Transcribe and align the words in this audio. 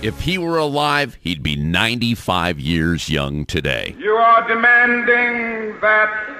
If 0.00 0.20
he 0.20 0.38
were 0.38 0.58
alive, 0.58 1.18
he'd 1.20 1.42
be 1.42 1.56
95 1.56 2.60
years 2.60 3.08
young 3.08 3.44
today. 3.44 3.96
You 3.98 4.12
are 4.12 4.46
demanding 4.46 5.80
that 5.80 6.36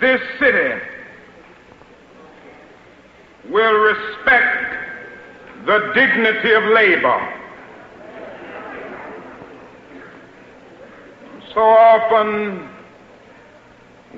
this 0.00 0.22
city 0.40 0.80
will 3.50 3.74
respect 3.74 4.74
the 5.66 5.92
dignity 5.94 6.52
of 6.52 6.64
labor. 6.64 7.32
So 11.52 11.60
often 11.60 12.70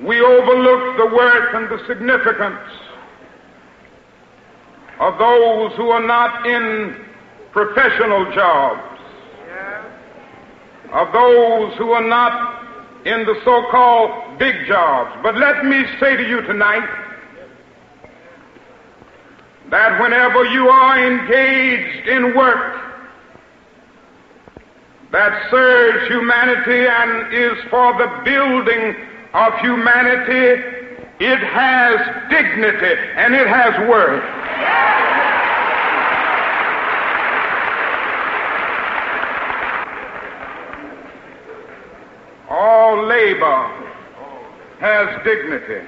we 0.01 0.21
overlook 0.21 0.97
the 0.97 1.13
worth 1.13 1.55
and 1.55 1.69
the 1.69 1.85
significance 1.87 2.88
of 4.99 5.17
those 5.17 5.73
who 5.77 5.89
are 5.89 6.05
not 6.05 6.45
in 6.45 7.05
professional 7.51 8.31
jobs, 8.33 8.99
of 10.91 11.11
those 11.13 11.77
who 11.77 11.91
are 11.91 12.07
not 12.07 12.59
in 13.05 13.25
the 13.25 13.35
so-called 13.45 14.37
big 14.39 14.67
jobs. 14.67 15.17
But 15.23 15.37
let 15.37 15.63
me 15.65 15.85
say 15.99 16.17
to 16.17 16.27
you 16.27 16.41
tonight 16.41 16.87
that 19.69 20.01
whenever 20.01 20.45
you 20.45 20.67
are 20.67 21.07
engaged 21.07 22.07
in 22.07 22.35
work 22.35 22.75
that 25.11 25.49
serves 25.49 26.07
humanity 26.07 26.87
and 26.87 27.33
is 27.33 27.63
for 27.69 27.93
the 27.97 28.21
building 28.25 28.95
of 29.33 29.53
humanity, 29.59 30.88
it 31.19 31.39
has 31.39 31.97
dignity 32.29 32.95
and 33.15 33.35
it 33.35 33.47
has 33.47 33.73
worth. 33.89 34.23
All 42.49 43.05
labor 43.05 43.67
has 44.79 45.23
dignity. 45.25 45.85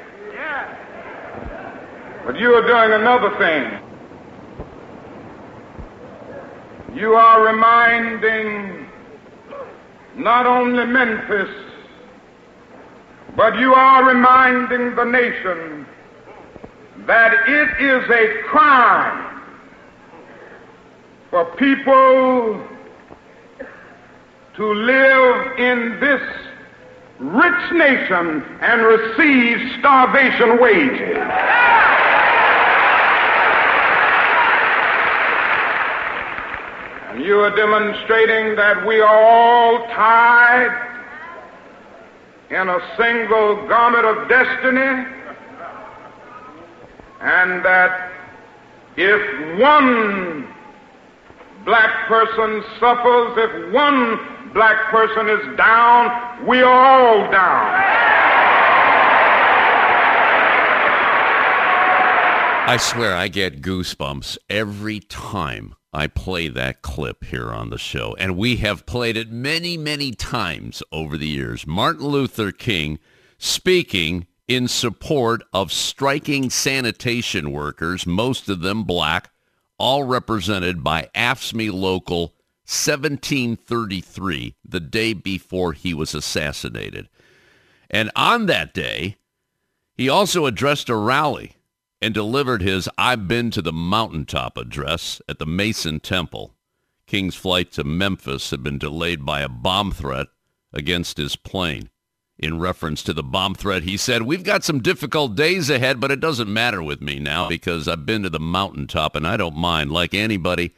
But 2.26 2.38
you 2.38 2.54
are 2.54 2.68
doing 2.68 2.92
another 3.02 3.32
thing. 3.40 3.80
You 6.96 7.14
are 7.14 7.46
reminding 7.46 8.86
not 10.18 10.46
only 10.46 10.86
Memphis, 10.86 11.71
but 13.36 13.58
you 13.58 13.74
are 13.74 14.08
reminding 14.08 14.96
the 14.96 15.06
nation 15.06 15.86
that 17.08 17.34
it 17.48 17.82
is 17.82 18.10
a 18.10 18.44
crime 18.44 19.42
for 21.30 21.46
people 21.56 22.68
to 24.56 24.66
live 24.74 25.58
in 25.58 25.98
this 26.02 26.22
rich 27.20 27.72
nation 27.72 28.44
and 28.62 28.82
receive 28.84 29.80
starvation 29.80 30.60
wages. 30.60 31.18
And 37.10 37.24
you 37.24 37.40
are 37.40 37.56
demonstrating 37.56 38.56
that 38.58 38.86
we 38.86 39.00
are 39.00 39.24
all 39.24 39.88
tied 39.88 40.91
in 42.52 42.68
a 42.68 42.80
single 42.98 43.66
garment 43.68 44.06
of 44.06 44.28
destiny, 44.28 45.08
and 47.22 47.64
that 47.64 48.12
if 48.98 49.60
one 49.60 50.48
black 51.64 52.08
person 52.08 52.62
suffers, 52.78 53.38
if 53.38 53.74
one 53.74 54.20
black 54.54 54.92
person 54.92 55.30
is 55.30 55.58
down, 55.58 56.46
we 56.46 56.62
are 56.62 56.86
all 56.86 57.32
down. 57.32 58.12
I 62.68 62.78
swear 62.78 63.16
I 63.16 63.28
get 63.28 63.62
goosebumps 63.62 64.38
every 64.50 65.00
time 65.00 65.76
I 65.94 66.08
play 66.08 66.48
that 66.48 66.82
clip 66.82 67.26
here 67.26 67.52
on 67.52 67.70
the 67.70 67.78
show. 67.78 68.16
And 68.18 68.38
we 68.38 68.58
have 68.58 68.86
played 68.86 69.18
it 69.18 69.30
many, 69.30 69.78
many 69.78 70.12
times 70.12 70.82
over 70.92 71.18
the 71.18 71.28
years. 71.28 71.68
Martin 71.68 72.08
Luther 72.08 72.52
King 72.52 73.00
speaking 73.38 74.28
in 74.48 74.68
support 74.68 75.44
of 75.54 75.72
striking 75.72 76.50
sanitation 76.50 77.52
workers, 77.52 78.06
most 78.06 78.50
of 78.50 78.62
them 78.62 78.84
black, 78.84 79.32
all 79.78 80.04
represented 80.04 80.84
by 80.84 81.10
AFSCME 81.16 81.74
Local 81.74 82.34
1733, 82.66 84.56
the 84.64 84.80
day 84.80 85.14
before 85.14 85.74
he 85.74 85.94
was 85.94 86.14
assassinated. 86.14 87.10
And 87.90 88.12
on 88.16 88.46
that 88.46 88.74
day, 88.74 89.18
he 89.96 90.08
also 90.08 90.46
addressed 90.46 90.88
a 90.88 90.96
rally 90.96 91.56
and 92.02 92.14
delivered 92.14 92.62
his 92.62 92.90
I've 92.98 93.28
Been 93.28 93.52
to 93.52 93.62
the 93.62 93.74
Mountaintop 93.74 94.58
address 94.58 95.22
at 95.30 95.40
the 95.40 95.46
Mason 95.46 96.00
Temple. 96.00 96.56
King's 97.06 97.36
flight 97.36 97.72
to 97.74 97.84
Memphis 97.84 98.52
had 98.52 98.64
been 98.64 98.78
delayed 98.78 99.26
by 99.26 99.42
a 99.42 99.50
bomb 99.50 99.92
threat 99.92 100.28
against 100.74 101.18
his 101.18 101.36
plane. 101.36 101.90
In 102.40 102.58
reference 102.58 103.04
to 103.04 103.14
the 103.14 103.22
bomb 103.22 103.54
threat, 103.54 103.84
he 103.84 103.98
said, 103.98 104.24
We've 104.24 104.44
got 104.44 104.64
some 104.64 104.82
difficult 104.82 105.36
days 105.36 105.70
ahead, 105.70 106.00
but 106.00 106.10
it 106.10 106.20
doesn't 106.20 106.52
matter 106.52 106.82
with 106.82 107.02
me 107.02 107.20
now 107.20 107.48
because 107.48 107.88
I've 107.88 108.06
been 108.06 108.24
to 108.24 108.30
the 108.30 108.40
mountaintop 108.40 109.16
and 109.16 109.28
I 109.28 109.38
don't 109.38 109.56
mind. 109.56 109.92
Like 109.92 110.16
anybody, 110.16 110.74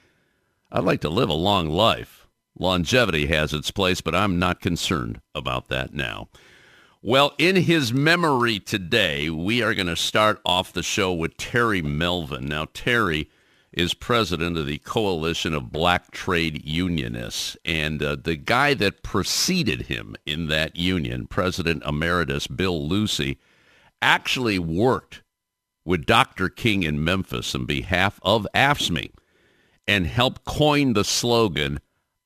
I'd 0.71 0.83
like 0.83 0.99
to 1.01 1.09
live 1.09 1.29
a 1.29 1.33
long 1.33 1.69
life. 1.69 2.27
Longevity 2.59 3.27
has 3.27 3.53
its 3.53 3.71
place, 3.71 4.01
but 4.01 4.13
I'm 4.13 4.37
not 4.39 4.59
concerned 4.59 5.21
about 5.33 5.69
that 5.69 5.93
now. 5.93 6.27
Well, 7.05 7.33
in 7.37 7.57
his 7.57 7.91
memory 7.91 8.59
today, 8.59 9.29
we 9.29 9.61
are 9.61 9.73
going 9.73 9.87
to 9.87 9.95
start 9.97 10.39
off 10.45 10.71
the 10.71 10.81
show 10.81 11.11
with 11.11 11.35
Terry 11.35 11.81
Melvin. 11.81 12.45
Now, 12.45 12.67
Terry 12.73 13.29
is 13.73 13.93
president 13.93 14.57
of 14.57 14.67
the 14.67 14.77
Coalition 14.77 15.53
of 15.53 15.69
Black 15.69 16.11
Trade 16.11 16.63
Unionists. 16.63 17.57
And 17.65 18.01
uh, 18.01 18.15
the 18.15 18.37
guy 18.37 18.73
that 18.75 19.03
preceded 19.03 19.87
him 19.87 20.15
in 20.25 20.47
that 20.47 20.77
union, 20.77 21.27
President 21.27 21.83
Emeritus 21.85 22.47
Bill 22.47 22.87
Lucy, 22.87 23.37
actually 24.01 24.57
worked 24.57 25.23
with 25.83 26.05
Dr. 26.05 26.47
King 26.47 26.83
in 26.83 27.03
Memphis 27.03 27.53
on 27.53 27.65
behalf 27.65 28.17
of 28.23 28.47
AFSCME 28.55 29.11
and 29.85 30.07
helped 30.07 30.45
coin 30.45 30.93
the 30.93 31.03
slogan, 31.03 31.81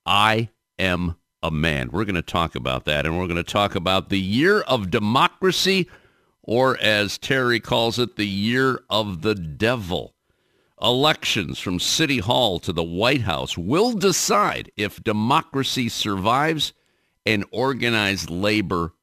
I 0.06 0.50
am 0.78 1.16
a 1.44 1.52
man. 1.52 1.90
We're 1.92 2.06
going 2.06 2.16
to 2.16 2.22
talk 2.22 2.56
about 2.56 2.86
that, 2.86 3.06
and 3.06 3.18
we're 3.18 3.28
going 3.28 3.38
to 3.38 3.44
talk 3.44 3.76
about 3.76 4.10
the 4.10 4.20
year 4.20 4.62
of 4.62 4.92
democracy, 4.92 5.88
or 6.42 6.78
as 6.80 7.18
Terry 7.18 7.60
calls 7.60 8.00
it, 8.00 8.16
the 8.16 8.28
year 8.28 8.82
of 8.90 9.22
the 9.22 9.36
devil. 9.36 10.14
Elections 10.82 11.60
from 11.60 11.80
City 11.80 12.20
Hall 12.20 12.60
to 12.60 12.72
the 12.72 12.84
White 12.84 13.22
House 13.22 13.58
will 13.58 13.94
decide 13.94 14.72
if 14.78 15.04
democracy 15.04 15.90
survives 15.90 16.74
and 17.26 17.44
organized 17.52 18.30
labor 18.30 18.94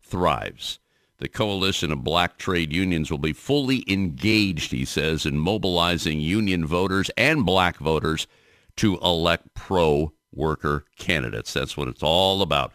thrives. 0.00 0.78
The 1.18 1.28
coalition 1.28 1.92
of 1.92 2.04
black 2.04 2.38
trade 2.38 2.72
unions 2.72 3.10
will 3.10 3.18
be 3.18 3.32
fully 3.32 3.84
engaged, 3.88 4.72
he 4.72 4.84
says, 4.84 5.26
in 5.26 5.38
mobilizing 5.38 6.20
union 6.20 6.66
voters 6.66 7.10
and 7.16 7.46
black 7.46 7.78
voters 7.78 8.26
to 8.76 8.98
elect 8.98 9.54
pro 9.54 10.12
worker 10.36 10.84
candidates. 10.98 11.52
That's 11.52 11.76
what 11.76 11.88
it's 11.88 12.02
all 12.02 12.42
about. 12.42 12.72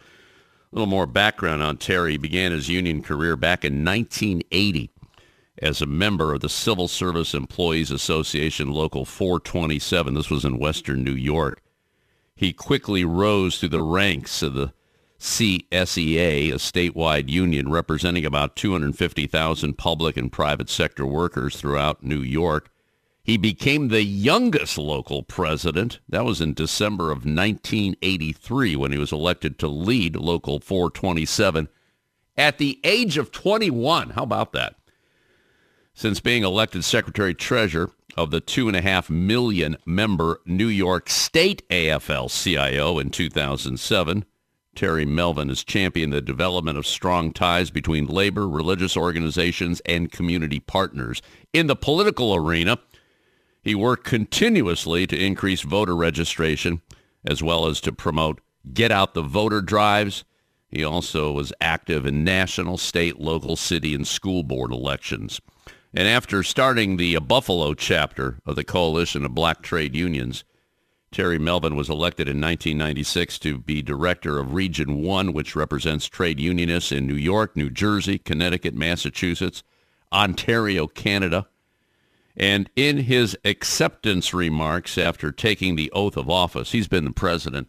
A 0.72 0.76
little 0.76 0.86
more 0.86 1.06
background 1.06 1.62
on 1.62 1.76
Terry. 1.78 2.12
He 2.12 2.18
began 2.18 2.52
his 2.52 2.68
union 2.68 3.02
career 3.02 3.36
back 3.36 3.64
in 3.64 3.84
1980 3.84 4.90
as 5.60 5.82
a 5.82 5.86
member 5.86 6.32
of 6.34 6.40
the 6.40 6.48
Civil 6.48 6.88
Service 6.88 7.34
Employees 7.34 7.90
Association 7.90 8.70
Local 8.70 9.04
427. 9.04 10.14
This 10.14 10.30
was 10.30 10.44
in 10.44 10.58
Western 10.58 11.04
New 11.04 11.12
York. 11.12 11.62
He 12.34 12.52
quickly 12.52 13.04
rose 13.04 13.58
through 13.58 13.68
the 13.70 13.82
ranks 13.82 14.42
of 14.42 14.54
the 14.54 14.72
CSEA, 15.18 16.50
a 16.50 16.54
statewide 16.54 17.28
union 17.28 17.70
representing 17.70 18.24
about 18.24 18.56
250,000 18.56 19.76
public 19.76 20.16
and 20.16 20.32
private 20.32 20.70
sector 20.70 21.04
workers 21.04 21.56
throughout 21.56 22.02
New 22.02 22.20
York. 22.20 22.69
He 23.30 23.36
became 23.36 23.86
the 23.86 24.02
youngest 24.02 24.76
local 24.76 25.22
president. 25.22 26.00
That 26.08 26.24
was 26.24 26.40
in 26.40 26.52
December 26.52 27.12
of 27.12 27.18
1983 27.18 28.74
when 28.74 28.90
he 28.90 28.98
was 28.98 29.12
elected 29.12 29.56
to 29.60 29.68
lead 29.68 30.16
Local 30.16 30.58
427 30.58 31.68
at 32.36 32.58
the 32.58 32.80
age 32.82 33.16
of 33.18 33.30
21. 33.30 34.10
How 34.10 34.24
about 34.24 34.50
that? 34.54 34.74
Since 35.94 36.18
being 36.18 36.42
elected 36.42 36.82
Secretary 36.82 37.32
Treasurer 37.32 37.92
of 38.16 38.32
the 38.32 38.40
2.5 38.40 39.10
million 39.10 39.76
member 39.86 40.40
New 40.44 40.66
York 40.66 41.08
State 41.08 41.62
AFL-CIO 41.68 42.98
in 42.98 43.10
2007, 43.10 44.24
Terry 44.74 45.04
Melvin 45.04 45.50
has 45.50 45.62
championed 45.62 46.12
the 46.12 46.20
development 46.20 46.78
of 46.78 46.84
strong 46.84 47.32
ties 47.32 47.70
between 47.70 48.06
labor, 48.06 48.48
religious 48.48 48.96
organizations, 48.96 49.80
and 49.86 50.10
community 50.10 50.58
partners. 50.58 51.22
In 51.52 51.68
the 51.68 51.76
political 51.76 52.34
arena, 52.34 52.78
he 53.62 53.74
worked 53.74 54.04
continuously 54.04 55.06
to 55.06 55.18
increase 55.18 55.62
voter 55.62 55.96
registration 55.96 56.80
as 57.24 57.42
well 57.42 57.66
as 57.66 57.80
to 57.82 57.92
promote 57.92 58.40
get 58.72 58.90
out 58.90 59.14
the 59.14 59.22
voter 59.22 59.60
drives. 59.60 60.24
He 60.68 60.84
also 60.84 61.32
was 61.32 61.52
active 61.60 62.06
in 62.06 62.24
national, 62.24 62.78
state, 62.78 63.18
local, 63.18 63.56
city, 63.56 63.94
and 63.94 64.06
school 64.06 64.42
board 64.42 64.72
elections. 64.72 65.40
And 65.92 66.06
after 66.06 66.42
starting 66.42 66.96
the 66.96 67.16
uh, 67.16 67.20
Buffalo 67.20 67.74
chapter 67.74 68.38
of 68.46 68.54
the 68.54 68.64
Coalition 68.64 69.24
of 69.24 69.34
Black 69.34 69.62
Trade 69.62 69.96
Unions, 69.96 70.44
Terry 71.10 71.38
Melvin 71.38 71.74
was 71.74 71.90
elected 71.90 72.28
in 72.28 72.40
1996 72.40 73.40
to 73.40 73.58
be 73.58 73.82
director 73.82 74.38
of 74.38 74.54
Region 74.54 75.02
1, 75.02 75.32
which 75.32 75.56
represents 75.56 76.06
trade 76.06 76.38
unionists 76.38 76.92
in 76.92 77.08
New 77.08 77.14
York, 77.14 77.56
New 77.56 77.68
Jersey, 77.68 78.18
Connecticut, 78.18 78.74
Massachusetts, 78.74 79.64
Ontario, 80.12 80.86
Canada, 80.86 81.48
and 82.36 82.70
in 82.76 82.98
his 82.98 83.36
acceptance 83.44 84.32
remarks 84.32 84.96
after 84.96 85.32
taking 85.32 85.76
the 85.76 85.90
oath 85.92 86.16
of 86.16 86.30
office, 86.30 86.72
he's 86.72 86.88
been 86.88 87.04
the 87.04 87.10
president 87.10 87.68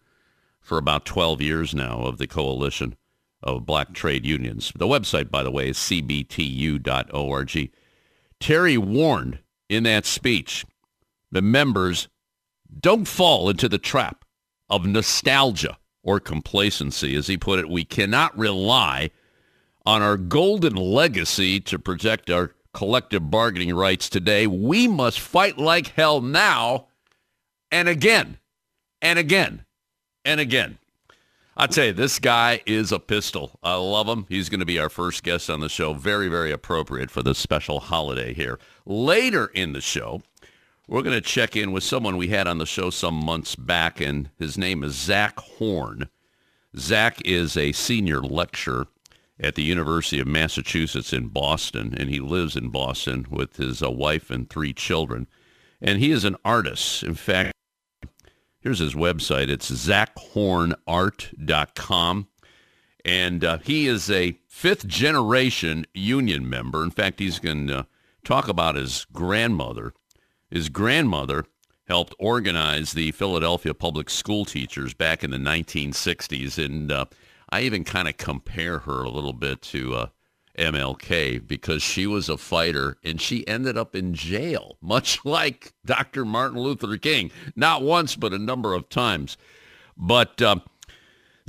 for 0.60 0.78
about 0.78 1.06
12 1.06 1.42
years 1.42 1.74
now 1.74 2.02
of 2.02 2.18
the 2.18 2.28
Coalition 2.28 2.96
of 3.44 3.66
Black 3.66 3.94
Trade 3.94 4.26
Unions. 4.26 4.72
The 4.76 4.88
website, 4.88 5.32
by 5.32 5.44
the 5.44 5.52
way, 5.52 5.70
is 5.70 5.78
cbtu.org. 5.78 7.72
Terry 8.40 8.78
warned 8.78 9.40
in 9.70 9.84
that 9.84 10.06
speech 10.06 10.66
the 11.32 11.42
members 11.42 12.08
don't 12.80 13.08
fall 13.08 13.50
into 13.50 13.68
the 13.68 13.78
trap 13.78 14.26
of 14.70 14.86
nostalgia 14.86 15.78
or 16.04 16.20
complacency. 16.20 17.16
As 17.16 17.28
he 17.28 17.38
put 17.38 17.60
it, 17.60 17.70
we 17.70 17.84
cannot 17.84 18.38
rely 18.38 19.12
on 19.86 20.02
our 20.02 20.18
golden 20.18 20.76
legacy 20.76 21.60
to 21.60 21.80
protect 21.80 22.30
our 22.30 22.54
collective 22.74 23.30
bargaining 23.30 23.76
rights 23.76 24.10
today. 24.10 24.48
We 24.48 24.88
must 24.88 25.20
fight 25.20 25.58
like 25.58 25.88
hell 25.88 26.22
now 26.22 26.88
and 27.72 27.88
again 27.88 28.38
and 29.02 29.18
again 29.20 29.66
and 30.26 30.40
again. 30.40 30.78
I 31.58 31.68
tell 31.68 31.86
you, 31.86 31.94
this 31.94 32.18
guy 32.18 32.62
is 32.66 32.92
a 32.92 33.00
pistol. 33.00 33.60
I 33.62 33.76
love 33.76 34.08
him. 34.08 34.26
He's 34.30 34.50
going 34.50 34.62
to 34.62 34.66
be 34.66 34.80
our 34.80 34.90
first 34.90 35.22
guest 35.24 35.50
on 35.50 35.60
the 35.60 35.70
show. 35.70 35.94
Very, 35.94 36.30
very 36.30 36.52
appropriate 36.52 37.12
for 37.12 37.22
this 37.22 37.38
special 37.38 37.82
holiday 37.82 38.34
here. 38.34 38.58
Later 38.86 39.48
in 39.54 39.74
the 39.74 39.82
show, 39.82 40.22
we're 40.88 41.02
going 41.02 41.16
to 41.16 41.22
check 41.22 41.56
in 41.56 41.72
with 41.72 41.84
someone 41.84 42.18
we 42.18 42.30
had 42.30 42.48
on 42.48 42.58
the 42.58 42.66
show 42.66 42.90
some 42.90 43.16
months 43.16 43.56
back, 43.56 44.00
and 44.00 44.30
his 44.40 44.58
name 44.58 44.84
is 44.84 44.96
Zach 44.96 45.40
Horn. 45.40 46.10
Zach 46.78 47.22
is 47.26 47.58
a 47.58 47.74
senior 47.74 48.22
lecturer 48.22 48.88
at 49.42 49.56
the 49.56 49.64
University 49.64 50.20
of 50.20 50.28
Massachusetts 50.28 51.12
in 51.12 51.28
Boston, 51.28 51.96
and 51.98 52.10
he 52.10 52.20
lives 52.20 52.56
in 52.56 52.70
Boston 52.70 53.26
with 53.30 53.58
his 53.58 53.82
uh, 53.82 53.90
wife 53.90 54.30
and 54.30 54.48
three 54.50 54.72
children. 54.72 55.26
And 55.82 56.00
he 56.00 56.12
is 56.12 56.24
an 56.24 56.38
artist. 56.46 57.02
In 57.02 57.16
fact, 57.16 57.52
here's 58.60 58.78
his 58.78 58.94
website. 58.94 59.50
It's 59.50 59.72
zachhornart.com. 59.72 62.28
And 63.04 63.44
uh, 63.44 63.58
he 63.58 63.88
is 63.88 64.12
a 64.12 64.38
fifth 64.48 64.86
generation 64.86 65.88
union 65.96 66.48
member. 66.48 66.84
In 66.84 66.92
fact, 66.92 67.20
he's 67.20 67.40
going 67.40 67.66
to 67.68 67.88
talk 68.24 68.48
about 68.48 68.76
his 68.76 69.08
grandmother. 69.12 69.94
His 70.52 70.70
grandmother 70.70 71.46
helped 71.88 72.14
organize 72.20 72.94
the 72.94 73.10
Philadelphia 73.12 73.74
public 73.74 74.12
school 74.12 74.46
teachers 74.46 74.94
back 74.94 75.24
in 75.24 75.32
the 75.32 75.38
1960s. 75.38 76.64
And 76.64 76.92
uh, 76.92 77.06
I 77.52 77.62
even 77.62 77.84
kind 77.84 78.08
of 78.08 78.18
compare 78.18 78.80
her 78.80 79.04
a 79.04 79.10
little 79.10 79.34
bit 79.34 79.62
to 79.64 79.94
uh, 79.96 80.08
MLK 80.58 81.46
because 81.46 81.82
she 81.82 82.08
was 82.08 82.30
a 82.30 82.38
fighter 82.38 82.98
and 83.04 83.20
she 83.20 83.48
ended 83.48 83.78
up 83.78 83.96
in 83.96 84.14
jail, 84.14 84.78
much 84.82 85.24
like 85.26 85.74
Dr. 85.86 86.26
Martin 86.26 86.60
Luther 86.60 86.98
King. 86.98 87.32
Not 87.56 87.82
once, 87.82 88.16
but 88.16 88.34
a 88.34 88.40
number 88.40 88.74
of 88.74 88.90
times. 88.90 89.38
But 89.98 90.42
uh, 90.42 90.58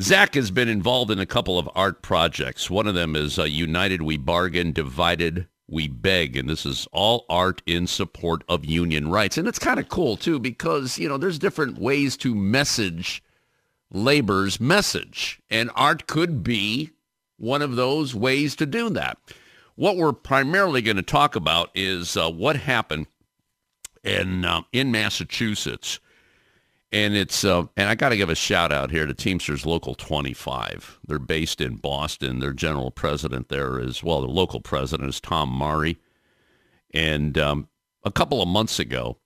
Zach 0.01 0.35
has 0.35 0.51
been 0.51 0.69
involved 0.69 1.11
in 1.11 1.19
a 1.19 1.27
couple 1.27 1.59
of 1.59 1.69
art 1.75 2.03
projects. 2.03 2.69
One 2.69 2.87
of 2.87 2.95
them 2.95 3.15
is 3.15 3.39
uh, 3.39 3.45
United 3.45 4.03
We 4.03 4.17
Bargain, 4.17 4.73
Divided 4.73 5.47
We 5.69 5.87
Beg, 5.87 6.37
and 6.37 6.49
this 6.49 6.67
is 6.67 6.89
all 6.93 7.25
art 7.29 7.63
in 7.67 7.87
support 7.87 8.43
of 8.49 8.65
union 8.65 9.11
rights. 9.11 9.39
And 9.39 9.47
it's 9.47 9.59
kind 9.59 9.79
of 9.79 9.89
cool, 9.89 10.17
too, 10.17 10.39
because, 10.41 10.99
you 10.99 11.09
know, 11.09 11.19
there's 11.19 11.39
different 11.39 11.79
ways 11.79 12.17
to 12.19 12.35
message 12.35 13.23
labor's 13.93 14.61
message. 14.61 15.41
And 15.51 15.71
art 15.75 16.07
could 16.07 16.43
be 16.43 16.91
one 17.37 17.63
of 17.63 17.77
those 17.77 18.15
ways 18.15 18.57
to 18.57 18.67
do 18.67 18.89
that. 18.91 19.19
What 19.75 19.97
we're 19.97 20.13
primarily 20.13 20.83
going 20.83 20.97
to 20.97 21.03
talk 21.03 21.37
about 21.37 21.71
is 21.75 22.17
uh, 22.17 22.31
what 22.31 22.57
happened 22.57 23.07
in 24.05 24.45
uh, 24.45 24.63
in 24.73 24.91
Massachusetts, 24.91 25.99
and 26.91 27.15
it's 27.15 27.45
uh, 27.45 27.67
and 27.77 27.89
I 27.89 27.95
got 27.95 28.11
to 28.11 28.17
give 28.17 28.29
a 28.29 28.35
shout 28.35 28.71
out 28.71 28.91
here 28.91 29.07
to 29.07 29.15
Teamsters 29.15 29.65
Local 29.65 29.95
25. 29.95 30.99
They're 31.07 31.19
based 31.19 31.61
in 31.61 31.77
Boston. 31.77 32.41
Their 32.41 32.53
general 32.53 32.91
president 32.91 33.49
there 33.49 33.81
is 33.81 34.03
well, 34.03 34.21
their 34.21 34.31
local 34.31 34.61
president 34.61 35.09
is 35.09 35.21
Tom 35.21 35.49
Mari, 35.49 35.99
and 36.93 37.39
um, 37.39 37.69
a 38.05 38.13
couple 38.13 38.43
of 38.43 38.49
months 38.49 38.79
ago, 38.79 39.17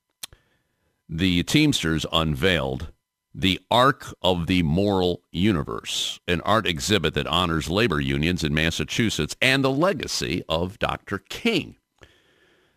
the 1.08 1.42
Teamsters 1.42 2.06
unveiled 2.12 2.92
the 3.38 3.60
Arc 3.70 4.14
of 4.22 4.46
the 4.46 4.62
Moral 4.62 5.22
Universe, 5.30 6.18
an 6.26 6.40
art 6.40 6.66
exhibit 6.66 7.12
that 7.14 7.26
honors 7.26 7.68
labor 7.68 8.00
unions 8.00 8.42
in 8.42 8.54
Massachusetts 8.54 9.36
and 9.42 9.62
the 9.62 9.70
legacy 9.70 10.42
of 10.48 10.78
Dr. 10.78 11.18
King. 11.18 11.76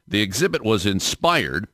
The 0.05 0.21
exhibit 0.21 0.61
was 0.61 0.85
inspired 0.85 1.69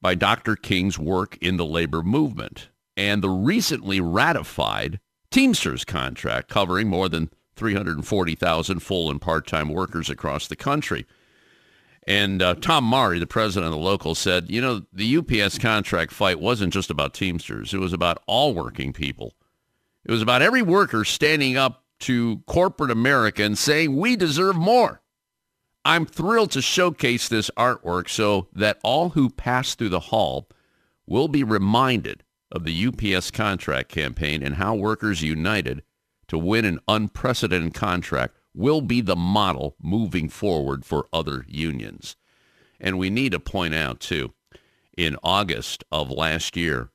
by 0.00 0.14
Dr. 0.14 0.56
King's 0.56 0.98
work 0.98 1.36
in 1.42 1.58
the 1.58 1.66
labor 1.66 2.02
movement 2.02 2.70
and 2.96 3.22
the 3.22 3.28
recently 3.28 4.00
ratified 4.00 4.98
Teamsters 5.30 5.84
contract 5.84 6.48
covering 6.48 6.88
more 6.88 7.10
than 7.10 7.30
340,000 7.56 8.80
full 8.80 9.10
and 9.10 9.20
part-time 9.20 9.68
workers 9.68 10.08
across 10.08 10.46
the 10.46 10.56
country. 10.56 11.06
And 12.06 12.42
uh, 12.42 12.54
Tom 12.54 12.84
Mari, 12.84 13.18
the 13.18 13.26
president 13.26 13.72
of 13.72 13.78
the 13.78 13.84
local, 13.84 14.14
said, 14.14 14.50
you 14.50 14.60
know, 14.60 14.82
the 14.92 15.18
UPS 15.18 15.58
contract 15.58 16.12
fight 16.12 16.40
wasn't 16.40 16.72
just 16.72 16.90
about 16.90 17.14
Teamsters. 17.14 17.72
It 17.72 17.78
was 17.78 17.92
about 17.92 18.22
all 18.26 18.54
working 18.54 18.92
people. 18.92 19.34
It 20.04 20.10
was 20.10 20.22
about 20.22 20.42
every 20.42 20.62
worker 20.62 21.04
standing 21.04 21.56
up 21.56 21.84
to 22.00 22.38
corporate 22.46 22.90
America 22.90 23.44
and 23.44 23.56
saying, 23.56 23.96
we 23.96 24.16
deserve 24.16 24.56
more. 24.56 25.00
I'm 25.84 26.06
thrilled 26.06 26.50
to 26.52 26.62
showcase 26.62 27.28
this 27.28 27.50
artwork 27.56 28.08
so 28.08 28.48
that 28.52 28.78
all 28.82 29.10
who 29.10 29.30
pass 29.30 29.74
through 29.74 29.90
the 29.90 30.00
hall 30.00 30.48
will 31.06 31.28
be 31.28 31.44
reminded 31.44 32.24
of 32.50 32.64
the 32.64 32.86
UPS 32.86 33.30
contract 33.30 33.88
campaign 33.88 34.42
and 34.42 34.56
how 34.56 34.74
workers 34.74 35.22
united 35.22 35.82
to 36.28 36.38
win 36.38 36.64
an 36.64 36.80
unprecedented 36.88 37.74
contract 37.74 38.38
will 38.54 38.80
be 38.80 39.00
the 39.00 39.16
model 39.16 39.76
moving 39.80 40.28
forward 40.28 40.84
for 40.84 41.08
other 41.12 41.44
unions. 41.48 42.16
And 42.80 42.98
we 42.98 43.10
need 43.10 43.32
to 43.32 43.40
point 43.40 43.74
out, 43.74 44.00
too, 44.00 44.32
in 44.96 45.16
August 45.22 45.84
of 45.90 46.10
last 46.10 46.56
year, 46.56 46.90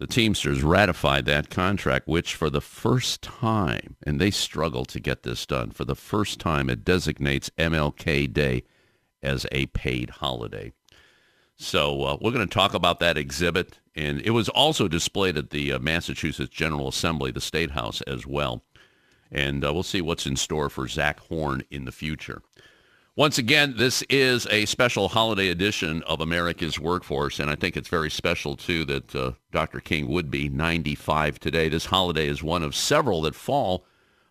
the 0.00 0.06
Teamsters 0.06 0.62
ratified 0.62 1.24
that 1.26 1.50
contract, 1.50 2.08
which 2.08 2.34
for 2.34 2.50
the 2.50 2.60
first 2.60 3.22
time, 3.22 3.96
and 4.02 4.20
they 4.20 4.30
struggled 4.30 4.88
to 4.88 5.00
get 5.00 5.22
this 5.22 5.46
done, 5.46 5.70
for 5.70 5.84
the 5.84 5.94
first 5.94 6.40
time 6.40 6.68
it 6.68 6.84
designates 6.84 7.50
MLK 7.58 8.32
Day 8.32 8.64
as 9.22 9.46
a 9.52 9.66
paid 9.66 10.10
holiday. 10.10 10.72
So 11.56 12.02
uh, 12.02 12.16
we're 12.20 12.32
going 12.32 12.46
to 12.46 12.52
talk 12.52 12.74
about 12.74 12.98
that 13.00 13.16
exhibit. 13.16 13.80
And 13.94 14.20
it 14.22 14.30
was 14.30 14.48
also 14.48 14.88
displayed 14.88 15.38
at 15.38 15.50
the 15.50 15.72
uh, 15.72 15.78
Massachusetts 15.78 16.50
General 16.50 16.88
Assembly, 16.88 17.30
the 17.30 17.40
State 17.40 17.70
House, 17.70 18.00
as 18.02 18.26
well 18.26 18.64
and 19.34 19.64
uh, 19.64 19.74
we'll 19.74 19.82
see 19.82 20.00
what's 20.00 20.26
in 20.26 20.36
store 20.36 20.70
for 20.70 20.88
Zach 20.88 21.20
Horn 21.20 21.64
in 21.70 21.84
the 21.84 21.92
future. 21.92 22.40
Once 23.16 23.38
again, 23.38 23.74
this 23.76 24.02
is 24.10 24.46
a 24.50 24.64
special 24.64 25.08
holiday 25.08 25.48
edition 25.48 26.02
of 26.02 26.20
America's 26.20 26.80
Workforce, 26.80 27.38
and 27.38 27.48
I 27.48 27.54
think 27.54 27.76
it's 27.76 27.88
very 27.88 28.10
special, 28.10 28.56
too, 28.56 28.84
that 28.86 29.14
uh, 29.14 29.32
Dr. 29.52 29.78
King 29.78 30.08
would 30.08 30.30
be 30.30 30.48
95 30.48 31.38
today. 31.38 31.68
This 31.68 31.86
holiday 31.86 32.26
is 32.26 32.42
one 32.42 32.64
of 32.64 32.74
several 32.74 33.22
that 33.22 33.36
fall 33.36 33.84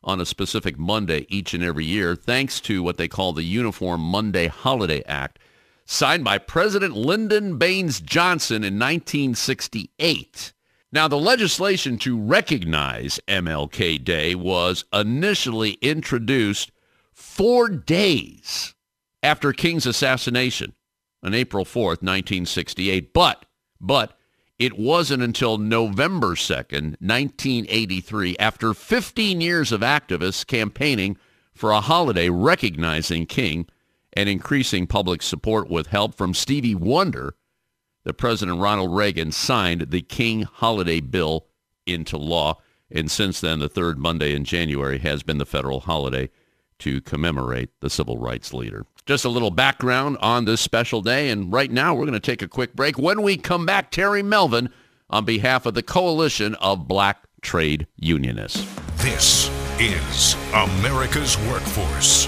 on 0.04 0.20
a 0.20 0.26
specific 0.26 0.78
Monday 0.78 1.26
each 1.30 1.54
and 1.54 1.64
every 1.64 1.86
year, 1.86 2.14
thanks 2.14 2.60
to 2.62 2.84
what 2.84 2.98
they 2.98 3.08
call 3.08 3.32
the 3.32 3.44
Uniform 3.44 4.02
Monday 4.02 4.48
Holiday 4.48 5.02
Act, 5.06 5.40
signed 5.86 6.26
by 6.26 6.38
President 6.38 6.94
Lyndon 6.94 7.58
Baines 7.58 8.02
Johnson 8.02 8.66
in 8.66 8.78
1968. 8.78 10.52
Now, 10.94 11.08
the 11.08 11.18
legislation 11.18 11.98
to 12.00 12.22
recognize 12.22 13.20
MLK 13.28 14.04
Day 14.04 14.36
was 14.36 14.86
initially 14.94 15.72
introduced 15.82 16.72
four 17.12 17.68
days 17.68 18.76
after 19.24 19.54
King's 19.54 19.88
assassination 19.88 20.76
on 21.24 21.34
April 21.34 21.66
4th, 21.66 22.04
1968. 22.04 23.12
But, 23.12 23.44
but 23.82 24.16
it 24.60 24.78
wasn't 24.78 25.24
until 25.24 25.58
November 25.58 26.36
2nd, 26.36 27.02
1983, 27.02 28.38
after 28.38 28.76
15 28.76 29.42
years 29.42 29.72
of 29.72 29.82
activists 29.82 30.46
campaigning 30.46 31.18
for 31.56 31.72
a 31.72 31.82
holiday 31.82 32.30
recognizing 32.30 33.26
King 33.26 33.66
and 34.16 34.30
increasing 34.30 34.86
public 34.86 35.24
support 35.24 35.72
with 35.72 35.88
help 35.88 36.14
from 36.14 36.36
Stevie 36.36 36.76
Wonder, 36.76 37.34
that 38.04 38.14
President 38.16 38.60
Ronald 38.60 38.96
Reagan 38.96 39.32
signed 39.32 39.90
the 39.90 40.02
King 40.02 40.44
Holiday 40.44 41.00
Bill 41.00 41.48
into 41.86 42.18
law. 42.18 42.60
And 42.92 43.10
since 43.10 43.42
then, 43.42 43.60
the 43.60 43.70
third 43.70 43.98
Monday 43.98 44.36
in 44.36 44.44
January 44.44 45.00
has 45.00 45.24
been 45.24 45.38
the 45.38 45.46
federal 45.46 45.82
holiday 45.82 46.30
to 46.80 47.02
commemorate 47.02 47.70
the 47.80 47.90
civil 47.90 48.18
rights 48.18 48.54
leader. 48.54 48.86
Just 49.06 49.26
a 49.26 49.30
little 49.30 49.52
background 49.52 50.18
on 50.22 50.46
this 50.46 50.62
special 50.62 51.02
day. 51.02 51.30
And 51.30 51.52
right 51.52 51.72
now, 51.72 51.94
we're 51.94 52.06
going 52.06 52.14
to 52.14 52.20
take 52.20 52.42
a 52.42 52.48
quick 52.48 52.76
break. 52.76 52.98
When 52.98 53.22
we 53.22 53.38
come 53.38 53.66
back, 53.66 53.92
Terry 53.92 54.24
Melvin 54.24 54.70
on 55.10 55.26
behalf 55.26 55.66
of 55.66 55.74
the 55.74 55.84
Coalition 55.84 56.56
of 56.56 56.88
Black 56.88 57.24
Trade 57.42 57.88
Unionists. 57.98 58.66
This 58.98 59.50
is 59.80 60.36
America's 60.54 61.38
Workforce. 61.48 62.28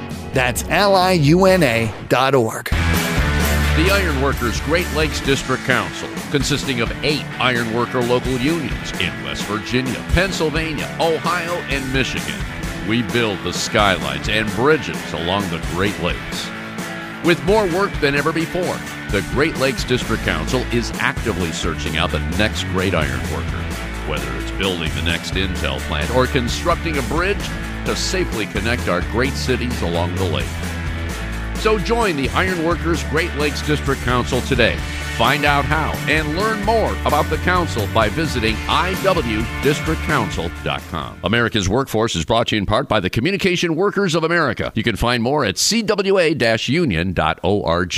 That's 0.33 0.63
L-I-U-N-A 0.69 1.93
dot 2.07 2.35
org. 2.35 2.69
The 3.75 3.89
Ironworkers 3.89 4.59
Great 4.61 4.91
Lakes 4.93 5.21
District 5.21 5.63
Council, 5.63 6.09
consisting 6.29 6.81
of 6.81 6.91
eight 7.03 7.25
ironworker 7.39 8.01
local 8.01 8.37
unions 8.37 8.91
in 8.99 9.11
West 9.23 9.43
Virginia, 9.45 9.95
Pennsylvania, 10.09 10.93
Ohio, 10.99 11.53
and 11.69 11.93
Michigan. 11.93 12.39
We 12.87 13.01
build 13.01 13.39
the 13.43 13.53
skylines 13.53 14.29
and 14.29 14.49
bridges 14.51 15.13
along 15.13 15.49
the 15.49 15.65
Great 15.71 15.97
Lakes. 16.01 16.49
With 17.23 17.43
more 17.45 17.65
work 17.67 17.91
than 18.01 18.15
ever 18.15 18.33
before, 18.33 18.77
the 19.11 19.25
Great 19.31 19.57
Lakes 19.57 19.83
District 19.83 20.23
Council 20.23 20.61
is 20.73 20.91
actively 20.93 21.51
searching 21.51 21.97
out 21.97 22.11
the 22.11 22.19
next 22.37 22.63
great 22.65 22.93
ironworker, 22.93 23.70
whether 24.11 24.35
it's 24.39 24.51
building 24.51 24.93
the 24.95 25.01
next 25.03 25.35
Intel 25.35 25.79
plant 25.87 26.13
or 26.13 26.27
constructing 26.27 26.97
a 26.97 27.01
bridge 27.03 27.41
to 27.85 27.95
safely 27.95 28.45
connect 28.45 28.89
our 28.89 28.99
great 29.03 29.31
cities 29.31 29.81
along 29.83 30.13
the 30.15 30.25
lake. 30.25 30.45
So 31.59 31.79
join 31.79 32.17
the 32.17 32.27
Ironworkers 32.31 33.05
Great 33.05 33.33
Lakes 33.35 33.61
District 33.61 34.01
Council 34.01 34.41
today. 34.41 34.77
Find 35.21 35.45
out 35.45 35.65
how 35.65 35.93
and 36.09 36.35
learn 36.35 36.65
more 36.65 36.93
about 37.05 37.29
the 37.29 37.37
council 37.37 37.87
by 37.93 38.09
visiting 38.09 38.55
iwdistrictcouncil.com. 38.55 41.19
America's 41.23 41.69
Workforce 41.69 42.15
is 42.15 42.25
brought 42.25 42.47
to 42.47 42.55
you 42.55 42.61
in 42.61 42.65
part 42.65 42.87
by 42.87 42.99
the 42.99 43.11
Communication 43.11 43.75
Workers 43.75 44.15
of 44.15 44.23
America. 44.23 44.71
You 44.73 44.81
can 44.81 44.95
find 44.95 45.21
more 45.21 45.45
at 45.45 45.57
cwa-union.org. 45.57 47.95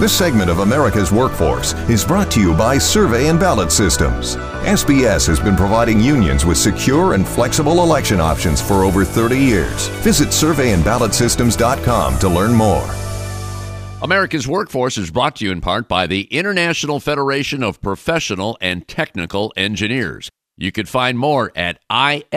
This 0.00 0.16
segment 0.16 0.48
of 0.48 0.60
America's 0.60 1.12
Workforce 1.12 1.74
is 1.90 2.02
brought 2.02 2.30
to 2.30 2.40
you 2.40 2.56
by 2.56 2.78
Survey 2.78 3.28
and 3.28 3.38
Ballot 3.38 3.70
Systems. 3.70 4.36
SBS 4.36 5.26
has 5.26 5.38
been 5.38 5.54
providing 5.54 6.00
unions 6.00 6.46
with 6.46 6.56
secure 6.56 7.12
and 7.12 7.28
flexible 7.28 7.82
election 7.82 8.22
options 8.22 8.62
for 8.62 8.84
over 8.84 9.04
30 9.04 9.36
years. 9.36 9.88
Visit 9.98 10.28
surveyandballotsystems.com 10.28 12.18
to 12.20 12.28
learn 12.30 12.54
more. 12.54 13.01
America's 14.02 14.48
Workforce 14.48 14.98
is 14.98 15.12
brought 15.12 15.36
to 15.36 15.44
you 15.44 15.52
in 15.52 15.60
part 15.60 15.86
by 15.86 16.08
the 16.08 16.22
International 16.22 16.98
Federation 16.98 17.62
of 17.62 17.80
Professional 17.80 18.58
and 18.60 18.88
Technical 18.88 19.52
Engineers. 19.56 20.28
You 20.56 20.72
can 20.72 20.86
find 20.86 21.16
more 21.16 21.52
at 21.54 21.78
ifpte.org. 21.88 22.32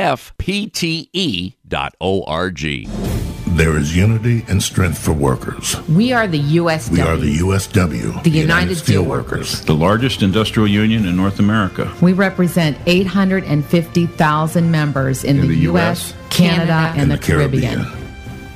There 3.48 3.77
is 3.77 3.98
unity 3.98 4.45
and 4.48 4.62
strength 4.62 5.00
for 5.00 5.13
workers. 5.13 5.81
We 5.88 6.13
are 6.13 6.27
the 6.27 6.39
USW. 6.39 6.91
We 6.91 7.01
are 7.01 7.17
the 7.17 7.38
USW, 7.38 8.22
the 8.22 8.29
United 8.29 8.77
Steelworkers, 8.77 9.65
the 9.65 9.74
largest 9.74 10.22
industrial 10.22 10.67
union 10.67 11.07
in 11.07 11.15
North 11.15 11.39
America. 11.39 11.91
We 12.00 12.13
represent 12.13 12.77
850,000 12.86 14.69
members 14.69 15.24
in, 15.24 15.38
in 15.38 15.41
the, 15.41 15.48
the, 15.48 15.57
U.S., 15.62 16.13
Canada, 16.29 16.91
and, 16.93 17.01
and 17.01 17.12
the, 17.12 17.17
Caribbean. 17.17 17.86
Caribbean. 17.86 18.04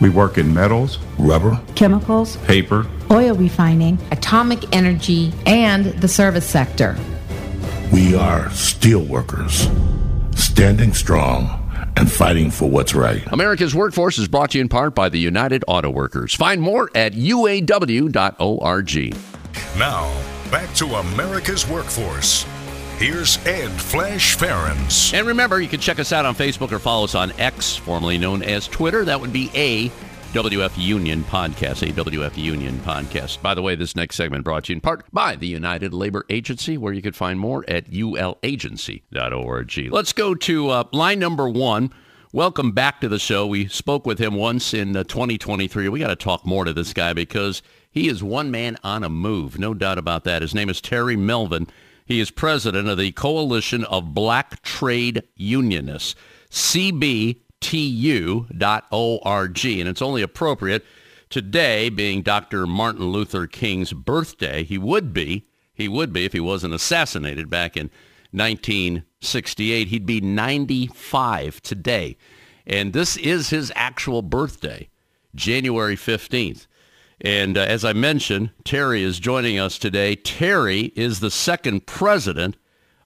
We 0.01 0.10
work 0.10 0.38
in 0.38 0.53
metals, 0.53 0.98
rubber, 1.18 1.60
chemicals, 1.75 2.38
paper, 2.38 2.88
oil 3.12 3.36
refining, 3.36 3.98
atomic 4.12 4.75
energy, 4.75 5.34
and 5.46 5.86
the 5.86 6.08
service 6.08 6.46
sector. 6.46 6.98
We 7.91 8.15
are 8.15 8.46
steelworkers, 8.46 9.68
standing 10.38 10.94
strong 10.94 11.65
and 11.98 12.10
fighting 12.10 12.50
for 12.50 12.70
what's 12.70 12.96
right. 12.96 13.22
America's 13.34 13.75
Workforce 13.75 14.18
is 14.18 14.27
brought 14.27 14.51
to 14.51 14.58
you 14.58 14.62
in 14.62 14.70
part 14.70 14.96
by 14.96 15.10
the 15.10 15.20
United 15.20 15.65
Auto 15.68 15.89
Workers. 15.89 16.34
Find 16.34 16.62
more 16.62 16.89
at 16.96 17.13
uaw.org. 17.13 18.13
Now, 19.77 20.24
back 20.50 20.74
to 20.75 20.86
America's 20.96 21.68
Workforce. 21.68 22.46
Here's 23.00 23.38
Ed 23.46 23.70
Flash 23.70 24.36
Ferenc. 24.36 25.13
And 25.18 25.25
remember, 25.25 25.62
you 25.62 25.70
can 25.70 25.79
check 25.79 26.00
us 26.00 26.12
out 26.12 26.25
on 26.25 26.36
Facebook 26.36 26.74
or 26.74 26.79
follow 26.79 27.06
us 27.06 27.15
on 27.15 27.32
X, 27.39 27.77
formerly 27.77 28.18
known 28.18 28.44
as 28.44 28.68
Twitter. 28.68 29.06
That 29.06 29.22
would 29.22 29.32
be 29.32 29.50
a 29.56 29.88
WF 30.34 30.77
Union 30.77 31.24
Podcast, 31.24 31.89
AWF 31.89 32.36
Union 32.36 32.77
Podcast. 32.79 33.41
By 33.41 33.53
the 33.53 33.62
way, 33.62 33.75
this 33.75 33.96
next 33.96 34.18
segment 34.18 34.44
brought 34.44 34.65
to 34.65 34.74
you 34.74 34.75
in 34.75 34.82
part 34.82 35.06
by 35.13 35.38
the 35.38 35.48
United 35.48 35.94
Labor 35.94 36.25
Agency, 36.29 36.77
where 36.77 36.91
you 36.91 37.01
can 37.01 37.13
find 37.13 37.39
more 37.39 37.63
at 37.70 37.89
ulagency.org. 37.89 39.94
Let's 39.94 40.12
go 40.12 40.36
to 40.36 40.70
uh, 40.70 40.84
line 40.91 41.20
number 41.20 41.48
one. 41.48 41.94
Welcome 42.34 42.74
back 42.74 43.00
to 43.00 43.08
the 43.08 43.18
show. 43.18 43.48
We 43.48 43.70
spoke 43.70 44.06
with 44.06 44.20
him 44.20 44.36
once 44.36 44.74
in 44.74 44.98
uh, 44.98 45.06
2023. 45.06 45.88
We 45.88 46.01
got 46.01 46.08
to 46.08 46.18
talk 46.18 46.46
more 46.46 46.65
to 46.65 46.74
this 46.74 46.91
guy 46.91 47.13
because 47.13 47.62
he 47.89 48.10
is 48.10 48.22
one 48.22 48.51
man 48.51 48.75
on 48.84 49.06
a 49.06 49.10
move, 49.10 49.58
no 49.58 49.74
doubt 49.74 49.98
about 49.98 50.25
that. 50.25 50.41
His 50.41 50.53
name 50.53 50.68
is 50.68 50.82
Terry 50.82 51.15
Melvin. 51.15 51.68
He 52.10 52.20
is 52.20 52.32
president 52.32 52.89
of 52.89 52.98
the 52.98 53.12
Coalition 53.12 53.84
of 53.84 54.16
Black 54.16 54.63
Trade 54.63 55.22
Unionists, 55.36 56.16
cbtu.org. 56.50 57.36
And 59.66 59.88
it's 59.88 60.01
only 60.01 60.24
appropriate 60.24 60.84
today 61.30 61.89
being 61.89 62.24
Dr. 62.24 62.66
Martin 62.66 63.12
Luther 63.12 63.46
King's 63.46 63.94
birthday. 63.94 64.63
He 64.63 64.80
would 64.80 65.13
be, 65.13 65.46
he 65.72 65.88
would 65.88 66.12
be 66.12 66.25
if 66.25 66.34
he 66.34 66.39
wasn't 66.39 66.74
assassinated 66.74 67.48
back 67.48 67.78
in 67.78 67.92
1968. 68.32 69.89
He'd 69.89 70.08
be 70.08 70.20
95 70.20 71.62
today. 71.62 72.18
And 72.66 72.92
this 72.92 73.18
is 73.18 73.51
his 73.51 73.72
actual 73.75 74.24
birthday, 74.24 74.89
January 75.36 75.96
15th. 75.96 76.66
And 77.22 77.58
uh, 77.58 77.62
as 77.62 77.84
I 77.84 77.94
mentioned, 77.94 78.52
Terry 78.64 79.04
is 79.04 79.20
joining 79.20 79.60
us 79.60 79.78
today. 79.78 80.16
Terry 80.16 80.94
is 80.96 81.20
the 81.20 81.32
second 81.32 81.86
president 81.86 82.56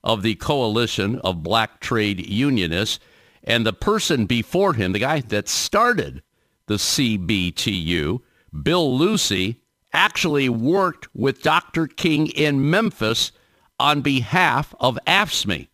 of 0.04 0.22
the 0.22 0.36
Coalition 0.36 1.18
of 1.20 1.42
Black 1.42 1.80
Trade 1.80 2.26
Unionists. 2.26 3.00
And 3.42 3.66
the 3.66 3.72
person 3.72 4.26
before 4.26 4.74
him, 4.74 4.92
the 4.92 4.98
guy 4.98 5.20
that 5.20 5.48
started 5.48 6.22
the 6.66 6.74
CBTU, 6.74 8.20
Bill 8.62 8.96
Lucy, 8.96 9.60
actually 9.92 10.48
worked 10.48 11.08
with 11.14 11.42
Dr. 11.42 11.86
King 11.86 12.28
in 12.28 12.70
Memphis 12.70 13.32
on 13.78 14.00
behalf 14.00 14.74
of 14.80 14.98
AFSCME 15.06 15.68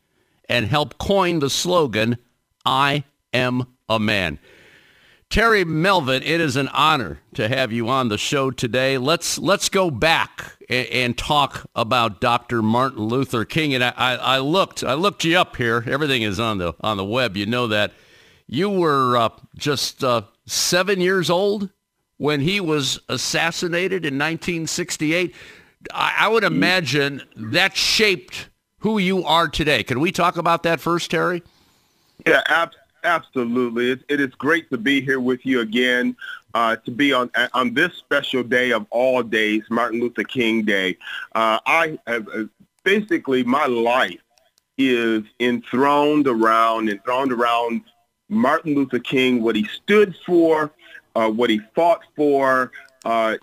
and 0.49 0.67
helped 0.67 0.99
coin 0.99 1.39
the 1.39 1.51
slogan, 1.51 2.17
I 2.65 3.05
am 3.33 3.67
a 3.89 3.99
man. 3.99 4.39
Terry 5.31 5.65
Melvin, 5.65 6.25
it 6.25 6.41
is 6.41 6.57
an 6.57 6.67
honor 6.69 7.21
to 7.35 7.47
have 7.47 7.71
you 7.71 7.89
on 7.89 8.09
the 8.09 8.19
show 8.19 8.51
today. 8.51 8.99
Let's 8.99 9.39
let's 9.39 9.69
go 9.69 9.89
back 9.89 10.57
and, 10.69 10.89
and 10.89 11.17
talk 11.17 11.71
about 11.77 12.21
Dr. 12.21 12.63
Martin 12.63 13.05
Luther 13.05 13.45
King. 13.45 13.73
And 13.73 13.85
I, 13.85 13.93
I, 13.97 14.15
I, 14.15 14.39
looked 14.41 14.83
I 14.83 14.95
looked 14.95 15.23
you 15.23 15.39
up 15.39 15.55
here. 15.55 15.85
Everything 15.87 16.23
is 16.23 16.41
on 16.41 16.59
the 16.59 16.75
on 16.81 16.97
the 16.97 17.05
web. 17.05 17.37
You 17.37 17.47
know 17.47 17.69
that 17.69 17.93
you 18.49 18.71
were 18.71 19.17
uh, 19.17 19.29
just 19.57 20.03
uh, 20.03 20.23
seven 20.47 21.01
years 21.01 21.31
old 21.31 21.71
when 22.17 22.41
he 22.41 22.59
was 22.59 22.99
assassinated 23.09 24.05
in 24.05 24.15
1968? 24.15 25.33
I, 25.95 26.15
I 26.19 26.29
would 26.29 26.43
imagine 26.43 27.23
that 27.37 27.77
shaped 27.77 28.49
who 28.79 28.99
you 28.99 29.25
are 29.25 29.47
today. 29.47 29.85
Can 29.85 30.01
we 30.01 30.11
talk 30.11 30.37
about 30.37 30.65
that 30.65 30.81
first, 30.81 31.09
Terry? 31.13 31.45
Yeah, 32.27 32.43
absolutely. 33.05 33.93
It, 33.93 34.01
it 34.09 34.21
is 34.21 34.35
great 34.35 34.71
to 34.71 34.79
be 34.79 35.01
here 35.01 35.21
with 35.21 35.45
you 35.45 35.61
again. 35.61 36.17
Uh, 36.53 36.75
to 36.77 36.91
be 36.91 37.13
on 37.13 37.31
on 37.55 37.75
this 37.75 37.95
special 37.95 38.43
day 38.43 38.73
of 38.73 38.85
all 38.91 39.23
days, 39.23 39.63
Martin 39.71 40.01
Luther 40.01 40.25
King 40.25 40.65
Day. 40.65 40.97
Uh, 41.35 41.61
I 41.65 41.99
have, 42.09 42.27
uh, 42.29 42.45
basically 42.83 43.45
my 43.45 43.67
life 43.67 44.19
is 44.77 45.23
enthroned 45.39 46.27
around 46.27 46.89
enthroned 46.89 47.33
around 47.33 47.83
Martin 48.29 48.75
Luther 48.75 48.99
King, 48.99 49.43
what 49.43 49.57
he 49.57 49.65
stood 49.65 50.15
for, 50.25 50.73
uh, 51.15 51.29
what 51.29 51.51
he 51.51 51.61
fought 51.75 52.03
for. 52.17 52.73
Uh, 53.05 53.37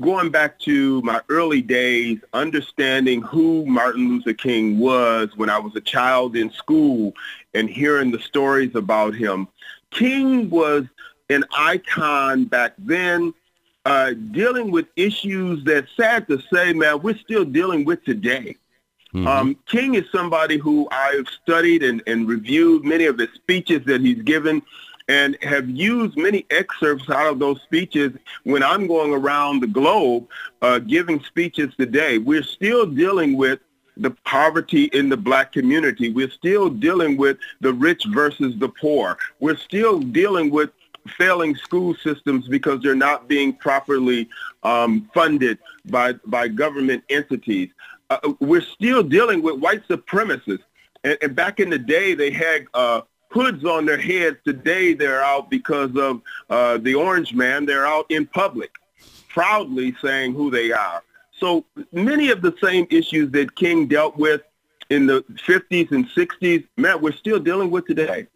going 0.00 0.30
back 0.30 0.58
to 0.60 1.02
my 1.02 1.20
early 1.28 1.60
days, 1.60 2.18
understanding 2.32 3.22
who 3.22 3.66
Martin 3.66 4.08
Luther 4.08 4.34
King 4.34 4.78
was 4.78 5.30
when 5.36 5.50
I 5.50 5.58
was 5.58 5.74
a 5.74 5.80
child 5.80 6.36
in 6.36 6.50
school 6.52 7.12
and 7.54 7.68
hearing 7.68 8.10
the 8.10 8.18
stories 8.18 8.74
about 8.74 9.14
him. 9.14 9.48
King 9.90 10.50
was 10.50 10.84
an 11.30 11.44
icon 11.56 12.44
back 12.44 12.74
then, 12.78 13.32
uh, 13.84 14.12
dealing 14.32 14.70
with 14.70 14.86
issues 14.96 15.64
that, 15.64 15.86
sad 15.96 16.26
to 16.28 16.40
say, 16.52 16.72
man, 16.72 17.00
we're 17.02 17.18
still 17.18 17.44
dealing 17.44 17.84
with 17.84 18.04
today. 18.04 18.56
Mm-hmm. 19.14 19.26
Um, 19.26 19.56
King 19.66 19.94
is 19.94 20.04
somebody 20.10 20.58
who 20.58 20.88
I've 20.90 21.28
studied 21.42 21.82
and, 21.82 22.02
and 22.06 22.26
reviewed 22.26 22.84
many 22.84 23.06
of 23.06 23.16
the 23.16 23.28
speeches 23.34 23.84
that 23.86 24.00
he's 24.00 24.22
given 24.22 24.62
and 25.08 25.36
have 25.42 25.68
used 25.68 26.16
many 26.16 26.46
excerpts 26.50 27.08
out 27.10 27.26
of 27.26 27.38
those 27.38 27.60
speeches 27.62 28.12
when 28.44 28.62
I'm 28.62 28.86
going 28.86 29.12
around 29.12 29.60
the 29.60 29.66
globe 29.66 30.26
uh, 30.62 30.78
giving 30.78 31.22
speeches 31.22 31.74
today. 31.76 32.18
We're 32.18 32.42
still 32.42 32.86
dealing 32.86 33.36
with 33.36 33.60
the 33.96 34.10
poverty 34.10 34.84
in 34.86 35.08
the 35.08 35.16
black 35.16 35.52
community. 35.52 36.10
We're 36.10 36.30
still 36.30 36.68
dealing 36.68 37.16
with 37.16 37.38
the 37.60 37.72
rich 37.72 38.04
versus 38.06 38.58
the 38.58 38.68
poor. 38.68 39.16
We're 39.40 39.56
still 39.56 40.00
dealing 40.00 40.50
with 40.50 40.70
failing 41.16 41.54
school 41.54 41.94
systems 41.94 42.48
because 42.48 42.82
they're 42.82 42.94
not 42.94 43.28
being 43.28 43.52
properly 43.52 44.28
um, 44.62 45.10
funded 45.14 45.58
by 45.86 46.14
by 46.26 46.48
government 46.48 47.04
entities. 47.08 47.70
Uh, 48.10 48.34
we're 48.40 48.60
still 48.60 49.02
dealing 49.02 49.42
with 49.42 49.60
white 49.60 49.86
supremacists. 49.88 50.64
And, 51.04 51.18
and 51.22 51.34
back 51.34 51.60
in 51.60 51.70
the 51.70 51.78
day, 51.78 52.14
they 52.14 52.30
had 52.30 52.66
uh, 52.74 53.02
hoods 53.30 53.64
on 53.64 53.86
their 53.86 53.98
heads. 53.98 54.38
Today, 54.44 54.94
they're 54.94 55.22
out 55.22 55.50
because 55.50 55.94
of 55.96 56.22
uh, 56.50 56.78
the 56.78 56.94
Orange 56.94 57.34
Man. 57.34 57.66
They're 57.66 57.86
out 57.86 58.06
in 58.10 58.26
public, 58.26 58.74
proudly 59.28 59.94
saying 60.02 60.34
who 60.34 60.50
they 60.50 60.72
are. 60.72 61.02
So 61.38 61.64
many 61.92 62.30
of 62.30 62.42
the 62.42 62.54
same 62.62 62.86
issues 62.90 63.30
that 63.32 63.56
King 63.56 63.86
dealt 63.86 64.16
with 64.16 64.42
in 64.90 65.06
the 65.06 65.22
50s 65.46 65.90
and 65.90 66.08
60s, 66.08 66.66
man, 66.76 67.00
we're 67.00 67.12
still 67.12 67.40
dealing 67.40 67.70
with 67.70 67.86
today. 67.86 68.26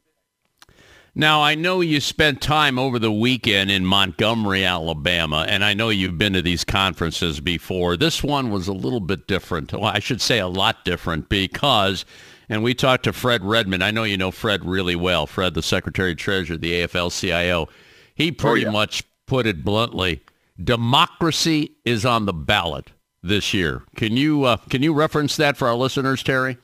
Now, 1.15 1.43
I 1.43 1.57
know 1.57 1.81
you 1.81 2.01
spent 2.01 2.41
time 2.41 2.79
over 2.79 2.99
the 2.99 3.11
weekend 3.11 3.73
in 3.73 3.85
Montgomery, 3.85 4.65
Alabama, 4.65 5.47
and 5.49 5.65
I 5.65 5.75
know 5.75 5.89
you've 5.89 6.19
been 6.19 6.35
to 6.35 6.43
these 6.43 6.63
conferences 6.63 7.41
before. 7.41 7.97
This 7.97 8.23
one 8.23 8.51
was 8.51 8.69
a 8.69 8.73
little 8.73 9.01
bit 9.01 9.27
different. 9.27 9.73
Well, 9.73 9.87
I 9.87 9.99
should 9.99 10.21
say 10.21 10.39
a 10.39 10.47
lot 10.47 10.85
different 10.85 11.29
because, 11.29 12.05
and 12.49 12.63
we 12.63 12.73
talked 12.73 13.03
to 13.05 13.13
Fred 13.13 13.43
Redmond. 13.43 13.83
I 13.83 13.91
know 13.91 14.05
you 14.05 14.17
know 14.17 14.31
Fred 14.31 14.65
really 14.65 14.95
well. 14.95 15.27
Fred, 15.27 15.55
the 15.55 15.63
Secretary 15.63 16.13
of 16.13 16.17
the 16.17 16.83
AFL-CIO. 16.83 17.69
He 18.15 18.31
oh, 18.31 18.35
pretty 18.35 18.67
oh, 18.67 18.69
yeah. 18.69 18.73
much 18.73 19.03
put 19.27 19.47
it 19.47 19.65
bluntly. 19.65 20.23
Democracy 20.63 21.73
is 21.85 22.05
on 22.05 22.27
the 22.27 22.33
ballot 22.33 22.91
this 23.23 23.55
year. 23.55 23.83
Can 23.97 24.17
you 24.17 24.45
uh, 24.45 24.57
can 24.69 24.83
you 24.83 24.93
reference 24.93 25.37
that 25.37 25.57
for 25.57 25.69
our 25.69 25.75
listeners, 25.75 26.23
Terry? 26.23 26.59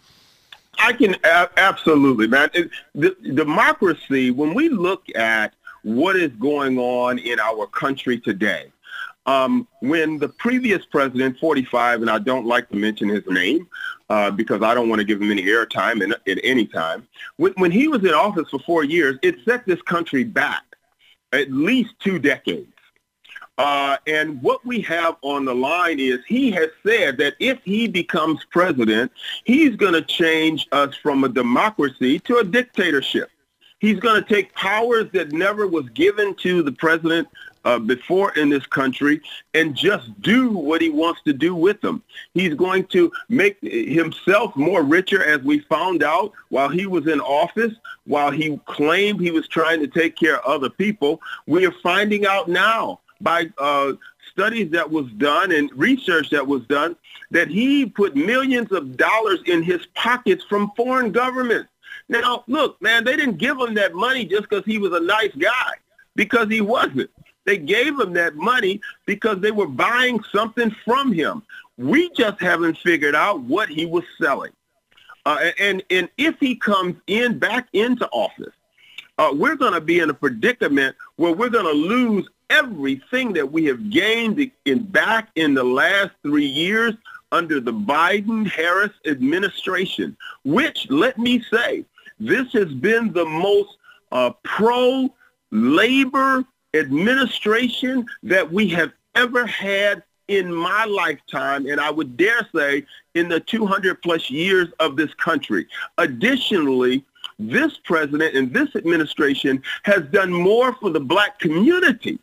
I 0.79 0.93
can 0.93 1.17
absolutely, 1.25 2.27
man. 2.27 2.51
It, 2.55 2.71
the, 2.95 3.17
democracy. 3.35 4.31
When 4.31 4.55
we 4.55 4.69
look 4.69 5.05
at 5.15 5.55
what 5.83 6.17
is 6.17 6.33
going 6.33 6.79
on 6.79 7.19
in 7.19 7.39
our 7.39 7.67
country 7.67 8.19
today, 8.19 8.73
um, 9.27 9.69
when 9.81 10.19
the 10.19 10.29
previous 10.29 10.85
president, 10.85 11.39
45, 11.39 12.03
and 12.03 12.11
I 12.11 12.19
don't 12.19 12.47
like 12.47 12.69
to 12.71 12.77
mention 12.77 13.09
his 13.09 13.23
name 13.29 13.69
uh, 14.11 14.31
because 14.31 14.63
I 14.63 14.75
don't 14.75 14.89
want 14.89 15.01
to 15.01 15.05
give 15.05 15.23
him 15.23 15.31
any 15.31 15.45
airtime 15.45 16.13
at 16.13 16.39
any 16.43 16.67
time. 16.67 17.07
When, 17.37 17.53
when 17.53 17.71
he 17.71 17.89
was 17.89 18.03
in 18.03 18.13
office 18.13 18.51
for 18.51 18.59
four 18.61 18.85
years, 18.85 19.19
it 19.23 19.37
set 19.45 19.65
this 19.67 19.81
country 19.83 20.25
back 20.25 20.63
at 21.33 21.51
least 21.51 21.95
two 22.01 22.19
decades. 22.19 22.74
Uh, 23.57 23.97
and 24.07 24.43
what 24.43 24.65
we 24.67 24.81
have 24.81 25.17
on 25.23 25.45
the 25.45 25.55
line 25.55 26.01
is 26.01 26.19
he 26.27 26.51
has 26.51 26.71
said 26.85 27.17
that 27.19 27.35
if 27.39 27.61
he 27.65 27.87
becomes 27.87 28.45
president, 28.51 29.13
he's 29.45 29.77
going 29.77 29.93
to 29.93 30.03
change 30.03 30.67
us 30.73 30.95
from 30.97 31.23
a 31.23 31.29
democracy 31.29 32.19
to 32.19 32.39
a 32.39 32.45
dictatorship. 32.45 33.31
He's 33.79 34.01
going 34.01 34.23
to 34.23 34.29
take 34.29 34.55
powers 34.55 35.11
that 35.13 35.33
never 35.33 35.67
was 35.67 35.89
given 35.91 36.35
to 36.37 36.63
the 36.63 36.73
president 36.73 37.29
uh, 37.65 37.79
before 37.79 38.33
in 38.33 38.49
this 38.49 38.67
country 38.67 39.21
and 39.53 39.75
just 39.75 40.21
do 40.21 40.51
what 40.51 40.81
he 40.81 40.91
wants 40.91 41.23
to 41.23 41.33
do 41.33 41.55
with 41.55 41.81
them. 41.81 42.03
He's 42.35 42.55
going 42.55 42.87
to 42.89 43.13
make 43.29 43.59
himself 43.63 44.55
more 44.57 44.83
richer, 44.83 45.25
as 45.25 45.43
we 45.43 45.61
found 45.61 46.03
out 46.03 46.33
while 46.49 46.69
he 46.69 46.87
was 46.87 47.07
in 47.07 47.21
office, 47.21 47.75
while 48.05 48.31
he 48.31 48.59
claimed 48.67 49.21
he 49.21 49.31
was 49.31 49.49
trying 49.49 49.81
to 49.81 49.87
take 49.87 50.17
care 50.17 50.39
of 50.41 50.45
other 50.45 50.71
people. 50.71 51.21
We 51.47 51.67
are 51.67 51.75
finding 51.83 52.27
out 52.27 52.49
now 52.49 53.01
by 53.25 53.51
uh, 53.59 53.95
studies 54.31 54.71
that 54.71 54.91
was 54.91 55.11
done 55.13 55.51
and 55.51 55.71
research 55.75 56.31
that 56.31 56.47
was 56.47 56.63
done 56.67 56.95
that 57.31 57.49
he 57.49 57.87
put 57.87 58.15
millions 58.15 58.71
of 58.71 58.97
dollars 58.97 59.41
in 59.47 59.63
his 59.63 59.85
pockets 59.95 60.45
from 60.45 60.71
foreign 60.77 61.11
governments. 61.11 61.71
Now, 62.09 62.45
look, 62.47 62.81
man, 62.81 63.05
they 63.05 63.17
didn't 63.17 63.39
give 63.39 63.59
him 63.59 63.75
that 63.75 63.95
money 63.95 64.25
just 64.25 64.43
because 64.43 64.65
he 64.65 64.79
was 64.79 64.93
a 64.93 65.01
nice 65.01 65.35
guy, 65.35 65.73
because 66.15 66.49
he 66.49 66.61
wasn't. 66.61 67.11
They 67.45 67.59
gave 67.59 67.99
him 67.99 68.13
that 68.15 68.37
money 68.37 68.81
because 69.07 69.41
they 69.41 69.51
were 69.51 69.67
buying 69.67 70.23
something 70.33 70.71
from 70.85 71.13
him. 71.13 71.43
We 71.77 72.11
just 72.11 72.41
haven't 72.41 72.79
figured 72.79 73.15
out 73.15 73.41
what 73.41 73.69
he 73.69 73.87
was 73.87 74.05
selling. 74.21 74.53
Uh, 75.27 75.51
and, 75.59 75.83
and 75.91 76.09
if 76.19 76.39
he 76.39 76.55
comes 76.55 76.97
in 77.07 77.39
back 77.39 77.69
into 77.73 78.07
office, 78.11 78.55
uh, 79.19 79.31
we're 79.33 79.57
going 79.57 79.73
to 79.73 79.81
be 79.81 80.01
in 80.01 80.11
a 80.11 80.15
predicament 80.15 80.97
where 81.17 81.33
we're 81.33 81.49
going 81.49 81.65
to 81.65 81.73
lose 81.73 82.29
everything 82.51 83.33
that 83.33 83.51
we 83.51 83.65
have 83.67 83.91
gained 83.91 84.51
in 84.65 84.85
back 84.85 85.29
in 85.35 85.55
the 85.55 85.65
last 85.65 86.11
three 86.23 86.47
years 86.47 86.95
under 87.33 87.61
the 87.61 87.73
Biden-Harris 87.73 88.93
administration, 89.07 90.17
which, 90.45 90.87
let 90.91 91.19
me 91.19 91.43
say, 91.51 91.85
this 92.21 92.53
has 92.53 92.73
been 92.73 93.13
the 93.13 93.25
most 93.25 93.77
uh, 94.13 94.31
pro-labor 94.45 96.45
administration 96.75 98.07
that 98.23 98.51
we 98.51 98.69
have 98.69 98.93
ever 99.15 99.47
had 99.47 100.03
in 100.29 100.53
my 100.53 100.85
lifetime, 100.85 101.67
and 101.67 101.81
I 101.81 101.91
would 101.91 102.17
dare 102.17 102.49
say 102.55 102.87
in 103.15 103.29
the 103.29 103.41
200 103.41 104.03
plus 104.03 104.31
years 104.31 104.69
of 104.81 104.97
this 104.97 105.13
country. 105.15 105.67
Additionally, 105.99 107.05
this 107.39 107.79
president 107.85 108.35
and 108.35 108.53
this 108.53 108.75
administration 108.75 109.63
has 109.83 110.03
done 110.05 110.33
more 110.33 110.73
for 110.75 110.91
the 110.91 111.01
black 111.01 111.39
community 111.41 112.19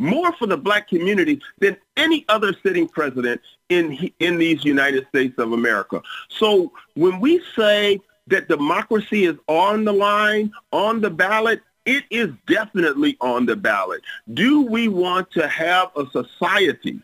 more 0.00 0.32
for 0.32 0.46
the 0.46 0.56
black 0.56 0.88
community 0.88 1.40
than 1.58 1.76
any 1.96 2.24
other 2.28 2.54
sitting 2.62 2.88
president 2.88 3.40
in 3.68 4.10
in 4.18 4.38
these 4.38 4.64
United 4.64 5.06
States 5.08 5.38
of 5.38 5.52
America. 5.52 6.02
So 6.28 6.72
when 6.94 7.20
we 7.20 7.42
say 7.54 8.00
that 8.28 8.48
democracy 8.48 9.24
is 9.24 9.36
on 9.46 9.84
the 9.84 9.92
line, 9.92 10.52
on 10.72 11.00
the 11.00 11.10
ballot, 11.10 11.60
it 11.84 12.04
is 12.10 12.30
definitely 12.46 13.16
on 13.20 13.46
the 13.46 13.56
ballot. 13.56 14.02
Do 14.34 14.62
we 14.62 14.88
want 14.88 15.30
to 15.32 15.46
have 15.48 15.90
a 15.96 16.06
society 16.10 17.00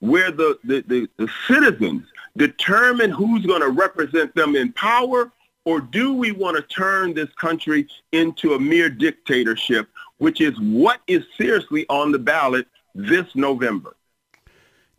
where 0.00 0.30
the, 0.30 0.58
the, 0.64 0.82
the, 0.86 1.08
the 1.18 1.28
citizens 1.46 2.06
determine 2.36 3.10
who's 3.10 3.44
going 3.44 3.60
to 3.60 3.68
represent 3.68 4.34
them 4.34 4.56
in 4.56 4.72
power, 4.72 5.30
or 5.64 5.80
do 5.80 6.14
we 6.14 6.32
want 6.32 6.56
to 6.56 6.62
turn 6.62 7.12
this 7.12 7.32
country 7.34 7.86
into 8.12 8.54
a 8.54 8.58
mere 8.58 8.88
dictatorship 8.88 9.88
which 10.20 10.40
is 10.40 10.54
what 10.60 11.00
is 11.06 11.24
seriously 11.36 11.86
on 11.88 12.12
the 12.12 12.18
ballot 12.18 12.66
this 12.94 13.26
November. 13.34 13.96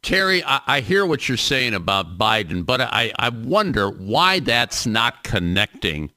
Terry, 0.01 0.43
I, 0.43 0.61
I, 0.65 0.79
hear 0.81 1.05
what 1.05 1.29
you're 1.29 1.37
saying 1.37 1.75
about 1.75 2.17
Biden, 2.17 2.65
but 2.65 2.81
I, 2.81 3.13
I 3.19 3.29
wonder 3.29 3.89
why 3.89 4.39
that's 4.39 4.87
not 4.87 5.23
connecting 5.23 6.11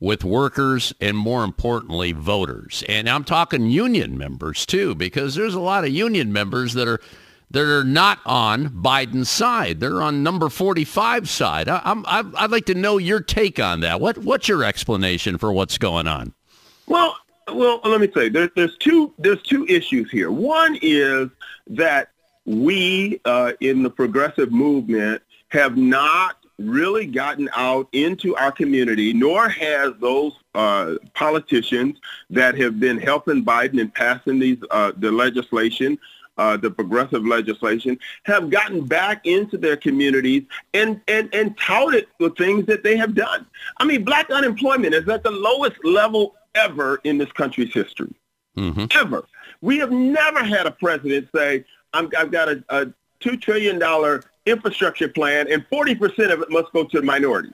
with 0.00 0.24
workers 0.24 0.92
and 1.00 1.16
more 1.16 1.44
importantly, 1.44 2.10
voters. 2.10 2.82
And 2.88 3.08
I'm 3.08 3.22
talking 3.22 3.66
union 3.66 4.18
members 4.18 4.66
too, 4.66 4.96
because 4.96 5.36
there's 5.36 5.54
a 5.54 5.60
lot 5.60 5.84
of 5.84 5.90
union 5.90 6.32
members 6.32 6.74
that 6.74 6.88
are 6.88 7.00
that 7.50 7.62
are 7.62 7.84
not 7.84 8.18
on 8.26 8.68
Biden's 8.68 9.30
side. 9.30 9.80
They're 9.80 10.02
on 10.02 10.22
number 10.22 10.50
45 10.50 11.28
side. 11.30 11.68
I, 11.68 11.80
I'm, 11.84 12.04
I'd 12.06 12.50
like 12.50 12.66
to 12.66 12.74
know 12.74 12.98
your 12.98 13.20
take 13.20 13.58
on 13.58 13.80
that. 13.80 14.02
What, 14.02 14.18
what's 14.18 14.48
your 14.48 14.64
explanation 14.64 15.38
for 15.38 15.50
what's 15.50 15.78
going 15.78 16.06
on? 16.06 16.34
Well, 16.86 17.16
Well, 17.52 17.80
let 17.84 18.00
me 18.00 18.10
say 18.14 18.28
there's 18.28 18.50
there's 18.56 18.76
two 18.76 19.12
there's 19.18 19.42
two 19.42 19.66
issues 19.66 20.10
here. 20.10 20.30
One 20.30 20.78
is 20.82 21.28
that 21.68 22.10
we 22.44 23.20
uh, 23.24 23.52
in 23.60 23.82
the 23.82 23.90
progressive 23.90 24.52
movement 24.52 25.22
have 25.48 25.76
not 25.76 26.36
really 26.58 27.06
gotten 27.06 27.48
out 27.54 27.88
into 27.92 28.34
our 28.36 28.50
community, 28.50 29.12
nor 29.12 29.48
has 29.48 29.92
those 30.00 30.32
uh, 30.54 30.94
politicians 31.14 31.98
that 32.30 32.56
have 32.58 32.80
been 32.80 32.98
helping 32.98 33.44
Biden 33.44 33.80
in 33.80 33.90
passing 33.90 34.38
these 34.38 34.58
uh, 34.70 34.92
the 34.96 35.10
legislation 35.10 35.98
uh, 36.38 36.56
the 36.56 36.70
progressive 36.70 37.26
legislation, 37.26 37.98
have 38.22 38.48
gotten 38.48 38.86
back 38.86 39.26
into 39.26 39.58
their 39.58 39.76
communities 39.76 40.44
and, 40.72 41.00
and, 41.08 41.28
and 41.34 41.58
touted 41.58 42.06
the 42.20 42.30
things 42.30 42.64
that 42.66 42.84
they 42.84 42.96
have 42.96 43.14
done. 43.14 43.44
I 43.78 43.84
mean, 43.84 44.04
black 44.04 44.30
unemployment 44.30 44.94
is 44.94 45.08
at 45.08 45.24
the 45.24 45.32
lowest 45.32 45.84
level 45.84 46.36
ever 46.58 47.00
in 47.04 47.18
this 47.18 47.30
country's 47.32 47.72
history. 47.72 48.14
Mm-hmm. 48.56 48.86
Ever. 48.98 49.24
We 49.60 49.78
have 49.78 49.92
never 49.92 50.42
had 50.42 50.66
a 50.66 50.70
president 50.70 51.28
say, 51.34 51.64
i 51.92 52.06
have 52.14 52.30
got 52.30 52.48
a, 52.48 52.64
a 52.68 52.86
$2 53.20 53.40
trillion 53.40 53.80
infrastructure 54.46 55.08
plan 55.08 55.50
and 55.50 55.68
40% 55.70 56.32
of 56.32 56.42
it 56.42 56.50
must 56.50 56.72
go 56.72 56.84
to 56.84 57.02
minorities. 57.02 57.52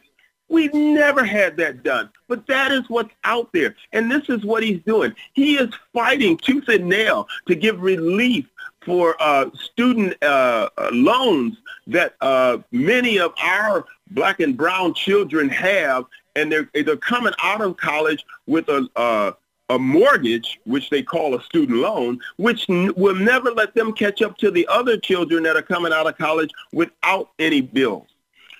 We've 0.48 0.74
never 0.74 1.24
had 1.24 1.56
that 1.56 1.82
done, 1.82 2.10
but 2.28 2.46
that 2.46 2.70
is 2.70 2.82
what's 2.88 3.14
out 3.24 3.50
there. 3.52 3.74
And 3.92 4.10
this 4.10 4.28
is 4.28 4.44
what 4.44 4.62
he's 4.62 4.80
doing. 4.82 5.14
He 5.32 5.56
is 5.56 5.70
fighting 5.92 6.36
tooth 6.36 6.68
and 6.68 6.86
nail 6.86 7.26
to 7.48 7.54
give 7.54 7.80
relief 7.80 8.46
for 8.84 9.16
uh, 9.20 9.50
student 9.54 10.22
uh, 10.22 10.68
uh, 10.76 10.90
loans 10.92 11.56
that 11.86 12.14
uh, 12.20 12.58
many 12.72 13.18
of 13.18 13.32
our 13.42 13.86
black 14.10 14.40
and 14.40 14.56
brown 14.56 14.92
children 14.92 15.48
have, 15.48 16.04
and 16.36 16.50
they're 16.50 16.68
they're 16.74 16.96
coming 16.96 17.32
out 17.42 17.60
of 17.60 17.76
college 17.76 18.24
with 18.46 18.68
a 18.68 18.88
uh, 18.96 19.32
a 19.70 19.78
mortgage, 19.78 20.60
which 20.64 20.90
they 20.90 21.02
call 21.02 21.34
a 21.34 21.42
student 21.42 21.78
loan, 21.78 22.20
which 22.36 22.68
n- 22.68 22.92
will 22.96 23.14
never 23.14 23.50
let 23.50 23.74
them 23.74 23.92
catch 23.92 24.20
up 24.20 24.36
to 24.38 24.50
the 24.50 24.66
other 24.68 24.98
children 24.98 25.42
that 25.44 25.56
are 25.56 25.62
coming 25.62 25.92
out 25.92 26.06
of 26.06 26.18
college 26.18 26.50
without 26.72 27.30
any 27.38 27.62
bills. 27.62 28.06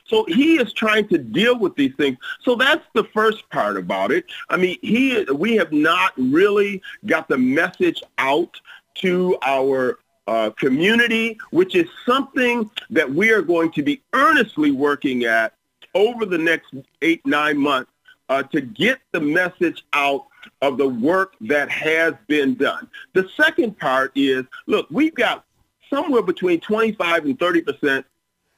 So 0.07 0.25
he 0.27 0.57
is 0.57 0.73
trying 0.73 1.09
to 1.09 1.19
deal 1.19 1.59
with 1.59 1.75
these 1.77 1.95
things. 1.97 2.19
So 2.43 2.55
that's 2.55 2.85
the 2.95 3.05
first 3.05 3.49
part 3.51 3.77
about 3.77 4.13
it. 4.13 4.25
I 4.51 4.57
mean, 4.57 4.79
he 4.83 5.25
we 5.25 5.57
have 5.57 5.73
not 5.73 6.13
really 6.17 6.83
got 7.07 7.29
the 7.29 7.39
message 7.39 8.03
out 8.19 8.61
to 8.97 9.37
our 9.43 9.99
uh, 10.27 10.51
community, 10.51 11.39
which 11.51 11.75
is 11.75 11.89
something 12.07 12.71
that 12.91 13.11
we 13.11 13.31
are 13.31 13.43
going 13.43 13.71
to 13.73 13.83
be 13.83 14.03
earnestly 14.13 14.71
working 14.71 15.25
at 15.25 15.53
over 15.95 16.27
the 16.27 16.39
next 16.39 16.75
eight, 17.03 17.25
nine 17.27 17.59
months 17.59 17.91
uh, 18.29 18.43
to 18.43 18.61
get 18.61 19.01
the 19.13 19.21
message 19.21 19.85
out 19.93 20.27
of 20.63 20.79
the 20.79 20.89
work 20.89 21.35
that 21.41 21.71
has 21.71 22.15
been 22.27 22.55
done. 22.55 22.89
The 23.13 23.29
second 23.37 23.79
part 23.79 24.13
is, 24.15 24.45
look, 24.67 24.87
we've 24.91 25.15
got 25.15 25.45
somewhere 25.91 26.23
between 26.23 26.61
25 26.61 27.25
and 27.27 27.39
30 27.39 27.63
percent 27.63 28.07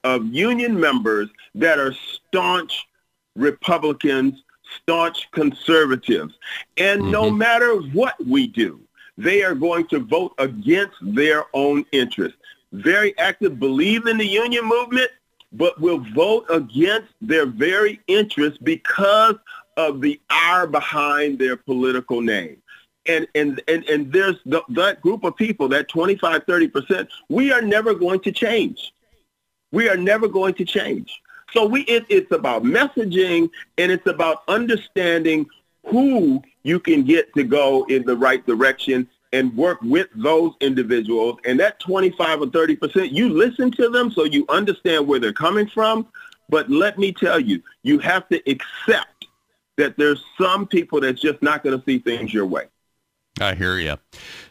of 0.04 0.24
union 0.26 0.78
members 0.78 1.28
that 1.54 1.78
are 1.78 1.92
staunch 1.92 2.86
Republicans, 3.34 4.42
staunch 4.80 5.30
conservatives. 5.32 6.34
And 6.76 7.02
mm-hmm. 7.02 7.10
no 7.10 7.30
matter 7.30 7.74
what 7.76 8.14
we 8.24 8.46
do, 8.46 8.80
they 9.18 9.42
are 9.42 9.54
going 9.54 9.86
to 9.88 9.98
vote 9.98 10.32
against 10.38 10.96
their 11.02 11.44
own 11.54 11.84
interests. 11.92 12.38
Very 12.72 13.16
active, 13.18 13.58
believe 13.58 14.06
in 14.06 14.18
the 14.18 14.26
union 14.26 14.64
movement, 14.64 15.10
but 15.52 15.80
will 15.80 16.04
vote 16.14 16.46
against 16.50 17.12
their 17.20 17.46
very 17.46 18.00
interests 18.06 18.58
because 18.62 19.36
of 19.76 20.00
the 20.00 20.20
R 20.30 20.66
behind 20.66 21.38
their 21.38 21.56
political 21.56 22.20
name. 22.20 22.62
And, 23.06 23.26
and, 23.34 23.62
and, 23.68 23.84
and 23.84 24.12
there's 24.12 24.36
the, 24.46 24.62
that 24.70 25.00
group 25.00 25.24
of 25.24 25.36
people, 25.36 25.68
that 25.68 25.88
25, 25.88 26.44
30%, 26.44 27.08
we 27.28 27.52
are 27.52 27.62
never 27.62 27.94
going 27.94 28.20
to 28.20 28.32
change. 28.32 28.92
We 29.70 29.88
are 29.88 29.96
never 29.96 30.26
going 30.28 30.54
to 30.54 30.64
change. 30.64 31.20
So 31.52 31.64
we, 31.64 31.82
it, 31.82 32.04
it's 32.08 32.32
about 32.32 32.64
messaging 32.64 33.50
and 33.78 33.92
it's 33.92 34.06
about 34.06 34.42
understanding 34.48 35.46
who 35.86 36.42
you 36.64 36.80
can 36.80 37.04
get 37.04 37.32
to 37.34 37.44
go 37.44 37.84
in 37.84 38.04
the 38.04 38.16
right 38.16 38.44
direction 38.44 39.08
and 39.36 39.54
work 39.54 39.78
with 39.82 40.08
those 40.14 40.52
individuals. 40.60 41.38
And 41.44 41.60
that 41.60 41.78
25 41.80 42.40
or 42.40 42.46
30%, 42.46 43.12
you 43.12 43.28
listen 43.28 43.70
to 43.72 43.90
them 43.90 44.10
so 44.10 44.24
you 44.24 44.46
understand 44.48 45.06
where 45.06 45.20
they're 45.20 45.32
coming 45.32 45.68
from. 45.68 46.06
But 46.48 46.70
let 46.70 46.98
me 46.98 47.12
tell 47.12 47.38
you, 47.38 47.62
you 47.82 47.98
have 47.98 48.26
to 48.30 48.40
accept 48.50 49.26
that 49.76 49.98
there's 49.98 50.24
some 50.40 50.66
people 50.66 51.00
that's 51.00 51.20
just 51.20 51.42
not 51.42 51.62
going 51.62 51.78
to 51.78 51.84
see 51.84 51.98
things 51.98 52.32
your 52.32 52.46
way. 52.46 52.64
I 53.38 53.54
hear 53.54 53.76
you. 53.76 53.96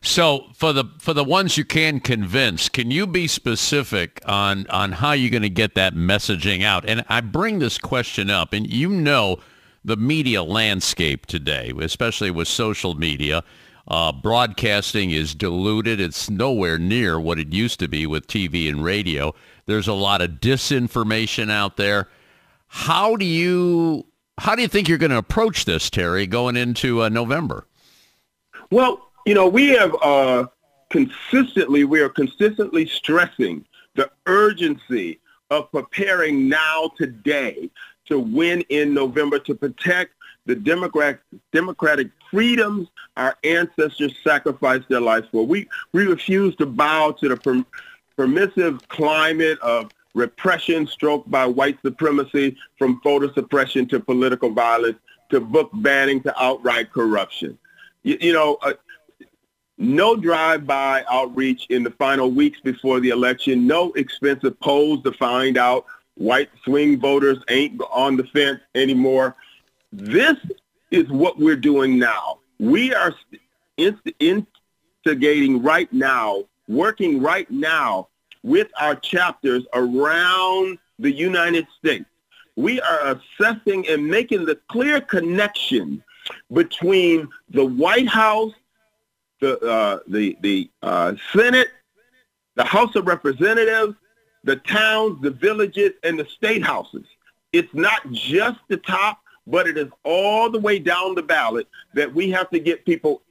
So 0.02 0.46
for 0.54 0.72
the 0.72 0.84
for 1.00 1.16
the 1.16 1.24
ones 1.24 1.58
you 1.58 1.66
can 1.66 2.00
convince, 2.00 2.70
can 2.70 2.92
you 2.92 3.08
be 3.08 3.26
specific 3.26 4.22
on 4.28 4.68
on 4.68 4.92
how 4.92 5.14
you're 5.14 5.32
going 5.32 5.42
to 5.42 5.50
get 5.50 5.74
that 5.74 5.96
messaging 5.96 6.64
out? 6.64 6.88
And 6.88 7.04
I 7.10 7.22
bring 7.22 7.58
this 7.58 7.80
question 7.80 8.30
up, 8.30 8.54
and 8.54 8.72
you 8.72 8.90
know 8.90 9.40
the 9.84 9.98
media 9.98 10.44
landscape 10.44 11.26
today, 11.26 11.74
especially 11.80 12.30
with 12.30 12.48
social 12.48 12.94
media. 12.94 13.44
Uh, 13.88 14.12
broadcasting 14.12 15.12
is 15.12 15.36
diluted. 15.36 16.00
It's 16.00 16.30
nowhere 16.30 16.80
near 16.80 17.20
what 17.20 17.38
it 17.38 17.54
used 17.54 17.80
to 17.80 17.88
be 17.88 18.08
with 18.08 18.28
TV 18.28 18.68
and 18.68 18.84
radio. 18.84 19.34
There's 19.68 19.88
a 19.88 19.94
lot 19.94 20.22
of 20.22 20.32
disinformation 20.32 21.52
out 21.52 21.78
there. 21.78 22.08
How 22.68 23.16
do 23.16 23.26
you 23.26 24.06
how 24.38 24.56
do 24.56 24.62
you 24.62 24.68
think 24.68 24.90
you're 24.90 24.98
going 24.98 25.12
to 25.12 25.18
approach 25.18 25.66
this, 25.66 25.90
Terry, 25.90 26.28
going 26.28 26.58
into 26.58 27.04
uh, 27.04 27.10
November? 27.10 27.66
Well, 28.70 29.12
you 29.26 29.34
know, 29.34 29.48
we 29.48 29.70
have 29.70 29.96
uh, 30.02 30.48
consistently 30.90 31.84
we 31.84 32.02
are 32.02 32.10
consistently 32.10 32.86
stressing 32.86 33.66
the 33.96 34.10
urgency 34.26 35.20
of 35.52 35.72
preparing 35.72 36.50
now 36.50 36.92
today 36.98 37.70
to 38.06 38.20
win 38.20 38.62
in 38.70 38.94
November 38.94 39.40
to 39.40 39.56
protect 39.56 40.14
the 40.46 40.56
democratic, 40.56 41.22
democratic 41.52 42.10
freedoms 42.36 42.90
our 43.16 43.34
ancestors 43.46 44.14
sacrificed 44.22 44.90
their 44.90 45.00
lives 45.00 45.26
for. 45.32 45.48
We, 45.48 45.70
we 45.94 46.06
refuse 46.06 46.54
to 46.58 46.66
bow 46.66 47.12
to 47.12 47.30
the 47.30 47.38
per, 47.38 47.64
permissive 48.18 48.86
climate 48.90 49.58
of 49.60 49.90
repression 50.14 50.86
stroked 50.86 51.32
by 51.32 51.46
white 51.46 51.78
supremacy 51.82 52.58
from 52.78 53.00
voter 53.02 53.32
suppression 53.34 53.88
to 53.88 54.02
political 54.02 54.50
violence 54.50 54.98
to 55.30 55.40
book 55.40 55.70
banning 55.76 56.22
to 56.24 56.44
outright 56.44 56.92
corruption. 56.92 57.58
You, 58.04 58.18
you 58.20 58.34
know, 58.34 58.58
uh, 58.62 58.74
no 59.78 60.18
drive-by 60.18 61.06
outreach 61.10 61.68
in 61.70 61.84
the 61.84 61.92
final 61.92 62.32
weeks 62.32 62.60
before 62.60 63.00
the 63.00 63.12
election, 63.12 63.66
no 63.66 63.94
expensive 63.94 64.60
polls 64.60 65.04
to 65.04 65.14
find 65.14 65.58
out 65.58 65.86
white 66.16 66.50
swing 66.66 67.00
voters 67.00 67.38
ain't 67.50 67.82
on 67.92 68.18
the 68.18 68.26
fence 68.26 68.60
anymore. 68.74 69.38
This 69.94 70.36
is 70.96 71.10
what 71.10 71.38
we're 71.38 71.58
doing 71.58 72.00
now. 72.00 72.40
We 72.58 72.94
are 72.94 73.14
instigating 73.78 75.62
right 75.62 75.92
now, 75.92 76.46
working 76.70 77.22
right 77.22 77.50
now 77.52 78.08
with 78.44 78.70
our 78.80 78.96
chapters 78.96 79.66
around 79.74 80.78
the 80.98 81.12
United 81.12 81.68
States. 81.78 82.06
We 82.56 82.80
are 82.80 83.18
assessing 83.18 83.86
and 83.90 84.08
making 84.08 84.46
the 84.46 84.58
clear 84.70 85.02
connection 85.02 86.02
between 86.54 87.28
the 87.50 87.66
White 87.66 88.08
House, 88.08 88.54
the, 89.42 89.60
uh, 89.60 90.00
the, 90.08 90.38
the 90.40 90.70
uh, 90.82 91.16
Senate, 91.34 91.68
the 92.56 92.64
House 92.64 92.96
of 92.96 93.06
Representatives, 93.06 93.96
the 94.46 94.56
towns, 94.56 95.22
the 95.22 95.32
villages, 95.32 95.92
and 96.04 96.18
the 96.18 96.26
state 96.26 96.64
houses. 96.64 97.06
It's 97.52 97.74
not 97.74 98.10
just 98.12 98.60
the 98.70 98.78
top, 98.78 99.20
but 99.48 99.68
it 99.68 99.78
is 99.78 99.90
all 100.04 100.50
the 100.50 100.60
way 100.60 100.80
down 100.80 101.16
the 101.16 101.22
ballot 101.22 101.68
that 101.94 102.14
we 102.14 102.30
have 102.32 102.50
to 102.50 102.60
get 102.60 102.86
people 102.86 103.22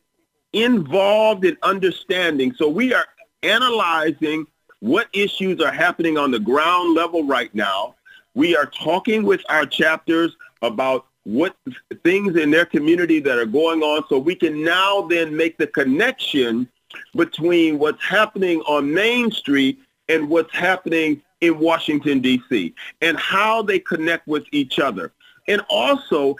involved 0.52 1.44
in 1.44 1.56
understanding. 1.62 2.54
So 2.54 2.68
we 2.68 2.94
are 2.94 3.06
analyzing 3.42 4.46
what 4.80 5.08
issues 5.12 5.60
are 5.60 5.72
happening 5.72 6.16
on 6.16 6.30
the 6.30 6.38
ground 6.38 6.94
level 6.94 7.24
right 7.24 7.52
now. 7.54 7.94
We 8.34 8.56
are 8.56 8.66
talking 8.66 9.24
with 9.24 9.42
our 9.48 9.66
chapters 9.66 10.36
about 10.62 11.06
what 11.24 11.56
things 12.02 12.36
in 12.36 12.50
their 12.50 12.66
community 12.66 13.18
that 13.18 13.38
are 13.38 13.46
going 13.46 13.82
on 13.82 14.04
so 14.08 14.18
we 14.18 14.34
can 14.34 14.62
now 14.62 15.02
then 15.02 15.34
make 15.34 15.56
the 15.56 15.66
connection 15.66 16.68
between 17.16 17.78
what's 17.78 18.04
happening 18.04 18.60
on 18.62 18.92
Main 18.92 19.30
Street 19.30 19.80
and 20.08 20.28
what's 20.28 20.54
happening 20.54 21.22
in 21.40 21.58
Washington, 21.58 22.20
D.C., 22.20 22.74
and 23.00 23.18
how 23.18 23.62
they 23.62 23.78
connect 23.78 24.26
with 24.28 24.44
each 24.52 24.78
other 24.78 25.12
and 25.48 25.60
also 25.68 26.36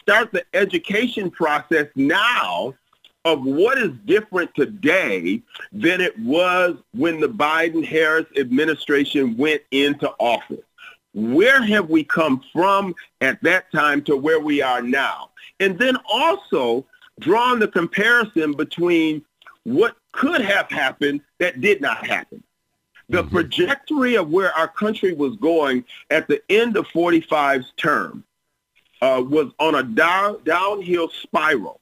start 0.00 0.32
the 0.32 0.44
education 0.54 1.30
process 1.30 1.86
now 1.94 2.74
of 3.24 3.44
what 3.44 3.78
is 3.78 3.90
different 4.04 4.52
today 4.54 5.42
than 5.72 6.00
it 6.00 6.18
was 6.18 6.76
when 6.92 7.20
the 7.20 7.28
Biden-Harris 7.28 8.26
administration 8.36 9.36
went 9.36 9.62
into 9.70 10.10
office. 10.18 10.64
Where 11.14 11.62
have 11.62 11.88
we 11.88 12.04
come 12.04 12.42
from 12.52 12.94
at 13.20 13.40
that 13.42 13.70
time 13.70 14.02
to 14.04 14.16
where 14.16 14.40
we 14.40 14.62
are 14.62 14.82
now? 14.82 15.30
And 15.60 15.78
then 15.78 15.96
also 16.10 16.84
drawing 17.20 17.60
the 17.60 17.68
comparison 17.68 18.54
between 18.54 19.24
what 19.64 19.96
could 20.12 20.40
have 20.40 20.68
happened 20.70 21.20
that 21.38 21.60
did 21.60 21.80
not 21.80 22.04
happen. 22.06 22.42
The 23.08 23.22
mm-hmm. 23.22 23.36
trajectory 23.36 24.16
of 24.16 24.30
where 24.30 24.52
our 24.54 24.68
country 24.68 25.12
was 25.12 25.36
going 25.36 25.84
at 26.10 26.26
the 26.26 26.42
end 26.48 26.76
of 26.76 26.88
45's 26.88 27.72
term 27.76 28.24
uh, 29.02 29.20
was 29.20 29.52
on 29.58 29.74
a 29.74 29.82
down, 29.82 30.38
downhill 30.44 31.10
spiral. 31.22 31.80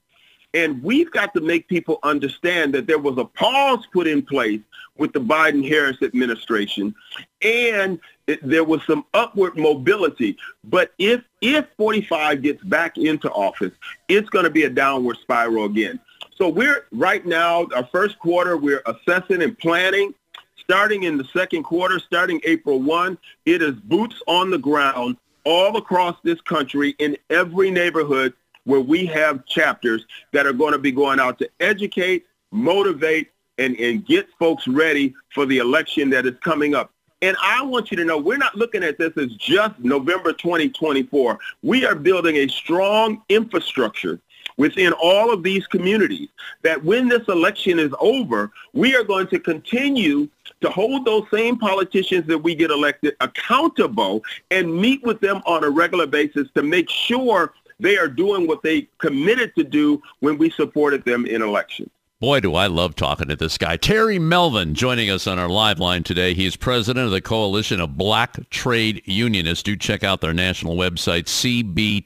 And 0.53 0.83
we've 0.83 1.11
got 1.13 1.33
to 1.35 1.41
make 1.41 1.69
people 1.69 2.01
understand 2.03 2.75
that 2.75 2.89
there 2.89 2.99
was 2.99 3.17
a 3.19 3.25
pause 3.25 3.87
put 3.93 4.09
in 4.09 4.23
place 4.23 4.61
with 4.97 5.13
the 5.13 5.21
Biden-Harris 5.21 6.03
administration, 6.03 6.95
and 7.41 8.01
it, 8.27 8.41
there 8.43 8.65
was 8.65 8.83
some 8.85 9.05
upward 9.15 9.57
mobility. 9.57 10.37
But 10.65 10.93
if 10.99 11.23
if 11.41 11.67
45 11.77 12.43
gets 12.43 12.65
back 12.65 12.99
into 12.99 13.31
office, 13.31 13.73
it's 14.09 14.29
going 14.29 14.45
to 14.45 14.51
be 14.51 14.65
a 14.65 14.71
downward 14.71 15.19
spiral 15.23 15.67
again. 15.67 16.01
So 16.37 16.49
we're 16.49 16.87
right 16.91 17.25
now, 17.25 17.69
our 17.75 17.87
first 17.87 18.19
quarter, 18.19 18.57
we're 18.57 18.83
assessing 18.87 19.43
and 19.43 19.57
planning. 19.59 20.15
Starting 20.57 21.05
in 21.05 21.17
the 21.17 21.25
second 21.25 21.65
quarter, 21.65 21.99
starting 21.99 22.41
April 22.45 22.81
1, 22.81 23.19
it 23.45 23.61
is 23.61 23.75
boots 23.75 24.23
on 24.29 24.51
the 24.51 24.59
ground 24.59 25.17
all 25.45 25.77
across 25.77 26.17
this 26.23 26.41
country 26.43 26.95
in 26.99 27.17
every 27.29 27.71
neighborhood 27.71 28.35
where 28.65 28.81
we 28.81 29.07
have 29.07 29.47
chapters 29.47 30.07
that 30.33 30.47
are 30.47 30.53
going 30.53 30.73
to 30.73 30.79
be 30.79 30.93
going 30.93 31.19
out 31.19 31.39
to 31.39 31.49
educate, 31.61 32.27
motivate, 32.51 33.31
and, 33.59 33.77
and 33.77 34.07
get 34.07 34.29
folks 34.39 34.67
ready 34.67 35.15
for 35.35 35.47
the 35.47 35.59
election 35.59 36.11
that 36.11 36.27
is 36.27 36.35
coming 36.43 36.75
up. 36.75 36.93
And 37.23 37.37
I 37.43 37.63
want 37.63 37.91
you 37.91 37.97
to 37.99 38.05
know 38.05 38.17
we're 38.17 38.39
not 38.39 38.57
looking 38.57 38.83
at 38.83 38.97
this 38.97 39.13
as 39.19 39.35
just 39.35 39.79
November 39.79 40.33
2024. 40.33 41.39
We 41.63 41.85
are 41.85 41.95
building 41.95 42.37
a 42.37 42.49
strong 42.49 43.23
infrastructure 43.29 44.19
within 44.57 44.93
all 44.95 45.33
of 45.33 45.43
these 45.43 45.67
communities 45.67 46.29
that 46.63 46.83
when 46.85 47.09
this 47.09 47.27
election 47.29 47.79
is 47.79 47.93
over, 47.99 48.51
we 48.73 48.95
are 48.95 49.05
going 49.05 49.27
to 49.29 49.39
continue 49.39 50.29
to 50.61 50.71
hold 50.71 51.05
those 51.05 51.25
same 51.33 51.59
politicians 51.59 52.27
that 52.27 52.39
we 52.39 52.55
get 52.55 52.71
elected 52.71 53.17
accountable 53.21 54.23
and 54.51 54.75
meet 54.75 55.03
with 55.03 55.21
them 55.21 55.41
on 55.47 55.65
a 55.65 55.71
regular 55.71 56.07
basis 56.07 56.49
to 56.55 56.63
make 56.63 56.91
sure 56.91 57.55
they 57.79 57.97
are 57.97 58.09
doing 58.09 58.47
what 58.47 58.63
they 58.63 58.87
committed 58.99 59.55
to 59.57 59.65
do 59.65 60.01
when 60.21 60.37
we 60.37 60.51
supported 60.51 61.05
them 61.05 61.25
in 61.25 61.41
elections. 61.41 61.91
Boy, 62.21 62.41
do 62.41 62.55
I 62.55 62.67
love 62.67 62.97
talking 62.97 63.29
to 63.29 63.37
this 63.37 63.57
guy. 63.57 63.79
Terry 63.79 64.19
Melvin 64.19 64.75
joining 64.75 65.09
us 65.09 65.27
on 65.27 65.39
our 65.39 65.49
live 65.49 65.79
line 65.79 66.03
today. 66.03 66.35
He's 66.35 66.55
president 66.55 67.07
of 67.07 67.13
the 67.13 67.23
Coalition 67.23 67.81
of 67.81 67.97
Black 67.97 68.51
Trade 68.51 69.01
Unionists. 69.07 69.63
Do 69.63 69.75
check 69.75 70.05
out 70.05 70.21
their 70.21 70.35
national 70.35 70.77
website, 70.77 71.25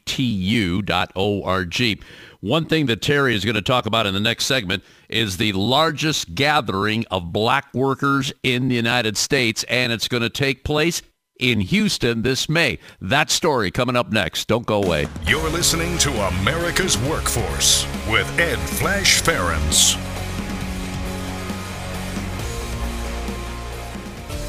cbtu.org. 0.07 2.05
One 2.42 2.66
thing 2.66 2.87
that 2.87 3.03
Terry 3.03 3.35
is 3.35 3.44
going 3.44 3.57
to 3.57 3.62
talk 3.62 3.87
about 3.87 4.07
in 4.07 4.14
the 4.14 4.20
next 4.20 4.44
segment 4.44 4.85
is 5.09 5.37
the 5.37 5.53
largest 5.53 6.37
gathering 6.37 7.05
of 7.11 7.33
black 7.33 7.74
workers 7.74 8.33
in 8.44 8.68
the 8.68 8.77
United 8.77 9.16
States, 9.16 9.64
and 9.64 9.92
it's 9.92 10.07
going 10.07 10.22
to 10.22 10.31
take 10.31 10.62
place 10.62 11.03
in 11.38 11.61
Houston 11.61 12.23
this 12.23 12.49
May. 12.49 12.79
That 13.01 13.31
story 13.31 13.70
coming 13.70 13.97
up 13.97 14.11
next. 14.11 14.49
Don't 14.49 14.66
go 14.66 14.83
away. 14.83 15.09
You're 15.27 15.51
listening 15.51 15.99
to 15.99 16.11
America's 16.29 16.99
Workforce 16.99 17.87
with 18.11 18.29
Ed 18.38 18.59
Flash 18.59 19.23
Ferenc. 19.23 20.01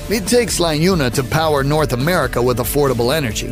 It 0.08 0.28
takes 0.28 0.60
LIUNA 0.60 1.12
to 1.14 1.24
power 1.24 1.64
North 1.64 1.94
America 1.94 2.40
with 2.40 2.60
affordable 2.60 3.12
energy. 3.16 3.52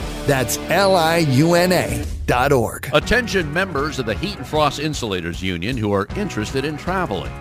That's 0.27 0.57
L 0.69 0.95
I 0.95 1.17
U 1.17 1.55
N 1.55 1.71
A 1.71 2.05
dot 2.27 2.51
org. 2.51 2.89
Attention 2.93 3.51
members 3.51 3.97
of 3.97 4.05
the 4.05 4.13
Heat 4.13 4.37
and 4.37 4.45
Frost 4.45 4.79
Insulators 4.79 5.41
Union 5.41 5.75
who 5.75 5.91
are 5.91 6.07
interested 6.15 6.63
in 6.63 6.77
traveling. 6.77 7.31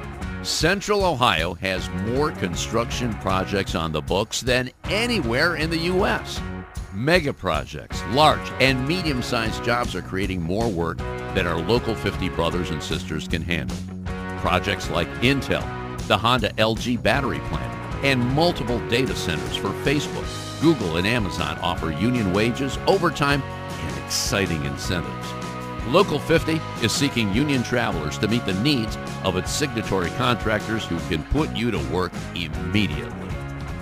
Central 0.43 1.05
Ohio 1.05 1.53
has 1.55 1.91
more 1.91 2.31
construction 2.33 3.13
projects 3.15 3.75
on 3.75 3.93
the 3.93 4.01
books 4.01 4.41
than 4.41 4.71
anywhere 4.85 5.57
in 5.57 5.69
the 5.69 5.77
U.S. 5.77 6.41
Mega 6.95 7.33
projects, 7.33 8.03
large 8.13 8.51
and 8.61 8.89
medium-sized 8.89 9.63
jobs 9.63 9.95
are 9.95 10.03
creating 10.03 10.41
more 10.41 10.69
work 10.69 10.97
than 11.35 11.47
our 11.47 11.59
local 11.59 11.95
50 11.95 12.31
brothers 12.31 12.71
and 12.71 12.83
sisters 12.83 13.29
can 13.29 13.43
handle. 13.43 13.77
Projects 14.39 14.89
like 14.91 15.09
Intel, 15.21 15.63
the 16.09 16.17
Honda 16.17 16.51
LG 16.55 17.03
battery 17.03 17.41
plant, 17.41 18.05
and 18.05 18.27
multiple 18.31 18.81
data 18.89 19.15
centers 19.15 19.57
for 19.57 19.69
Facebook, 19.85 20.50
Google, 20.61 20.97
and 20.97 21.07
Amazon 21.07 21.59
offer 21.61 21.91
union 21.91 22.33
wages, 22.33 22.79
overtime, 22.87 23.43
and 23.43 24.05
exciting 24.05 24.65
incentives. 24.65 25.33
Local 25.87 26.19
50 26.19 26.61
is 26.83 26.93
seeking 26.93 27.33
union 27.33 27.63
travelers 27.63 28.19
to 28.19 28.29
meet 28.29 28.45
the 28.47 28.55
needs 28.55 28.99
of 29.25 29.37
its 29.37 29.51
signatory 29.51 30.11
contractors 30.11 30.85
who 30.85 30.99
can 31.09 31.23
put 31.25 31.51
you 31.57 31.71
to 31.71 31.79
work 31.93 32.13
immediately. 32.35 33.29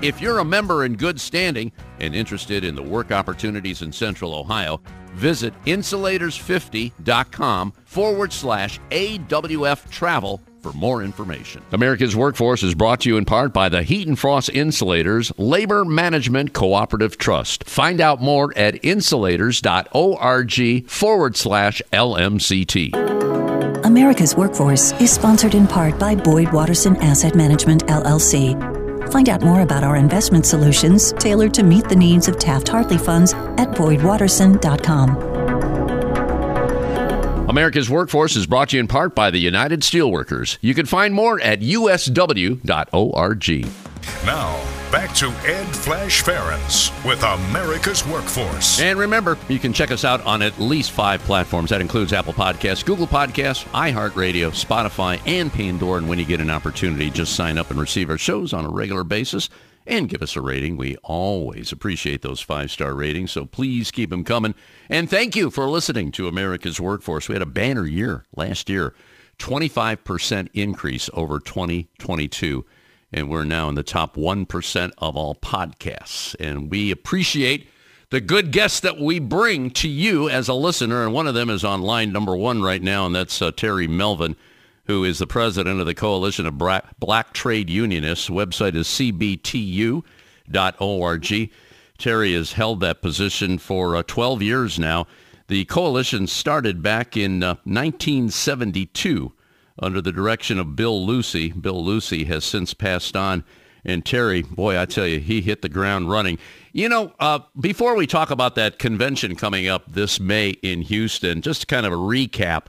If 0.01 0.21
you're 0.21 0.39
a 0.39 0.45
member 0.45 0.85
in 0.85 0.95
good 0.95 1.21
standing 1.21 1.73
and 1.99 2.15
interested 2.15 2.63
in 2.63 2.77
the 2.77 2.83
work 2.83 3.11
opportunities 3.11 3.83
in 3.83 3.91
Central 3.93 4.33
Ohio, 4.35 4.81
visit 5.15 5.53
insulators50.com 5.65 7.73
forward 7.85 8.33
slash 8.33 8.79
AWF 8.91 9.91
travel 9.91 10.41
for 10.63 10.73
more 10.73 11.03
information. 11.03 11.63
America's 11.73 12.17
Workforce 12.17 12.63
is 12.63 12.75
brought 12.75 13.01
to 13.01 13.09
you 13.09 13.17
in 13.17 13.25
part 13.25 13.53
by 13.53 13.69
the 13.69 13.83
Heat 13.83 14.09
and 14.09 14.19
Frost 14.19 14.49
Insulators 14.51 15.33
Labor 15.39 15.85
Management 15.85 16.53
Cooperative 16.53 17.19
Trust. 17.19 17.65
Find 17.65 18.01
out 18.01 18.21
more 18.21 18.53
at 18.57 18.83
insulators.org 18.85 20.89
forward 20.89 21.37
slash 21.37 21.83
LMCT. 21.93 23.85
America's 23.85 24.35
Workforce 24.35 24.93
is 25.01 25.13
sponsored 25.13 25.55
in 25.55 25.67
part 25.67 25.99
by 25.99 26.15
Boyd 26.15 26.53
Watterson 26.53 26.97
Asset 26.97 27.35
Management, 27.35 27.87
LLC. 27.87 28.79
Find 29.13 29.29
out 29.29 29.43
more 29.43 29.63
about 29.63 29.85
our 29.85 29.97
investment 29.97 30.45
solutions 30.45 31.13
tailored 31.13 31.55
to 31.55 31.63
meet 31.63 31.89
the 31.89 31.97
needs 31.97 32.29
of 32.29 32.39
Taft 32.39 32.69
Hartley 32.69 32.99
funds 32.99 33.33
at 33.33 33.71
boydwatterson.com. 33.71 35.58
America's 37.49 37.89
Workforce 37.89 38.37
is 38.37 38.47
brought 38.47 38.69
to 38.69 38.77
you 38.77 38.81
in 38.81 38.89
part 38.89 39.15
by 39.15 39.31
the 39.31 39.39
United 39.39 39.81
Steelworkers. 39.81 40.59
You 40.61 40.75
can 40.75 40.85
find 40.85 41.15
more 41.15 41.41
at 41.41 41.61
usw.org. 41.61 42.61
Now, 44.27 44.63
back 44.93 45.15
to 45.15 45.29
Ed 45.47 45.65
Flash 45.75 46.23
Ferenc 46.23 47.07
with 47.07 47.23
America's 47.23 48.07
Workforce. 48.07 48.81
And 48.81 48.99
remember, 48.99 49.39
you 49.49 49.59
can 49.59 49.73
check 49.73 49.91
us 49.91 50.05
out 50.05 50.23
on 50.27 50.43
at 50.43 50.61
least 50.61 50.91
five 50.91 51.23
platforms. 51.23 51.71
That 51.71 51.81
includes 51.81 52.13
Apple 52.13 52.35
Podcasts, 52.35 52.85
Google 52.85 53.07
Podcasts, 53.07 53.65
iHeartRadio, 53.69 54.51
Spotify, 54.51 55.19
and 55.27 55.51
Pandora. 55.51 56.01
And 56.01 56.09
when 56.09 56.19
you 56.19 56.27
get 56.27 56.41
an 56.41 56.51
opportunity, 56.51 57.09
just 57.09 57.35
sign 57.35 57.57
up 57.57 57.71
and 57.71 57.81
receive 57.81 58.11
our 58.11 58.19
shows 58.19 58.53
on 58.53 58.67
a 58.67 58.71
regular 58.71 59.05
basis 59.05 59.49
and 59.89 60.09
give 60.09 60.23
us 60.23 60.37
a 60.37 60.41
rating. 60.41 60.77
We 60.77 60.97
always 61.03 61.73
appreciate 61.73 62.23
those 62.23 62.41
five-star 62.41 62.95
ratings, 62.95 63.33
so 63.33 63.47
please 63.47 63.91
keep 63.91 64.11
them 64.11 64.23
coming. 64.23 64.55
And 64.89 65.11
thank 65.11 65.35
you 65.35 65.51
for 65.51 65.69
listening 65.69 66.13
to 66.13 66.29
America's 66.29 66.81
Workforce. 66.81 67.29
We 67.29 67.35
had 67.35 67.43
a 67.43 67.47
banner 67.47 67.87
year 67.87 68.25
last 68.37 68.69
year, 68.69 68.95
25% 69.39 70.49
increase 70.53 71.09
over 71.15 71.41
2022, 71.41 72.65
and 73.13 73.31
we're 73.31 73.45
now 73.45 73.69
in 73.69 73.75
the 73.75 73.83
top 73.83 74.17
1% 74.17 74.93
of 74.99 75.17
all 75.17 75.35
podcasts. 75.35 76.37
And 76.39 76.71
we 76.71 76.91
appreciate 76.91 77.69
the 78.11 78.21
good 78.21 78.53
guests 78.53 78.81
that 78.81 78.99
we 78.99 79.19
bring 79.19 79.71
to 79.71 79.89
you 79.89 80.29
as 80.29 80.49
a 80.49 80.55
listener, 80.55 81.05
and 81.05 81.13
one 81.13 81.27
of 81.27 81.35
them 81.35 81.51
is 81.51 81.65
on 81.65 81.83
line 81.83 82.13
number 82.13 82.37
one 82.37 82.63
right 82.63 82.83
now, 82.83 83.07
and 83.07 83.15
that's 83.15 83.41
uh, 83.43 83.51
Terry 83.51 83.87
Melvin 83.87 84.37
who 84.89 85.05
is 85.05 85.19
the 85.19 85.27
president 85.27 85.79
of 85.79 85.87
the 85.87 85.95
Coalition 85.95 86.47
of 86.47 86.59
Black 86.99 87.33
Trade 87.35 87.69
Unionists. 87.71 88.31
Website 88.31 88.75
is 88.75 88.89
cbtu.org. 88.89 90.03
Terry 91.99 92.33
has 92.33 92.53
held 92.55 92.81
that 92.81 93.03
position 93.03 93.59
for 93.59 93.95
uh, 93.95 94.03
12 94.07 94.43
years 94.43 94.79
now. 94.79 95.07
The 95.49 95.67
coalition 95.67 96.27
started 96.27 96.83
back 96.83 97.17
in 97.17 97.43
uh, 97.43 97.57
1972 97.65 99.33
under 99.79 100.01
the 100.01 100.13
direction 100.13 100.59
of 100.59 100.75
Bill 100.75 101.05
Lucy. 101.05 101.53
Bill 101.53 101.85
Lucy 101.85 102.25
has 102.25 102.45
since 102.45 102.73
passed 102.73 103.15
on. 103.15 103.45
And 103.85 104.05
Terry, 104.07 104.43
boy, 104.43 104.81
I 104.81 104.87
tell 104.87 105.07
you, 105.07 105.21
he 105.21 105.43
hit 105.43 105.61
the 105.61 105.69
ground 105.69 106.11
running. 106.11 106.39
You 106.73 106.89
know, 106.89 107.13
uh, 107.21 107.41
before 107.61 107.95
we 107.95 108.07
talk 108.07 108.31
about 108.31 108.55
that 108.55 108.79
convention 108.79 109.37
coming 109.37 109.69
up 109.69 109.93
this 109.93 110.19
May 110.19 110.51
in 110.63 110.83
Houston, 110.83 111.43
just 111.43 111.69
kind 111.69 111.85
of 111.85 111.93
a 111.93 111.97
recap 111.97 112.67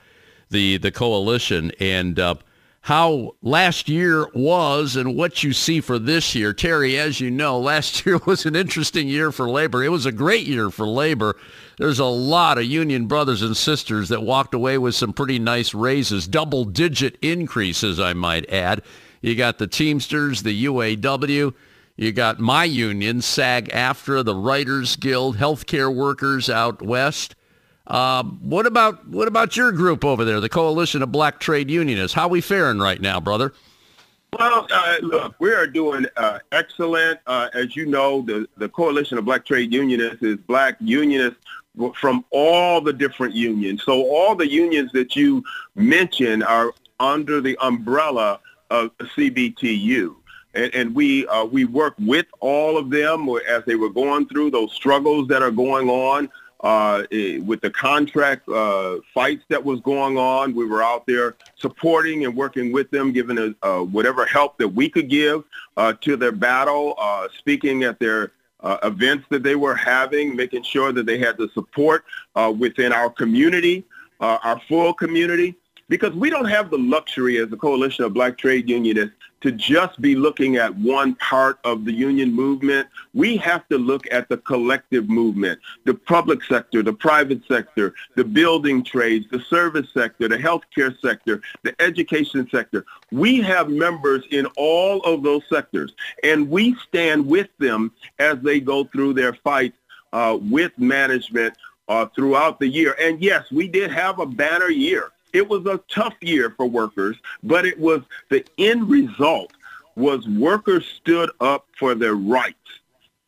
the 0.49 0.77
the 0.77 0.91
coalition 0.91 1.71
and 1.79 2.19
uh, 2.19 2.35
how 2.81 3.35
last 3.41 3.89
year 3.89 4.27
was 4.33 4.95
and 4.95 5.15
what 5.15 5.43
you 5.43 5.53
see 5.53 5.81
for 5.81 5.99
this 5.99 6.33
year. 6.33 6.53
Terry, 6.53 6.97
as 6.97 7.19
you 7.19 7.29
know, 7.29 7.59
last 7.59 8.05
year 8.05 8.19
was 8.25 8.45
an 8.45 8.55
interesting 8.55 9.07
year 9.07 9.31
for 9.31 9.49
labor. 9.49 9.83
It 9.83 9.89
was 9.89 10.05
a 10.05 10.11
great 10.11 10.47
year 10.47 10.69
for 10.69 10.87
labor. 10.87 11.35
There's 11.77 11.99
a 11.99 12.05
lot 12.05 12.57
of 12.57 12.65
union 12.65 13.07
brothers 13.07 13.41
and 13.41 13.55
sisters 13.55 14.09
that 14.09 14.23
walked 14.23 14.53
away 14.53 14.77
with 14.77 14.95
some 14.95 15.13
pretty 15.13 15.39
nice 15.39 15.73
raises, 15.73 16.27
double-digit 16.27 17.17
increases, 17.21 17.99
I 17.99 18.13
might 18.13 18.49
add. 18.49 18.81
You 19.21 19.35
got 19.35 19.57
the 19.59 19.67
Teamsters, 19.67 20.43
the 20.43 20.65
UAW. 20.65 21.53
You 21.95 22.11
got 22.11 22.39
my 22.39 22.63
union, 22.63 23.21
SAG-AFTRA, 23.21 24.23
the 24.23 24.35
Writers 24.35 24.95
Guild, 24.95 25.37
healthcare 25.37 25.93
workers 25.93 26.49
out 26.49 26.81
west. 26.81 27.35
Uh, 27.89 28.23
what 28.23 28.67
about 28.67 29.07
what 29.07 29.27
about 29.27 29.57
your 29.57 29.71
group 29.71 30.05
over 30.05 30.23
there, 30.23 30.39
the 30.39 30.49
Coalition 30.49 31.01
of 31.01 31.11
Black 31.11 31.39
Trade 31.39 31.71
Unionists? 31.71 32.13
How 32.13 32.27
we 32.27 32.39
faring 32.39 32.79
right 32.79 33.01
now, 33.01 33.19
brother? 33.19 33.53
Well, 34.37 34.67
uh, 34.71 34.97
look, 35.01 35.35
we 35.39 35.51
are 35.53 35.65
doing 35.65 36.05
uh, 36.15 36.39
excellent. 36.51 37.19
Uh, 37.25 37.49
as 37.53 37.75
you 37.75 37.87
know, 37.87 38.21
the, 38.21 38.47
the 38.57 38.69
Coalition 38.69 39.17
of 39.17 39.25
Black 39.25 39.43
Trade 39.43 39.73
Unionists 39.73 40.21
is 40.21 40.37
black 40.37 40.75
unionists 40.79 41.39
from 41.95 42.23
all 42.29 42.79
the 42.79 42.93
different 42.93 43.33
unions. 43.33 43.81
So 43.83 44.03
all 44.03 44.35
the 44.35 44.47
unions 44.47 44.91
that 44.91 45.15
you 45.15 45.43
mentioned 45.75 46.43
are 46.43 46.73
under 46.99 47.41
the 47.41 47.57
umbrella 47.61 48.39
of 48.69 48.95
CBTU. 48.99 50.15
And, 50.53 50.75
and 50.75 50.93
we 50.93 51.25
uh, 51.27 51.45
we 51.45 51.65
work 51.65 51.95
with 51.97 52.27
all 52.39 52.77
of 52.77 52.91
them 52.91 53.27
as 53.47 53.63
they 53.65 53.75
were 53.75 53.89
going 53.89 54.27
through 54.27 54.51
those 54.51 54.73
struggles 54.73 55.27
that 55.29 55.41
are 55.41 55.51
going 55.51 55.89
on 55.89 56.29
uh, 56.61 57.03
eh, 57.11 57.39
with 57.39 57.61
the 57.61 57.69
contract 57.69 58.47
uh, 58.49 58.97
fights 59.13 59.43
that 59.49 59.63
was 59.63 59.79
going 59.81 60.17
on. 60.17 60.53
We 60.53 60.65
were 60.65 60.83
out 60.83 61.05
there 61.07 61.35
supporting 61.55 62.25
and 62.25 62.35
working 62.35 62.71
with 62.71 62.91
them, 62.91 63.11
giving 63.11 63.37
a, 63.37 63.55
uh, 63.65 63.83
whatever 63.83 64.25
help 64.25 64.57
that 64.57 64.67
we 64.67 64.89
could 64.89 65.09
give 65.09 65.43
uh, 65.77 65.93
to 66.01 66.15
their 66.15 66.31
battle, 66.31 66.95
uh, 66.99 67.27
speaking 67.37 67.83
at 67.83 67.99
their 67.99 68.31
events 68.83 69.25
that 69.29 69.41
they 69.41 69.55
were 69.55 69.75
having, 69.75 70.35
making 70.35 70.63
sure 70.63 70.91
that 70.91 71.05
they 71.05 71.17
had 71.17 71.37
the 71.37 71.47
support 71.53 72.03
within 72.57 72.91
our 72.91 73.09
community, 73.09 73.85
our 74.19 74.61
full 74.67 74.93
community 74.93 75.55
because 75.87 76.13
we 76.13 76.29
don't 76.29 76.45
have 76.45 76.69
the 76.69 76.77
luxury 76.77 77.37
as 77.37 77.51
a 77.51 77.57
coalition 77.57 78.05
of 78.05 78.13
black 78.13 78.37
trade 78.37 78.69
unionists 78.69 79.15
to 79.41 79.51
just 79.51 79.99
be 80.01 80.15
looking 80.15 80.57
at 80.57 80.75
one 80.75 81.15
part 81.15 81.59
of 81.63 81.85
the 81.85 81.91
union 81.91 82.33
movement. 82.33 82.87
We 83.13 83.37
have 83.37 83.67
to 83.69 83.77
look 83.77 84.05
at 84.11 84.29
the 84.29 84.37
collective 84.37 85.09
movement, 85.09 85.59
the 85.85 85.93
public 85.93 86.43
sector, 86.43 86.83
the 86.83 86.93
private 86.93 87.41
sector, 87.47 87.93
the 88.15 88.23
building 88.23 88.83
trades, 88.83 89.25
the 89.31 89.39
service 89.41 89.87
sector, 89.93 90.27
the 90.27 90.37
healthcare 90.37 90.99
sector, 91.01 91.41
the 91.63 91.79
education 91.81 92.47
sector. 92.51 92.85
We 93.11 93.41
have 93.41 93.69
members 93.69 94.23
in 94.31 94.45
all 94.57 95.01
of 95.01 95.23
those 95.23 95.43
sectors, 95.49 95.93
and 96.23 96.49
we 96.49 96.75
stand 96.87 97.25
with 97.25 97.47
them 97.59 97.91
as 98.19 98.39
they 98.41 98.59
go 98.59 98.83
through 98.85 99.13
their 99.13 99.33
fights 99.33 99.77
uh, 100.13 100.37
with 100.41 100.71
management 100.77 101.55
uh, 101.87 102.05
throughout 102.15 102.59
the 102.59 102.67
year. 102.67 102.95
And 102.99 103.21
yes, 103.21 103.51
we 103.51 103.67
did 103.67 103.91
have 103.91 104.19
a 104.19 104.25
banner 104.25 104.69
year. 104.69 105.11
It 105.33 105.47
was 105.47 105.65
a 105.65 105.79
tough 105.89 106.15
year 106.21 106.53
for 106.57 106.65
workers, 106.65 107.17
but 107.43 107.65
it 107.65 107.79
was 107.79 108.01
the 108.29 108.45
end 108.57 108.89
result 108.89 109.51
was 109.95 110.27
workers 110.27 110.85
stood 110.85 111.29
up 111.41 111.67
for 111.77 111.93
their 111.93 112.15
rights 112.15 112.55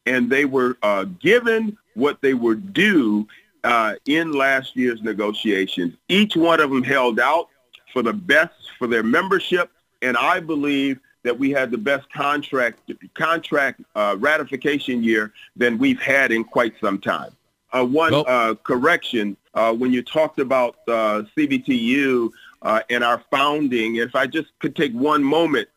and 0.06 0.30
they 0.30 0.46
were 0.46 0.78
uh, 0.84 1.06
given 1.20 1.78
what 1.94 2.22
they 2.22 2.34
were 2.34 2.56
due 2.56 3.28
uh, 3.64 3.96
in 4.06 4.32
last 4.32 4.76
year's 4.76 5.02
negotiations. 5.02 5.96
Each 6.08 6.36
one 6.36 6.60
of 6.60 6.70
them 6.70 6.84
held 6.84 7.20
out 7.20 7.50
for 7.94 8.02
the 8.02 8.14
best 8.14 8.54
for 8.80 8.88
their 8.88 9.04
membership, 9.04 9.70
and 10.02 10.18
I 10.18 10.40
believe 10.40 11.00
that 11.24 11.38
we 11.38 11.52
had 11.52 11.70
the 11.70 11.78
best 11.78 12.12
contract 12.12 12.92
contract 13.14 13.82
uh, 13.96 14.16
ratification 14.20 15.04
year 15.04 15.34
than 15.56 15.78
we've 15.78 16.02
had 16.02 16.32
in 16.32 16.44
quite 16.44 16.74
some 16.82 17.00
time. 17.00 17.32
Uh, 17.72 17.86
one 17.86 18.14
uh, 18.14 18.56
correction, 18.64 19.38
uh, 19.54 19.74
when 19.74 19.92
you 19.92 20.02
talked 20.02 20.40
about 20.40 20.76
uh, 20.88 21.24
CBTU 21.38 22.30
uh, 22.62 22.82
and 22.90 23.04
our 23.04 23.24
founding, 23.32 23.96
if 23.96 24.16
I 24.16 24.28
just 24.28 24.50
could 24.60 24.76
take 24.76 24.94
one 24.94 25.24
moment 25.24 25.68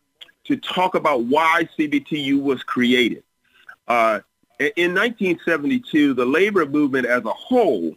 to 0.44 0.56
talk 0.56 0.94
about 0.94 1.24
why 1.24 1.68
CBTU 1.78 2.40
was 2.40 2.62
created. 2.62 3.22
Uh, 3.88 4.20
in 4.58 4.94
1972, 4.94 6.14
the 6.14 6.24
labor 6.24 6.64
movement 6.66 7.06
as 7.06 7.24
a 7.24 7.32
whole 7.32 7.96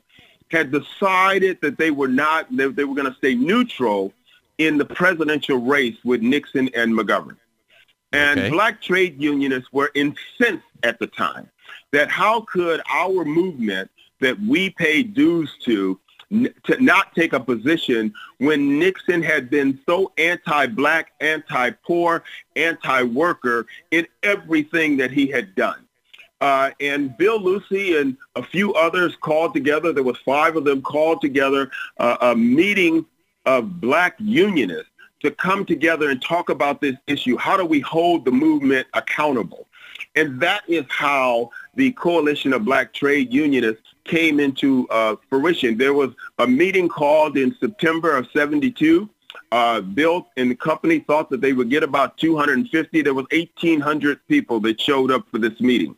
had 0.50 0.72
decided 0.72 1.60
that 1.62 1.78
they 1.78 1.92
were 1.92 2.08
not, 2.08 2.48
they, 2.56 2.68
they 2.68 2.84
were 2.84 2.96
going 2.96 3.12
to 3.12 3.18
stay 3.18 3.36
neutral 3.36 4.13
in 4.58 4.78
the 4.78 4.86
presidential 4.86 5.58
race 5.58 5.98
with 6.04 6.22
Nixon 6.22 6.70
and 6.74 6.94
McGovern. 6.94 7.38
And 8.13 8.40
okay. 8.40 8.50
black 8.50 8.82
trade 8.82 9.22
unionists 9.22 9.72
were 9.72 9.92
incensed 9.94 10.66
at 10.84 10.98
the 11.00 11.08
time 11.08 11.50
that 11.92 12.10
how 12.10 12.42
could 12.42 12.82
our 12.90 13.26
movement 13.26 13.92
that 14.19 14.39
we 14.41 14.69
paid 14.71 15.13
dues 15.13 15.56
to 15.65 15.99
to 16.30 16.84
not 16.84 17.15
take 17.15 17.32
a 17.32 17.39
position 17.39 18.13
when 18.39 18.77
Nixon 18.77 19.23
had 19.23 19.49
been 19.49 19.80
so 19.86 20.12
anti-black, 20.17 21.13
anti-poor, 21.21 22.21
anti-worker 22.58 23.65
in 23.91 24.06
everything 24.23 24.97
that 24.97 25.10
he 25.10 25.27
had 25.27 25.56
done. 25.56 25.86
Uh, 26.41 26.71
and 26.82 27.17
Bill 27.17 27.41
Lucy 27.41 27.97
and 27.97 28.17
a 28.36 28.43
few 28.43 28.73
others 28.73 29.15
called 29.21 29.53
together, 29.53 29.93
there 29.93 30.03
was 30.03 30.17
five 30.25 30.58
of 30.58 30.65
them 30.65 30.82
called 30.82 31.21
together, 31.21 31.71
uh, 31.97 32.17
a 32.19 32.36
meeting 32.36 33.06
of 33.45 33.80
black 33.80 34.15
unionists 34.19 34.91
to 35.21 35.32
come 35.32 35.65
together 35.65 36.10
and 36.10 36.21
talk 36.21 36.49
about 36.49 36.82
this 36.82 36.95
issue. 37.08 37.38
How 37.38 37.58
do 37.58 37.65
we 37.65 37.80
hold 37.80 38.25
the 38.25 38.32
movement 38.32 38.86
accountable? 38.93 39.67
And 40.15 40.39
that 40.41 40.62
is 40.67 40.86
how 40.89 41.49
the 41.75 41.91
Coalition 41.93 42.53
of 42.53 42.65
Black 42.65 42.93
Trade 42.93 43.34
Unionists 43.34 43.82
came 44.08 44.39
into 44.39 44.88
uh, 44.89 45.15
fruition. 45.30 45.78
There 45.78 45.93
was 45.93 46.12
a 46.39 46.48
meeting 46.48 46.88
called 46.89 47.38
in 47.38 47.56
September 47.60 48.15
of 48.15 48.28
72. 48.32 49.10
Uh, 49.52 49.82
Bill 49.82 50.28
and 50.36 50.52
the 50.52 50.56
company 50.56 51.00
thought 51.00 51.30
that 51.30 51.41
they 51.41 51.54
would 51.54 51.70
get 51.70 51.84
about 51.84 52.17
250. 52.17 53.02
There 53.02 53.13
was 53.13 53.26
1,800 53.32 54.26
people 54.28 54.60
that 54.62 54.80
showed 54.82 55.12
up 55.12 55.28
for 55.30 55.38
this 55.38 55.60
meeting. 55.62 55.96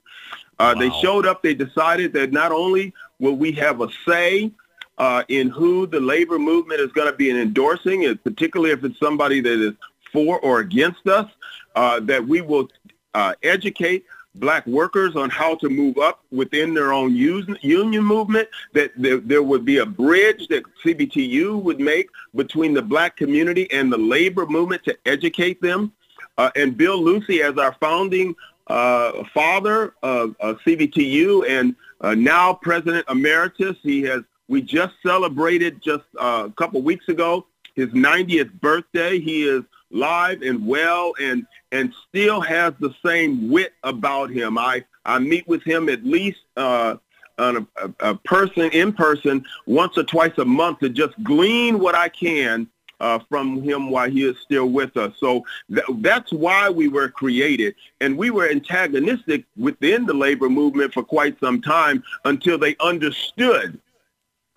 Uh, 0.59 0.73
wow. 0.75 0.79
They 0.79 0.89
showed 1.01 1.25
up. 1.25 1.41
They 1.41 1.53
decided 1.53 2.13
that 2.13 2.31
not 2.31 2.51
only 2.51 2.93
will 3.19 3.35
we 3.35 3.51
have 3.53 3.81
a 3.81 3.89
say 4.07 4.51
uh, 4.97 5.23
in 5.29 5.49
who 5.49 5.87
the 5.87 5.99
labor 5.99 6.37
movement 6.37 6.81
is 6.81 6.91
going 6.91 7.09
to 7.09 7.15
be 7.15 7.31
endorsing, 7.31 8.17
particularly 8.17 8.71
if 8.71 8.83
it's 8.83 8.99
somebody 8.99 9.39
that 9.41 9.67
is 9.67 9.73
for 10.11 10.39
or 10.41 10.59
against 10.59 11.07
us, 11.07 11.29
uh, 11.75 11.99
that 12.01 12.27
we 12.27 12.41
will 12.41 12.69
uh, 13.13 13.33
educate 13.41 14.05
black 14.35 14.65
workers 14.67 15.15
on 15.15 15.29
how 15.29 15.55
to 15.55 15.69
move 15.69 15.97
up 15.97 16.23
within 16.31 16.73
their 16.73 16.93
own 16.93 17.15
union 17.15 18.03
movement, 18.03 18.47
that 18.73 18.91
there, 18.95 19.43
would 19.43 19.65
be 19.65 19.79
a 19.79 19.85
bridge 19.85 20.47
that 20.47 20.63
CBTU 20.83 21.61
would 21.61 21.79
make 21.79 22.09
between 22.35 22.73
the 22.73 22.81
black 22.81 23.17
community 23.17 23.69
and 23.71 23.91
the 23.91 23.97
labor 23.97 24.45
movement 24.45 24.83
to 24.85 24.97
educate 25.05 25.61
them. 25.61 25.91
Uh, 26.37 26.51
and 26.55 26.77
Bill 26.77 27.01
Lucy, 27.01 27.41
as 27.41 27.57
our 27.57 27.75
founding 27.79 28.35
uh, 28.67 29.23
father 29.33 29.95
of, 30.03 30.35
of, 30.39 30.59
CBTU 30.59 31.49
and 31.49 31.75
uh, 32.01 32.13
now 32.13 32.53
President 32.53 33.05
Emeritus, 33.09 33.75
he 33.81 34.03
has, 34.03 34.21
we 34.47 34.61
just 34.61 34.93
celebrated 35.03 35.81
just 35.81 36.05
uh, 36.19 36.45
a 36.47 36.51
couple 36.51 36.81
weeks 36.81 37.09
ago 37.09 37.45
his 37.79 37.89
90th 37.89 38.51
birthday. 38.59 39.19
He 39.19 39.43
is 39.43 39.63
live 39.91 40.41
and 40.41 40.65
well 40.65 41.13
and 41.19 41.47
and 41.71 41.93
still 42.07 42.41
has 42.41 42.73
the 42.79 42.93
same 43.05 43.49
wit 43.49 43.73
about 43.83 44.29
him. 44.29 44.57
I 44.57 44.83
I 45.05 45.19
meet 45.19 45.47
with 45.47 45.63
him 45.63 45.89
at 45.89 46.03
least 46.03 46.39
uh, 46.57 46.97
a, 47.37 47.65
a, 48.01 48.15
person 48.15 48.69
in 48.71 48.93
person 48.93 49.45
once 49.65 49.97
or 49.97 50.03
twice 50.03 50.37
a 50.37 50.45
month 50.45 50.79
to 50.79 50.89
just 50.89 51.21
glean 51.23 51.79
what 51.79 51.95
I 51.95 52.09
can 52.09 52.67
uh, 52.99 53.19
from 53.29 53.61
him 53.61 53.89
while 53.89 54.09
he 54.09 54.25
is 54.25 54.37
still 54.39 54.67
with 54.67 54.97
us. 54.97 55.13
So 55.19 55.45
th- 55.73 55.85
that's 55.99 56.33
why 56.33 56.69
we 56.69 56.89
were 56.89 57.07
created. 57.07 57.75
And 58.01 58.17
we 58.17 58.29
were 58.29 58.49
antagonistic 58.49 59.45
within 59.57 60.05
the 60.05 60.13
labor 60.13 60.49
movement 60.49 60.93
for 60.93 61.01
quite 61.01 61.39
some 61.39 61.61
time 61.61 62.03
until 62.25 62.57
they 62.57 62.75
understood 62.81 63.79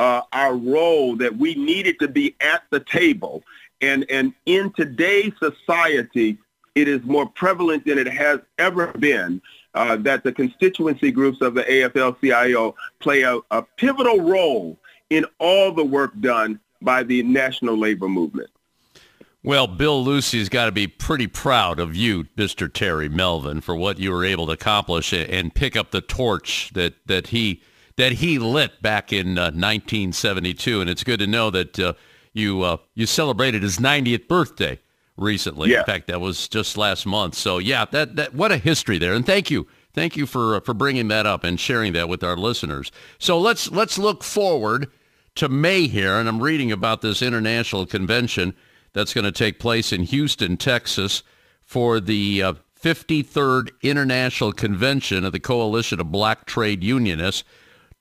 uh, 0.01 0.23
our 0.33 0.57
role 0.57 1.15
that 1.17 1.37
we 1.37 1.55
needed 1.55 2.01
to 2.01 2.09
be 2.09 2.35
at 2.41 2.65
the 2.71 2.81
table 2.81 3.45
and, 3.83 4.07
and 4.09 4.33
in 4.47 4.73
today's 4.73 5.33
society, 5.39 6.39
it 6.75 6.89
is 6.89 7.03
more 7.05 7.27
prevalent 7.27 7.85
than 7.85 7.99
it 7.99 8.09
has 8.09 8.41
ever 8.59 8.89
been 8.99 9.41
uh, 9.75 9.97
that 9.97 10.25
the 10.25 10.33
constituency 10.33 11.11
groups 11.11 11.41
of 11.41 11.55
the 11.55 11.63
AFL-CIO 11.65 12.75
play 13.01 13.23
a, 13.23 13.39
a 13.51 13.63
pivotal 13.77 14.21
role 14.21 14.79
in 15.11 15.27
all 15.39 15.73
the 15.73 15.85
work 15.85 16.13
done 16.21 16.59
by 16.81 17.03
the 17.03 17.23
national 17.23 17.77
labor 17.77 18.09
movement. 18.09 18.51
Well, 19.45 19.67
Bill 19.67 20.03
Lucy's 20.05 20.49
got 20.49 20.67
to 20.67 20.73
be 20.73 20.87
pretty 20.87 21.27
proud 21.27 21.81
of 21.81 21.97
you, 21.97 22.25
Mr. 22.37 22.73
Terry 22.73 23.09
Melvin, 23.09 23.61
for 23.61 23.75
what 23.75 23.99
you 23.99 24.13
were 24.13 24.25
able 24.25 24.47
to 24.47 24.53
accomplish 24.53 25.13
and 25.13 25.53
pick 25.53 25.77
up 25.77 25.91
the 25.91 26.01
torch 26.01 26.71
that, 26.75 26.95
that 27.07 27.29
he 27.29 27.63
that 27.97 28.13
he 28.13 28.39
lit 28.39 28.81
back 28.81 29.13
in 29.13 29.37
uh, 29.37 29.53
1972. 29.53 30.81
And 30.81 30.89
it's 30.89 31.05
good 31.05 31.19
to 31.19 31.27
know 31.27 31.51
that 31.51 31.79
uh, 31.79 31.93
you 32.33 32.63
uh, 32.63 32.77
you 32.95 33.05
celebrated 33.05 33.63
his 33.63 33.79
90th 33.79 34.29
birthday 34.29 34.79
recently. 35.17 35.71
Yeah. 35.71 35.81
In 35.81 35.85
fact, 35.85 36.07
that 36.09 36.21
was 36.21 36.49
just 36.49 36.77
last 36.77 37.07
month. 37.07 37.35
So 37.35 37.59
yeah, 37.59 37.85
that, 37.87 38.17
that 38.17 38.35
what 38.35 38.53
a 38.53 38.57
history 38.57 38.99
there. 38.99 39.15
And 39.15 39.27
thank 39.27 39.51
you. 39.51 39.67
Thank 39.95 40.17
you 40.17 40.27
for 40.27 40.61
for 40.63 40.73
bringing 40.73 41.09
that 41.09 41.27
up 41.27 41.45
and 41.45 41.61
sharing 41.61 41.93
that 41.93 42.09
with 42.09 42.25
our 42.25 42.37
listeners. 42.37 42.91
So 43.19 43.39
let's 43.39 43.71
let's 43.71 43.99
look 43.99 44.25
forward 44.25 44.91
to 45.35 45.49
May 45.49 45.87
here 45.87 46.15
and 46.15 46.29
I'm 46.29 46.43
reading 46.43 46.73
about 46.73 47.03
this 47.03 47.21
international 47.21 47.87
convention 47.87 48.55
that's 48.95 49.15
going 49.15 49.25
to 49.25 49.33
take 49.33 49.59
place 49.59 49.93
in 49.93 50.05
Houston, 50.05 50.57
Texas 50.57 51.23
for 51.63 52.01
the 52.01 52.43
uh, 52.43 52.55
53rd 52.81 53.71
International 53.83 54.53
Convention 54.53 55.25
of 55.25 55.33
the 55.33 55.41
Coalition 55.41 56.01
of 56.01 56.11
Black 56.11 56.47
Trade 56.47 56.83
Unionists. 56.83 57.45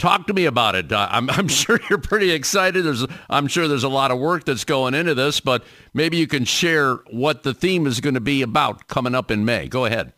Talk 0.02 0.26
to 0.26 0.34
me 0.34 0.46
about 0.46 0.74
it. 0.74 0.92
Uh, 0.92 1.08
I'm, 1.12 1.30
I'm 1.30 1.48
sure 1.48 1.80
you're 1.88 2.00
pretty 2.00 2.32
excited. 2.32 2.84
There's, 2.84 3.06
I'm 3.30 3.46
sure 3.46 3.68
there's 3.68 3.84
a 3.84 3.90
lot 3.90 4.10
of 4.10 4.18
work 4.18 4.46
that's 4.46 4.64
going 4.64 4.96
into 4.96 5.14
this, 5.14 5.40
but 5.40 5.64
maybe 5.94 6.18
you 6.18 6.26
can 6.26 6.44
share 6.44 6.96
what 7.12 7.44
the 7.44 7.54
theme 7.54 7.86
is 7.86 8.02
going 8.02 8.16
to 8.16 8.20
be 8.20 8.42
about 8.42 8.88
coming 8.88 9.14
up 9.14 9.30
in 9.30 9.46
May. 9.46 9.68
Go 9.68 9.86
ahead. 9.86 10.14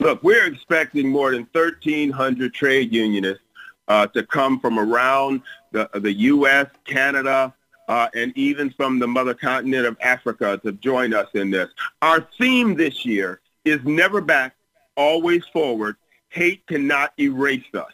Look, 0.00 0.22
we're 0.22 0.44
expecting 0.44 1.08
more 1.08 1.30
than 1.30 1.48
1,300 1.52 2.52
trade 2.52 2.92
unionists 2.92 3.42
uh, 3.88 4.06
to 4.08 4.22
come 4.22 4.60
from 4.60 4.78
around 4.78 5.40
the, 5.72 5.88
the 5.94 6.12
U.S., 6.12 6.66
Canada, 6.84 7.54
uh, 7.88 8.08
and 8.14 8.36
even 8.36 8.68
from 8.68 8.98
the 8.98 9.08
mother 9.08 9.32
continent 9.32 9.86
of 9.86 9.96
Africa 10.02 10.60
to 10.62 10.72
join 10.72 11.14
us 11.14 11.28
in 11.32 11.50
this. 11.50 11.70
Our 12.02 12.28
theme 12.36 12.74
this 12.74 13.06
year 13.06 13.40
is 13.64 13.82
never 13.82 14.20
back, 14.20 14.54
always 14.94 15.46
forward. 15.54 15.96
Hate 16.28 16.66
cannot 16.66 17.14
erase 17.18 17.64
us. 17.72 17.92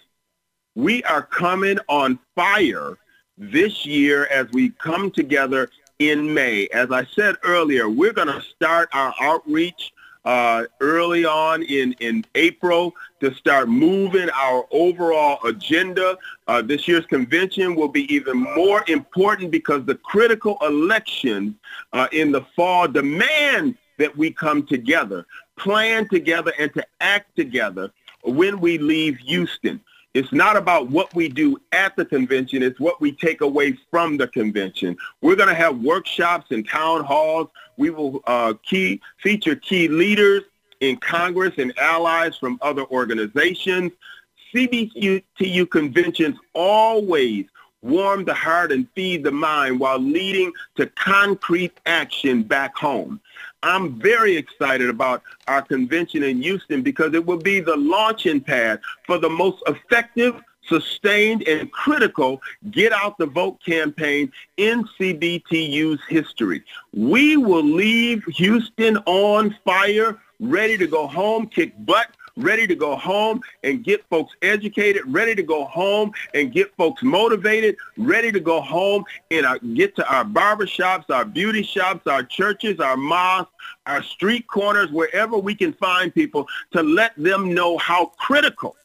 We 0.75 1.03
are 1.05 1.23
coming 1.23 1.79
on 1.89 2.19
fire 2.35 2.97
this 3.37 3.85
year 3.85 4.27
as 4.27 4.51
we 4.53 4.71
come 4.71 5.11
together 5.11 5.69
in 5.99 6.33
May. 6.33 6.67
As 6.69 6.91
I 6.91 7.05
said 7.05 7.37
earlier, 7.43 7.91
we're 7.91 8.15
going 8.15 8.29
to 8.29 8.41
start 8.41 8.89
our 8.93 9.15
outreach 9.21 9.93
uh, 10.25 10.65
early 10.81 11.25
on 11.25 11.63
in, 11.65 11.93
in 12.01 12.25
April 12.37 12.95
to 13.21 13.35
start 13.35 13.69
moving 13.69 14.31
our 14.31 14.67
overall 14.71 15.45
agenda. 15.47 16.17
Uh, 16.47 16.63
this 16.63 16.89
year's 16.89 17.07
convention 17.07 17.75
will 17.75 17.89
be 17.89 18.13
even 18.13 18.39
more 18.39 18.83
important 18.89 19.51
because 19.51 19.85
the 19.85 19.97
critical 19.97 20.57
elections 20.63 21.55
uh, 21.93 22.09
in 22.13 22.33
the 22.33 22.43
fall 22.57 22.89
demand 22.89 23.77
that 23.99 24.17
we 24.17 24.31
come 24.31 24.65
together, 24.67 25.27
plan 25.57 26.09
together, 26.09 26.53
and 26.59 26.73
to 26.73 26.85
act 27.01 27.37
together 27.37 27.91
when 28.25 28.59
we 28.61 28.79
leave 28.79 29.19
Houston. 29.19 29.81
It's 30.15 30.33
not 30.33 30.57
about 30.57 30.91
what 30.91 31.15
we 31.15 31.29
do 31.29 31.59
at 31.73 31.97
the 31.97 32.05
convention. 32.05 32.63
It's 32.63 32.79
what 32.79 33.01
we 33.01 33.13
take 33.13 33.41
away 33.41 33.79
from 33.91 34.19
the 34.19 34.29
convention. 34.29 34.97
We're 35.23 35.37
going 35.37 35.49
to 35.49 35.55
have 35.55 35.79
workshops 35.79 36.51
and 36.51 36.69
town 36.69 37.05
halls. 37.05 37.49
We 37.79 37.91
will 37.91 38.23
uh, 38.27 38.55
key, 38.63 39.01
feature 39.23 39.57
key 39.57 39.89
leaders 39.89 40.43
in 40.81 40.97
Congress 40.99 41.55
and 41.57 41.77
allies 41.79 42.37
from 42.37 42.59
other 42.61 42.85
organizations. 42.87 43.93
CBTU 44.55 45.71
conventions 45.71 46.37
always 46.53 47.47
warm 47.81 48.25
the 48.25 48.35
heart 48.35 48.71
and 48.71 48.87
feed 48.95 49.25
the 49.25 49.33
mind 49.33 49.81
while 49.81 49.99
leading 49.99 50.53
to 50.77 50.87
concrete 50.89 51.73
action 51.87 52.43
back 52.43 52.77
home. 52.77 53.21
I'm 53.63 54.01
very 54.01 54.37
excited 54.37 54.89
about 54.89 55.23
our 55.47 55.63
convention 55.63 56.23
in 56.23 56.43
Houston 56.43 56.83
because 56.83 57.15
it 57.15 57.25
will 57.25 57.39
be 57.39 57.61
the 57.61 57.77
launching 57.77 58.41
pad 58.41 58.81
for 59.07 59.19
the 59.19 59.31
most 59.31 59.63
effective, 59.69 60.41
sustained, 60.69 61.47
and 61.47 61.71
critical 61.71 62.43
Get 62.71 62.93
Out 62.93 63.19
the 63.19 63.27
Vote 63.27 63.59
campaign 63.65 64.33
in 64.57 64.85
CBTU's 64.99 66.01
history. 66.09 66.65
We 66.93 67.37
will 67.37 67.65
leave 67.65 68.25
Houston 68.25 68.97
on 69.07 69.57
fire, 69.65 70.19
ready 70.41 70.77
to 70.79 70.87
go 70.89 71.07
home, 71.07 71.47
kick 71.47 71.73
butt, 71.87 72.09
ready 72.37 72.67
to 72.67 72.75
go 72.75 72.97
home 72.97 73.41
and 73.63 73.85
get 73.85 74.05
folks 74.09 74.35
educated, 74.43 75.03
ready 75.07 75.35
to 75.35 75.43
go 75.43 75.65
home 75.65 76.13
and 76.35 76.53
get 76.53 76.75
folks 76.77 77.03
motivated, 77.03 77.77
ready 77.97 78.33
to 78.33 78.41
go 78.41 78.61
home 78.61 79.05
and 79.31 79.47
uh, 79.47 79.59
get 79.75 79.95
to 79.97 80.13
our 80.13 80.25
barbershops, 80.25 81.11
our 81.11 81.25
beauty 81.25 81.63
shops, 81.63 82.07
our 82.07 82.23
churches, 82.23 82.81
our 82.81 82.97
mosques, 82.97 83.52
our 83.87 84.03
street 84.03 84.47
corners, 84.47 84.91
wherever 84.91 85.37
we 85.37 85.55
can 85.55 85.73
find 85.75 86.15
people 86.15 86.47
to 86.73 86.83
let 86.83 87.13
them 87.17 87.53
know 87.55 87.79
how 87.79 88.07
critical 88.19 88.77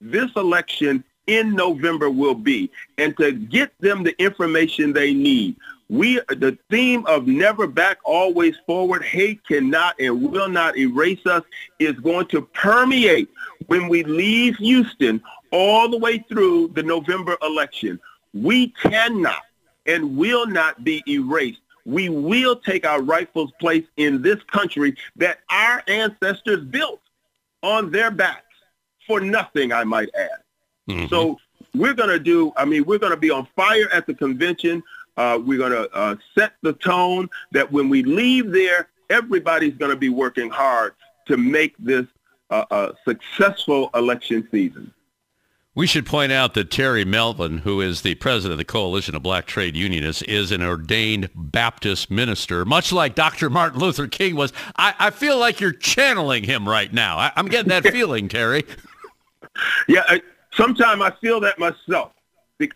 this 0.00 0.30
election 0.36 1.04
in 1.26 1.54
November 1.54 2.10
will 2.10 2.34
be 2.34 2.70
and 2.98 3.16
to 3.16 3.32
get 3.32 3.72
them 3.80 4.02
the 4.02 4.20
information 4.22 4.92
they 4.92 5.12
need. 5.14 5.56
We, 5.88 6.20
the 6.28 6.56
theme 6.70 7.04
of 7.06 7.26
never 7.26 7.66
back, 7.66 7.98
always 8.04 8.56
forward, 8.66 9.02
hate 9.02 9.44
cannot 9.46 9.96
and 9.98 10.30
will 10.30 10.48
not 10.48 10.76
erase 10.76 11.24
us 11.26 11.42
is 11.78 11.98
going 11.98 12.26
to 12.28 12.42
permeate 12.42 13.28
when 13.66 13.88
we 13.88 14.04
leave 14.04 14.56
Houston 14.56 15.20
all 15.50 15.88
the 15.88 15.98
way 15.98 16.18
through 16.18 16.68
the 16.68 16.82
November 16.82 17.36
election. 17.42 17.98
We 18.32 18.68
cannot 18.68 19.42
and 19.86 20.16
will 20.16 20.46
not 20.46 20.84
be 20.84 21.02
erased. 21.08 21.60
We 21.90 22.08
will 22.08 22.56
take 22.56 22.86
our 22.86 23.02
rightful 23.02 23.50
place 23.60 23.84
in 23.96 24.22
this 24.22 24.40
country 24.44 24.96
that 25.16 25.40
our 25.50 25.82
ancestors 25.88 26.64
built 26.64 27.00
on 27.62 27.90
their 27.90 28.10
backs 28.10 28.44
for 29.06 29.20
nothing, 29.20 29.72
I 29.72 29.82
might 29.84 30.08
add. 30.14 30.40
Mm-hmm. 30.88 31.06
So 31.08 31.38
we're 31.74 31.94
going 31.94 32.10
to 32.10 32.20
do, 32.20 32.52
I 32.56 32.64
mean, 32.64 32.84
we're 32.84 32.98
going 32.98 33.12
to 33.12 33.18
be 33.18 33.30
on 33.30 33.48
fire 33.56 33.88
at 33.92 34.06
the 34.06 34.14
convention. 34.14 34.82
Uh, 35.16 35.40
we're 35.44 35.58
going 35.58 35.72
to 35.72 35.90
uh, 35.92 36.16
set 36.36 36.52
the 36.62 36.74
tone 36.74 37.28
that 37.50 37.70
when 37.70 37.88
we 37.88 38.04
leave 38.04 38.52
there, 38.52 38.88
everybody's 39.10 39.74
going 39.74 39.90
to 39.90 39.96
be 39.96 40.08
working 40.08 40.48
hard 40.48 40.94
to 41.26 41.36
make 41.36 41.74
this 41.78 42.06
uh, 42.50 42.64
a 42.70 42.94
successful 43.04 43.90
election 43.94 44.46
season. 44.50 44.92
We 45.80 45.86
should 45.86 46.04
point 46.04 46.30
out 46.30 46.52
that 46.52 46.70
Terry 46.70 47.06
Melvin, 47.06 47.56
who 47.56 47.80
is 47.80 48.02
the 48.02 48.14
president 48.16 48.52
of 48.52 48.58
the 48.58 48.66
Coalition 48.66 49.14
of 49.14 49.22
Black 49.22 49.46
Trade 49.46 49.78
Unionists, 49.78 50.20
is 50.20 50.52
an 50.52 50.62
ordained 50.62 51.30
Baptist 51.34 52.10
minister, 52.10 52.66
much 52.66 52.92
like 52.92 53.14
Dr. 53.14 53.48
Martin 53.48 53.80
Luther 53.80 54.06
King 54.06 54.36
was. 54.36 54.52
I, 54.76 54.92
I 54.98 55.08
feel 55.08 55.38
like 55.38 55.58
you're 55.58 55.72
channeling 55.72 56.44
him 56.44 56.68
right 56.68 56.92
now. 56.92 57.16
I, 57.16 57.32
am 57.34 57.48
getting 57.48 57.70
that 57.70 57.84
feeling, 57.92 58.28
Terry. 58.28 58.62
Yeah, 59.88 60.18
sometimes 60.52 61.00
I 61.00 61.12
feel 61.12 61.40
that 61.40 61.58
myself 61.58 62.12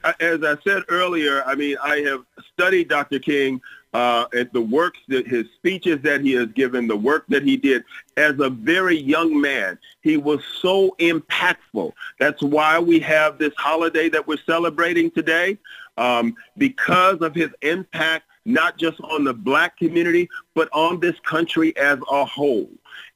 uh, 0.02 0.12
as 0.20 0.42
I 0.42 0.56
said 0.66 0.84
earlier, 0.88 1.44
I 1.44 1.56
mean, 1.56 1.76
I 1.84 1.96
have 2.08 2.24
studied 2.54 2.88
Dr. 2.88 3.18
King 3.18 3.60
uh, 3.94 4.26
at 4.34 4.52
the 4.52 4.60
works 4.60 4.98
that 5.06 5.26
his 5.26 5.46
speeches 5.54 6.00
that 6.02 6.20
he 6.20 6.32
has 6.32 6.48
given, 6.48 6.88
the 6.88 6.96
work 6.96 7.24
that 7.28 7.44
he 7.44 7.56
did 7.56 7.84
as 8.16 8.38
a 8.40 8.50
very 8.50 8.98
young 8.98 9.40
man. 9.40 9.78
He 10.02 10.16
was 10.16 10.40
so 10.60 10.96
impactful. 10.98 11.92
That's 12.18 12.42
why 12.42 12.78
we 12.80 12.98
have 13.00 13.38
this 13.38 13.54
holiday 13.56 14.08
that 14.08 14.26
we're 14.26 14.36
celebrating 14.44 15.12
today, 15.12 15.58
um, 15.96 16.34
because 16.58 17.20
of 17.20 17.36
his 17.36 17.50
impact, 17.62 18.26
not 18.44 18.76
just 18.76 19.00
on 19.00 19.22
the 19.22 19.32
black 19.32 19.78
community, 19.78 20.28
but 20.54 20.68
on 20.72 20.98
this 20.98 21.18
country 21.20 21.74
as 21.76 21.98
a 22.10 22.24
whole. 22.24 22.68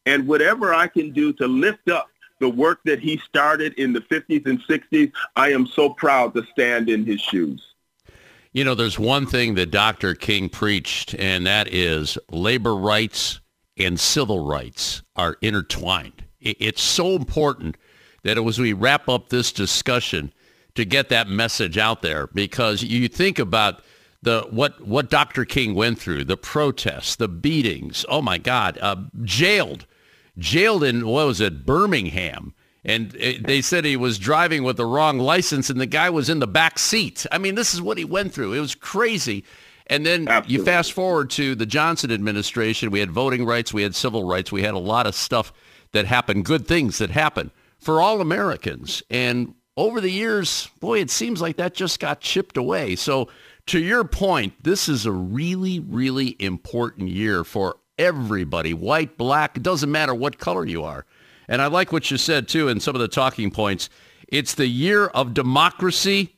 And 0.07 0.29
whatever 0.29 0.73
I 0.73 0.87
can 0.87 1.11
do 1.11 1.33
to 1.35 1.49
lift 1.49 1.91
up 1.91 2.09
the 2.39 2.49
work 2.49 2.79
that 2.85 3.01
he 3.01 3.19
started 3.19 3.75
in 3.75 3.93
the 3.93 4.01
50s 4.01 4.47
and 4.47 4.63
60s, 4.63 5.11
I 5.35 5.51
am 5.51 5.67
so 5.67 5.91
proud 5.91 6.35
to 6.35 6.45
stand 6.47 6.89
in 6.89 7.05
his 7.05 7.21
shoes. 7.21 7.68
You 8.59 8.65
know, 8.65 8.75
there's 8.75 8.99
one 8.99 9.25
thing 9.25 9.55
that 9.55 9.71
Dr. 9.71 10.17
King 10.17 10.49
preached, 10.49 11.15
and 11.15 11.47
that 11.47 11.73
is 11.73 12.19
labor 12.29 12.75
rights 12.75 13.39
and 13.77 14.01
civil 14.01 14.49
rights 14.49 15.01
are 15.15 15.37
intertwined. 15.41 16.25
It's 16.41 16.83
so 16.83 17.15
important 17.15 17.77
that 18.25 18.37
as 18.37 18.59
we 18.59 18.73
wrap 18.73 19.09
up 19.09 19.29
this 19.29 19.53
discussion 19.53 20.33
to 20.75 20.85
get 20.85 21.09
that 21.09 21.29
message 21.29 21.79
out 21.79 22.03
there 22.03 22.27
because 22.27 22.83
you 22.83 23.07
think 23.07 23.39
about 23.39 23.81
the 24.23 24.45
what 24.51 24.85
what 24.85 25.09
Dr. 25.09 25.45
King 25.45 25.77
went 25.77 26.01
through, 26.01 26.25
the 26.25 26.37
protests, 26.37 27.15
the 27.15 27.29
beatings, 27.29 28.05
oh 28.09 28.23
my 28.23 28.39
God, 28.39 28.77
uh, 28.81 28.97
jailed 29.23 29.87
jailed 30.37 30.83
in, 30.83 31.07
what 31.07 31.29
was 31.29 31.41
it, 31.41 31.65
Birmingham. 31.65 32.55
And 32.89 33.15
it, 33.17 33.47
they 33.47 33.61
said 33.61 33.85
he 33.85 33.99
was 33.99 34.19
driving 34.19 34.63
with 34.63 34.79
the 34.79 34.87
wrong 34.87 35.19
license 35.19 35.69
and 35.69 35.79
the 35.79 35.87
guy 35.87 36.09
was 36.09 36.31
in 36.31 36.39
the 36.39 36.47
back 36.47 36.79
seat. 36.79 37.27
I 37.31 37.37
mean, 37.37 37.55
this 37.55 37.75
is 37.75 37.83
what 37.83 37.99
he 37.99 38.05
went 38.05 38.33
through. 38.33 38.55
It 38.55 38.61
was 38.61 38.75
crazy. 38.75 39.45
And 39.89 40.07
then 40.07 40.27
Absolutely. 40.27 40.55
you 40.55 40.65
fast 40.65 40.93
forward 40.93 41.29
to 41.31 41.55
the 41.55 41.67
Johnson 41.67 42.11
administration. 42.11 42.91
We 42.91 43.01
had 43.01 43.11
voting 43.11 43.45
rights. 43.45 43.75
We 43.75 43.83
had 43.83 43.95
civil 43.95 44.25
rights. 44.25 44.51
We 44.51 44.63
had 44.63 44.75
a 44.75 44.79
lot 44.79 45.07
of 45.07 45.15
stuff 45.15 45.53
that 45.93 46.07
happened, 46.07 46.47
good 46.47 46.67
things 46.67 46.99
that 46.99 47.11
happened 47.11 47.51
for 47.79 48.01
all 48.01 48.21
Americans. 48.23 49.03
And 49.11 49.55
over 49.77 50.01
the 50.01 50.11
years, 50.11 50.69
boy, 50.81 51.01
it 51.01 51.11
seems 51.11 51.41
like 51.41 51.57
that 51.57 51.75
just 51.75 52.01
got 52.01 52.21
chipped 52.21 52.57
away. 52.57 52.97
So 52.97 53.29
to 53.67 53.79
your 53.79 54.05
point, 54.05 54.55
this 54.65 54.89
is 54.89 55.05
a 55.05 55.13
really, 55.13 55.79
really 55.79 56.37
important 56.39 57.11
year 57.11 57.45
for 57.45 57.77
everybody, 57.99 58.73
white, 58.73 59.19
black, 59.19 59.59
it 59.59 59.63
doesn't 59.63 59.91
matter 59.91 60.15
what 60.15 60.39
color 60.39 60.65
you 60.65 60.85
are. 60.85 61.05
And 61.49 61.63
I 61.63 61.67
like 61.67 61.93
what 61.93 62.11
you 62.11 62.17
said 62.19 62.49
too 62.49 62.69
in 62.69 62.81
some 62.81 62.95
of 62.95 63.01
the 63.01 63.09
talking 63.09 63.51
points. 63.51 63.89
It's 64.29 64.55
the 64.55 64.67
year 64.67 65.07
of 65.07 65.35
democracy 65.35 66.37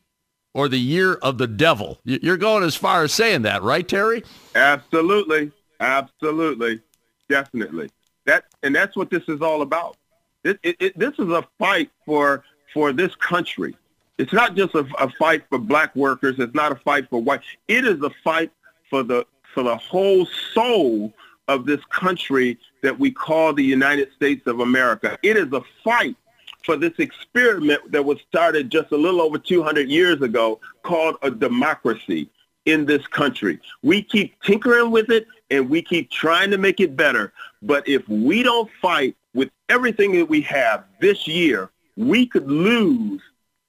or 0.54 0.68
the 0.68 0.78
year 0.78 1.14
of 1.14 1.38
the 1.38 1.46
devil. 1.46 1.98
You're 2.04 2.36
going 2.36 2.62
as 2.62 2.76
far 2.76 3.02
as 3.02 3.12
saying 3.12 3.42
that, 3.42 3.62
right, 3.62 3.86
Terry? 3.86 4.22
Absolutely. 4.54 5.52
Absolutely, 5.80 6.80
definitely. 7.28 7.90
That 8.26 8.44
and 8.62 8.74
that's 8.74 8.96
what 8.96 9.11
this 9.11 9.22
is 9.28 9.40
all 9.40 9.62
about. 9.62 9.96
It, 10.44 10.58
it, 10.62 10.76
it, 10.78 10.98
this 10.98 11.14
is 11.18 11.30
a 11.30 11.46
fight 11.58 11.90
for 12.04 12.44
for 12.72 12.92
this 12.92 13.14
country. 13.16 13.74
It's 14.18 14.32
not 14.32 14.54
just 14.54 14.74
a, 14.74 14.86
a 14.98 15.08
fight 15.18 15.44
for 15.48 15.58
black 15.58 15.96
workers. 15.96 16.36
It's 16.38 16.54
not 16.54 16.72
a 16.72 16.76
fight 16.76 17.08
for 17.08 17.20
white. 17.20 17.40
It 17.66 17.86
is 17.86 18.02
a 18.02 18.11
fight 18.22 18.52
for 18.90 19.02
the 19.02 19.26
for 19.54 19.62
the 19.62 19.76
whole 19.76 20.26
soul 20.54 21.14
of 21.51 21.66
this 21.66 21.80
country 21.90 22.57
that 22.80 22.96
we 22.96 23.11
call 23.11 23.53
the 23.53 23.64
United 23.64 24.12
States 24.12 24.46
of 24.46 24.61
America. 24.61 25.18
It 25.24 25.36
is 25.36 25.53
a 25.53 25.62
fight 25.82 26.14
for 26.62 26.76
this 26.76 26.92
experiment 26.98 27.90
that 27.90 28.05
was 28.05 28.18
started 28.28 28.70
just 28.70 28.92
a 28.92 28.96
little 28.96 29.20
over 29.20 29.36
200 29.36 29.88
years 29.88 30.22
ago 30.22 30.61
called 30.84 31.16
a 31.22 31.30
democracy 31.30 32.30
in 32.66 32.86
this 32.86 33.05
country. 33.09 33.59
We 33.82 34.01
keep 34.01 34.40
tinkering 34.42 34.92
with 34.92 35.11
it 35.11 35.26
and 35.51 35.68
we 35.68 35.82
keep 35.82 36.09
trying 36.11 36.53
to 36.53 36.59
make 36.59 36.78
it 36.78 36.94
better. 36.94 37.32
But 37.62 37.88
if 37.88 38.09
we 38.09 38.44
don't 38.44 38.70
fight 38.80 39.16
with 39.34 39.51
everything 39.68 40.12
that 40.12 40.28
we 40.28 40.42
have 40.42 40.84
this 41.01 41.26
year, 41.26 41.70
we 41.96 42.26
could 42.26 42.48
lose 42.48 43.20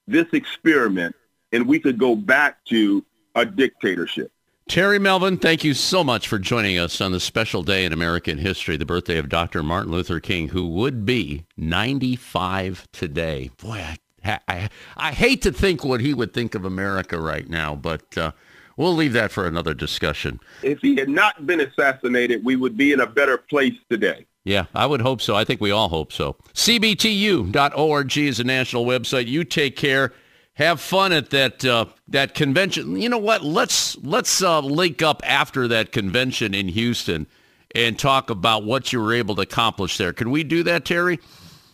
this 0.07 0.27
experiment 0.34 1.15
and 1.51 1.67
we 1.67 1.79
could 1.79 1.97
go 1.97 2.15
back 2.15 2.63
to 2.65 3.03
a 3.34 3.43
dictatorship. 3.43 4.32
Terry 4.72 4.99
Melvin, 4.99 5.36
thank 5.36 5.65
you 5.65 5.74
so 5.74 6.01
much 6.01 6.30
for 6.30 6.39
joining 6.39 6.80
us 6.80 7.01
on 7.01 7.11
this 7.11 7.26
special 7.26 7.61
day 7.61 7.84
in 7.84 7.91
American 7.91 8.38
history, 8.38 8.78
the 8.78 8.86
birthday 8.86 9.17
of 9.17 9.28
Dr. 9.28 9.63
Martin 9.63 9.91
Luther 9.91 10.22
King, 10.22 10.47
who 10.47 10.65
would 10.65 11.05
be 11.05 11.43
95 11.57 12.88
today. 12.93 13.51
Boy, 13.61 13.86
I, 14.24 14.39
I, 14.47 14.69
I 14.95 15.11
hate 15.11 15.41
to 15.41 15.51
think 15.51 15.84
what 15.84 15.99
he 15.99 16.13
would 16.13 16.34
think 16.34 16.55
of 16.55 16.63
America 16.63 17.19
right 17.19 17.49
now, 17.49 17.76
but 17.76 18.17
uh, 18.17 18.32
we'll 18.78 18.95
leave 18.95 19.11
that 19.11 19.34
for 19.34 19.45
another 19.45 19.74
discussion. 19.74 20.39
If 20.63 20.80
he 20.80 20.95
had 20.95 21.09
not 21.09 21.45
been 21.45 21.59
assassinated, 21.59 22.45
we 22.45 22.55
would 22.55 22.78
be 22.78 22.93
in 22.93 23.01
a 23.01 23.07
better 23.07 23.38
place 23.38 23.76
today. 23.89 24.26
Yeah, 24.45 24.67
I 24.74 24.86
would 24.86 25.01
hope 25.01 25.19
so. 25.19 25.36
I 25.36 25.43
think 25.43 25.59
we 25.59 25.72
all 25.72 25.89
hope 25.89 26.13
so. 26.13 26.38
CBTU.org 26.53 28.17
is 28.17 28.39
a 28.39 28.45
national 28.45 28.86
website. 28.86 29.28
You 29.28 29.43
take 29.43 29.76
care 29.76 30.13
have 30.62 30.80
fun 30.80 31.12
at 31.12 31.30
that 31.32 31.66
uh, 31.66 31.86
that 32.07 32.34
convention. 32.34 32.99
You 32.99 33.09
know 33.09 33.18
what? 33.18 33.43
Let's 33.43 33.97
let's 33.97 34.41
uh, 34.41 34.59
link 34.59 35.01
up 35.01 35.22
after 35.26 35.68
that 35.68 35.91
convention 35.91 36.53
in 36.53 36.68
Houston 36.68 37.28
and 37.74 37.97
talk 37.97 38.30
about 38.30 38.64
what 38.64 38.91
you 38.91 39.01
were 39.01 39.14
able 39.14 39.36
to 39.36 39.41
accomplish 39.41 39.97
there. 39.97 40.14
Can 40.14 40.32
we 40.32 40.43
do 40.43 40.64
that, 40.64 40.86
Terry? 40.86 41.20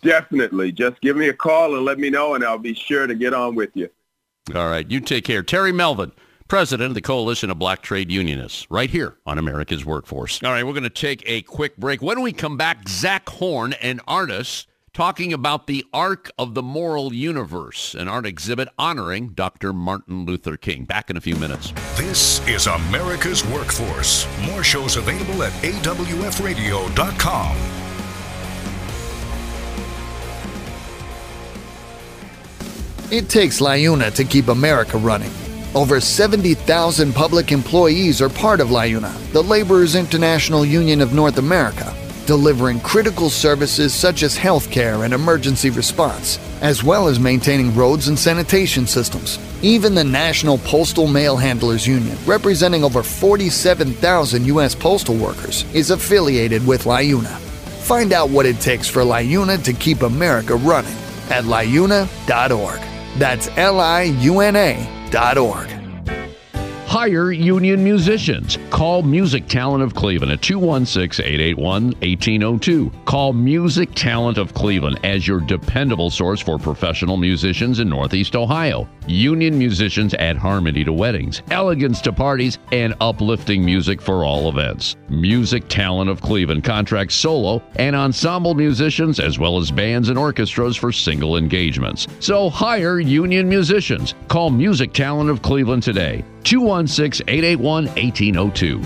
Definitely. 0.01 0.71
Just 0.71 1.01
give 1.01 1.17
me 1.17 1.27
a 1.29 1.33
call 1.33 1.75
and 1.75 1.83
let 1.83 1.99
me 1.99 2.09
know, 2.09 2.35
and 2.35 2.43
I'll 2.43 2.57
be 2.59 2.73
sure 2.73 3.07
to 3.07 3.15
get 3.15 3.33
on 3.33 3.55
with 3.55 3.71
you. 3.73 3.89
All 4.55 4.69
right. 4.69 4.89
You 4.89 4.99
take 4.99 5.25
care. 5.25 5.43
Terry 5.43 5.71
Melvin, 5.71 6.11
president 6.47 6.89
of 6.89 6.95
the 6.95 7.01
Coalition 7.01 7.49
of 7.49 7.59
Black 7.59 7.81
Trade 7.81 8.11
Unionists, 8.11 8.67
right 8.69 8.89
here 8.89 9.17
on 9.25 9.37
America's 9.37 9.83
Workforce. 9.83 10.41
All 10.43 10.51
right. 10.51 10.65
We're 10.65 10.73
going 10.73 10.83
to 10.83 10.89
take 10.89 11.23
a 11.25 11.41
quick 11.41 11.75
break. 11.77 12.01
When 12.01 12.21
we 12.21 12.31
come 12.31 12.57
back, 12.57 12.87
Zach 12.87 13.27
Horn, 13.27 13.73
an 13.73 13.99
artist 14.07 14.67
talking 14.97 15.31
about 15.31 15.67
the 15.67 15.85
Arc 15.93 16.31
of 16.39 16.55
the 16.55 16.63
Moral 16.63 17.13
Universe, 17.13 17.93
an 17.93 18.07
art 18.07 18.25
exhibit 18.25 18.67
honoring 18.79 19.27
Dr. 19.29 19.71
Martin 19.71 20.25
Luther 20.25 20.57
King. 20.57 20.85
Back 20.85 21.11
in 21.11 21.17
a 21.17 21.21
few 21.21 21.35
minutes. 21.35 21.71
This 21.95 22.39
is 22.47 22.65
America's 22.65 23.45
Workforce. 23.45 24.25
More 24.47 24.63
shows 24.63 24.95
available 24.95 25.43
at 25.43 25.51
awfradio.com. 25.61 27.57
It 33.11 33.29
takes 33.29 33.61
LIUNA 33.61 34.15
to 34.15 34.23
keep 34.23 34.47
America 34.47 34.97
running. 34.97 35.29
Over 35.75 36.01
70,000 36.01 37.13
public 37.13 37.51
employees 37.51 38.19
are 38.19 38.29
part 38.29 38.59
of 38.59 38.69
LIUNA, 38.69 39.31
the 39.31 39.43
Laborers 39.43 39.93
International 39.93 40.65
Union 40.65 41.01
of 41.01 41.13
North 41.13 41.37
America 41.37 41.95
delivering 42.27 42.79
critical 42.81 43.29
services 43.29 43.95
such 43.95 44.21
as 44.21 44.37
healthcare 44.37 45.03
and 45.05 45.13
emergency 45.13 45.71
response, 45.71 46.37
as 46.61 46.83
well 46.83 47.07
as 47.07 47.19
maintaining 47.19 47.73
roads 47.73 48.09
and 48.09 48.19
sanitation 48.19 48.85
systems. 48.85 49.39
Even 49.63 49.95
the 49.95 50.03
National 50.03 50.59
Postal 50.59 51.07
Mail 51.07 51.35
Handlers 51.37 51.87
Union, 51.87 52.15
representing 52.25 52.83
over 52.83 53.01
47,000 53.01 54.45
U.S. 54.45 54.75
postal 54.75 55.15
workers, 55.15 55.63
is 55.73 55.89
affiliated 55.89 56.67
with 56.67 56.83
LIUNA. 56.83 57.35
Find 57.87 58.13
out 58.13 58.29
what 58.29 58.45
it 58.45 58.59
takes 58.59 58.87
for 58.87 59.01
LIUNA 59.01 59.63
to 59.63 59.73
keep 59.73 60.03
America 60.03 60.55
running 60.55 60.93
at 61.29 61.45
liuna.org. 61.45 62.81
That's 63.17 63.47
L 63.57 63.79
I 63.79 64.03
U 64.03 64.41
N 64.41 64.55
A 64.55 65.09
dot 65.09 65.37
org. 65.37 65.76
Hire 66.87 67.33
union 67.33 67.83
musicians. 67.83 68.57
Call 68.69 69.03
Music 69.03 69.45
Talent 69.49 69.83
of 69.83 69.93
Cleveland 69.93 70.31
at 70.31 70.41
216 70.41 71.23
881 71.25 71.83
1802. 71.99 72.89
Call 73.03 73.33
Music 73.33 73.93
Talent 73.93 74.37
of 74.37 74.53
Cleveland 74.53 74.97
as 75.03 75.27
your 75.27 75.41
dependable 75.41 76.09
source 76.09 76.39
for 76.39 76.57
professional 76.57 77.17
musicians 77.17 77.81
in 77.81 77.89
Northeast 77.89 78.37
Ohio. 78.37 78.87
Union 79.05 79.57
musicians 79.57 80.13
add 80.13 80.37
harmony 80.37 80.85
to 80.85 80.93
weddings, 80.93 81.41
elegance 81.51 81.99
to 82.01 82.13
parties, 82.13 82.57
and 82.71 82.93
uplifting 83.01 83.65
music 83.65 84.01
for 84.01 84.23
all 84.23 84.47
events. 84.47 84.95
Music 85.09 85.67
Talent 85.67 86.09
of 86.09 86.21
Cleveland 86.21 86.63
contracts 86.63 87.15
solo 87.15 87.61
and 87.75 87.97
ensemble 87.97 88.55
musicians 88.55 89.19
as 89.19 89.37
well 89.37 89.57
as 89.57 89.71
bands 89.71 90.07
and 90.07 90.17
orchestras 90.17 90.77
for 90.77 90.93
single 90.93 91.35
engagements. 91.35 92.07
So 92.21 92.49
hire 92.49 93.01
union 93.01 93.49
musicians. 93.49 94.15
Call 94.29 94.51
Music 94.51 94.93
Talent 94.93 95.29
of 95.29 95.41
Cleveland 95.41 95.83
today. 95.83 96.23
216 96.47 96.76
881 96.85 97.85
1802. 97.85 98.81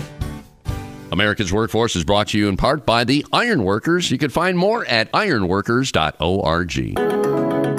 America's 1.12 1.52
Workforce 1.52 1.94
is 1.94 2.04
brought 2.04 2.28
to 2.28 2.38
you 2.38 2.48
in 2.48 2.56
part 2.56 2.86
by 2.86 3.04
the 3.04 3.26
Ironworkers. 3.32 4.10
You 4.10 4.16
can 4.16 4.30
find 4.30 4.56
more 4.56 4.86
at 4.86 5.12
ironworkers.org. 5.12 6.98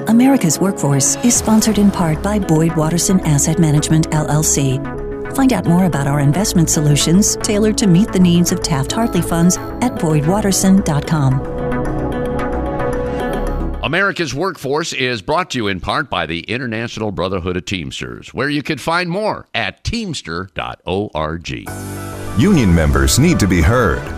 America's 0.08 0.60
Workforce 0.60 1.16
is 1.26 1.36
sponsored 1.36 1.80
in 1.80 1.90
part 1.90 2.22
by 2.22 2.38
Boyd 2.38 2.76
Watterson 2.76 3.20
Asset 3.22 3.58
Management, 3.58 4.12
LLC. 4.12 4.78
Find 5.36 5.52
out 5.52 5.66
more 5.66 5.86
about 5.86 6.06
our 6.06 6.20
investment 6.20 6.70
solutions 6.70 7.36
tailored 7.38 7.80
to 7.80 7.88
meet 7.88 8.12
the 8.12 8.20
needs 8.20 8.52
of 8.52 8.62
Taft 8.62 8.92
Hartley 8.92 9.24
funds 9.24 9.58
at 9.58 9.96
boydwatterson.com. 9.96 11.53
America's 13.84 14.34
Workforce 14.34 14.94
is 14.94 15.22
brought 15.22 15.50
to 15.50 15.58
you 15.58 15.68
in 15.68 15.82
part 15.82 16.10
by 16.10 16.26
the 16.26 16.40
International 16.44 17.12
Brotherhood 17.12 17.58
of 17.58 17.66
Teamsters, 17.66 18.34
where 18.34 18.48
you 18.48 18.64
can 18.64 18.78
find 18.78 19.10
more 19.10 19.50
at 19.54 19.84
teamster.org. 19.84 21.50
Union 22.40 22.74
members 22.74 23.20
need 23.20 23.42
to 23.42 23.46
be 23.46 23.62
heard. 23.62 24.10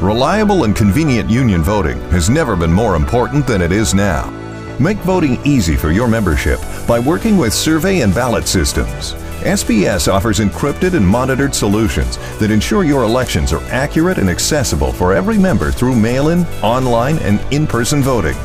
Reliable 0.00 0.62
and 0.62 0.76
convenient 0.76 1.28
union 1.28 1.64
voting 1.64 1.98
has 2.12 2.30
never 2.30 2.54
been 2.54 2.72
more 2.72 2.94
important 2.94 3.44
than 3.44 3.60
it 3.60 3.72
is 3.72 3.92
now. 3.92 4.30
Make 4.78 4.98
voting 4.98 5.44
easy 5.44 5.74
for 5.74 5.90
your 5.90 6.06
membership 6.06 6.60
by 6.86 7.00
working 7.00 7.38
with 7.38 7.52
survey 7.52 8.02
and 8.02 8.14
ballot 8.14 8.46
systems. 8.46 9.14
SBS 9.42 10.06
offers 10.06 10.38
encrypted 10.38 10.94
and 10.94 11.04
monitored 11.04 11.56
solutions 11.56 12.18
that 12.38 12.52
ensure 12.52 12.84
your 12.84 13.02
elections 13.02 13.52
are 13.52 13.64
accurate 13.72 14.18
and 14.18 14.30
accessible 14.30 14.92
for 14.92 15.12
every 15.12 15.38
member 15.38 15.72
through 15.72 15.96
mail 15.96 16.28
in, 16.28 16.44
online, 16.62 17.18
and 17.18 17.40
in 17.52 17.66
person 17.66 18.00
voting. 18.00 18.36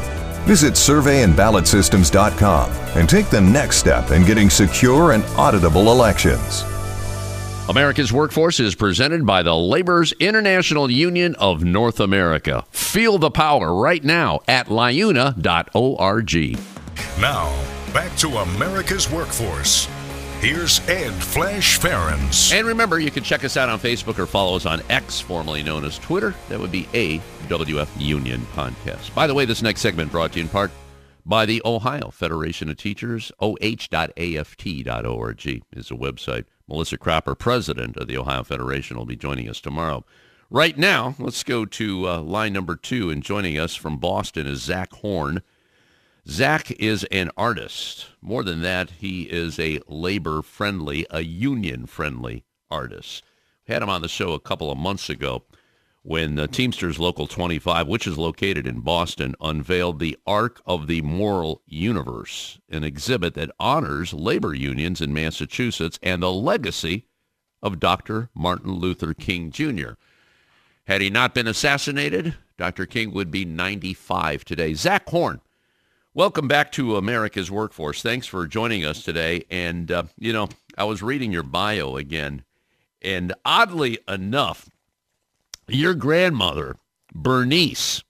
Visit 0.45 0.73
surveyandballotsystems.com 0.73 2.71
and 2.97 3.09
take 3.09 3.29
the 3.29 3.39
next 3.41 3.77
step 3.77 4.11
in 4.11 4.25
getting 4.25 4.49
secure 4.49 5.13
and 5.13 5.23
auditable 5.23 5.87
elections. 5.87 6.63
America's 7.69 8.11
Workforce 8.11 8.59
is 8.59 8.75
presented 8.75 9.25
by 9.25 9.41
the 9.41 9.55
Laborers 9.55 10.11
International 10.19 10.91
Union 10.91 11.33
of 11.35 11.63
North 11.63 12.01
America. 12.01 12.65
Feel 12.71 13.17
the 13.17 13.31
power 13.31 13.73
right 13.73 14.03
now 14.03 14.41
at 14.49 14.67
liuna.org. 14.67 15.33
Now, 17.21 17.63
back 17.93 18.13
to 18.17 18.27
America's 18.39 19.09
Workforce. 19.09 19.87
Here's 20.41 20.85
Ed 20.89 21.13
Flash 21.13 21.79
Ferenc. 21.79 22.53
And 22.53 22.67
remember, 22.67 22.99
you 22.99 23.11
can 23.11 23.23
check 23.23 23.45
us 23.45 23.55
out 23.55 23.69
on 23.69 23.79
Facebook 23.79 24.19
or 24.19 24.25
follow 24.25 24.57
us 24.57 24.65
on 24.65 24.81
X, 24.89 25.21
formerly 25.21 25.63
known 25.63 25.85
as 25.85 25.97
Twitter. 25.99 26.35
That 26.49 26.59
would 26.59 26.71
be 26.71 26.89
AWF 27.43 27.89
Union 27.99 28.39
Podcast. 28.55 29.13
By 29.13 29.27
the 29.27 29.33
way, 29.33 29.43
this 29.43 29.61
next 29.61 29.81
segment 29.81 30.11
brought 30.11 30.31
to 30.31 30.39
you 30.39 30.45
in 30.45 30.49
part 30.49 30.71
by 31.25 31.45
the 31.45 31.61
Ohio 31.65 32.09
Federation 32.09 32.69
of 32.69 32.77
Teachers. 32.77 33.33
OH.AFT.org 33.39 33.85
is 35.73 35.91
a 35.91 35.95
website. 35.95 36.45
Melissa 36.69 36.97
Cropper, 36.97 37.35
president 37.35 37.97
of 37.97 38.07
the 38.07 38.17
Ohio 38.17 38.43
Federation, 38.43 38.97
will 38.97 39.05
be 39.05 39.17
joining 39.17 39.49
us 39.49 39.59
tomorrow. 39.59 40.05
Right 40.49 40.77
now, 40.77 41.15
let's 41.19 41.43
go 41.43 41.65
to 41.65 42.07
uh, 42.07 42.21
line 42.21 42.53
number 42.53 42.77
two, 42.77 43.09
and 43.09 43.21
joining 43.21 43.59
us 43.59 43.75
from 43.75 43.97
Boston 43.97 44.47
is 44.47 44.61
Zach 44.61 44.93
Horn. 44.93 45.41
Zach 46.25 46.71
is 46.71 47.03
an 47.11 47.29
artist. 47.35 48.07
More 48.21 48.45
than 48.45 48.61
that, 48.61 48.91
he 48.91 49.23
is 49.23 49.59
a 49.59 49.81
labor-friendly, 49.89 51.07
a 51.09 51.21
union-friendly 51.21 52.45
artist. 52.71 53.23
Had 53.67 53.81
him 53.81 53.89
on 53.89 54.01
the 54.01 54.07
show 54.07 54.31
a 54.31 54.39
couple 54.39 54.71
of 54.71 54.77
months 54.77 55.09
ago 55.09 55.43
when 56.04 56.36
the 56.36 56.49
Teamsters 56.49 56.99
Local 56.99 57.28
25, 57.28 57.88
which 57.88 58.06
is 58.06 58.18
located 58.18 58.68
in 58.68 58.82
Boston, 58.82 59.36
unveiled 59.39 59.99
the 59.99 60.18
Arc 60.28 60.62
of 60.66 60.88
the 60.88 61.01
Moral 61.01 61.62
Universe, 61.66 62.60
an 62.70 62.84
exhibit 62.84 63.36
that 63.36 63.51
honors 63.58 64.14
labor 64.14 64.54
unions 64.54 64.99
in 64.99 65.14
Massachusetts 65.14 65.97
and 66.04 66.22
the 66.22 66.32
legacy 66.32 67.08
of 67.62 67.80
Dr. 67.80 68.30
Martin 68.36 68.74
Luther 68.74 69.14
King 69.14 69.49
Jr. 69.49 69.91
Had 70.88 70.99
he 70.99 71.10
not 71.10 71.34
been 71.34 71.47
assassinated, 71.47 72.36
Dr. 72.58 72.86
King 72.86 73.14
would 73.14 73.32
be 73.32 73.45
95 73.45 74.43
today. 74.43 74.74
Zach 74.74 75.10
Horn, 75.10 75.39
welcome 76.14 76.49
back 76.49 76.74
to 76.74 76.97
America's 76.97 77.49
Workforce. 77.49 78.01
Thanks 78.01 78.28
for 78.28 78.45
joining 78.45 78.84
us 78.84 79.04
today. 79.04 79.45
And, 79.49 79.89
uh, 79.89 80.04
you 80.18 80.34
know, 80.34 80.49
I 80.78 80.84
was 80.84 81.01
reading 81.01 81.32
your 81.32 81.43
bio 81.43 81.95
again, 81.95 82.43
and 83.01 83.34
oddly 83.45 83.99
enough, 84.10 84.70
your 85.68 85.93
grandmother, 85.93 86.78
Bernice, 87.14 88.03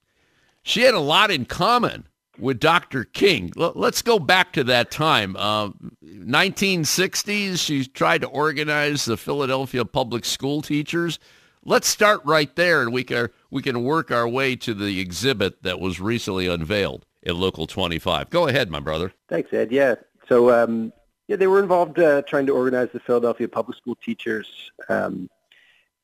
she 0.63 0.81
had 0.81 0.93
a 0.93 0.99
lot 0.99 1.31
in 1.31 1.45
common 1.45 2.07
with 2.39 2.59
Dr. 2.59 3.03
King. 3.03 3.51
L- 3.57 3.73
let's 3.75 4.01
go 4.01 4.19
back 4.19 4.53
to 4.53 4.63
that 4.65 4.91
time. 4.91 5.35
Uh, 5.37 5.69
1960s, 6.03 7.59
she 7.59 7.85
tried 7.85 8.21
to 8.21 8.27
organize 8.27 9.05
the 9.05 9.17
Philadelphia 9.17 9.85
public 9.85 10.25
school 10.25 10.61
teachers. 10.61 11.19
Let's 11.65 11.87
start 11.87 12.21
right 12.25 12.53
there, 12.55 12.81
and 12.81 12.91
we 12.91 13.03
can 13.03 13.29
we 13.49 13.61
can 13.61 13.83
work 13.83 14.11
our 14.11 14.27
way 14.27 14.55
to 14.57 14.73
the 14.73 14.99
exhibit 14.99 15.63
that 15.63 15.79
was 15.79 16.01
recently 16.01 16.47
unveiled 16.47 17.05
at 17.25 17.35
Local 17.35 17.67
25. 17.67 18.29
Go 18.29 18.47
ahead, 18.47 18.69
my 18.69 18.81
brother. 18.81 19.13
Thanks, 19.29 19.53
Ed. 19.53 19.71
Yeah. 19.71 19.95
So 20.27 20.51
um, 20.51 20.91
yeah, 21.27 21.37
they 21.37 21.47
were 21.47 21.59
involved 21.59 21.99
uh, 21.99 22.21
trying 22.23 22.45
to 22.47 22.53
organize 22.53 22.89
the 22.91 22.99
Philadelphia 22.99 23.47
public 23.47 23.77
school 23.77 23.95
teachers, 23.95 24.71
um, 24.89 25.29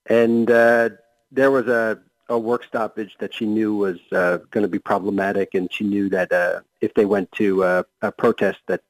and 0.06 0.50
uh, 0.50 0.90
there 1.32 1.52
was 1.52 1.68
a 1.68 2.00
a 2.30 2.38
work 2.38 2.64
stoppage 2.64 3.16
that 3.20 3.34
she 3.34 3.46
knew 3.46 3.76
was 3.76 3.98
uh, 4.12 4.38
going 4.52 4.62
to 4.62 4.68
be 4.68 4.80
problematic, 4.80 5.56
and 5.56 5.72
she 5.74 5.84
knew 5.84 6.10
that 6.10 6.32
uh, 6.32 6.62
if 6.80 6.94
they 6.94 7.06
went 7.06 7.32
to 7.34 7.64
uh, 7.64 7.84
a 8.04 8.12
protest, 8.12 8.60
that 8.68 8.82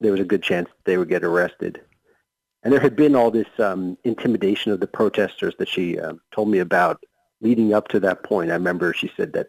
there 0.00 0.12
was 0.12 0.20
a 0.20 0.24
good 0.24 0.42
chance 0.42 0.68
they 0.84 0.96
would 0.96 1.08
get 1.08 1.24
arrested. 1.24 1.80
And 2.62 2.72
there 2.72 2.80
had 2.80 2.96
been 2.96 3.16
all 3.16 3.30
this 3.30 3.48
um, 3.58 3.98
intimidation 4.04 4.72
of 4.72 4.80
the 4.80 4.86
protesters 4.86 5.54
that 5.58 5.68
she 5.68 5.98
uh, 5.98 6.14
told 6.32 6.48
me 6.48 6.60
about 6.60 7.04
leading 7.40 7.74
up 7.74 7.88
to 7.88 8.00
that 8.00 8.22
point. 8.22 8.50
I 8.50 8.54
remember 8.54 8.92
she 8.92 9.10
said 9.16 9.32
that 9.34 9.48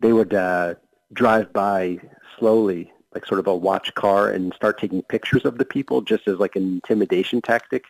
they 0.00 0.12
would 0.12 0.34
uh, 0.34 0.74
drive 1.12 1.52
by 1.52 1.98
slowly, 2.38 2.92
like 3.14 3.26
sort 3.26 3.40
of 3.40 3.46
a 3.46 3.54
watch 3.54 3.94
car, 3.94 4.30
and 4.30 4.54
start 4.54 4.80
taking 4.80 5.02
pictures 5.02 5.44
of 5.44 5.58
the 5.58 5.64
people 5.64 6.00
just 6.00 6.26
as 6.28 6.38
like 6.38 6.56
an 6.56 6.64
intimidation 6.64 7.42
tactic. 7.42 7.84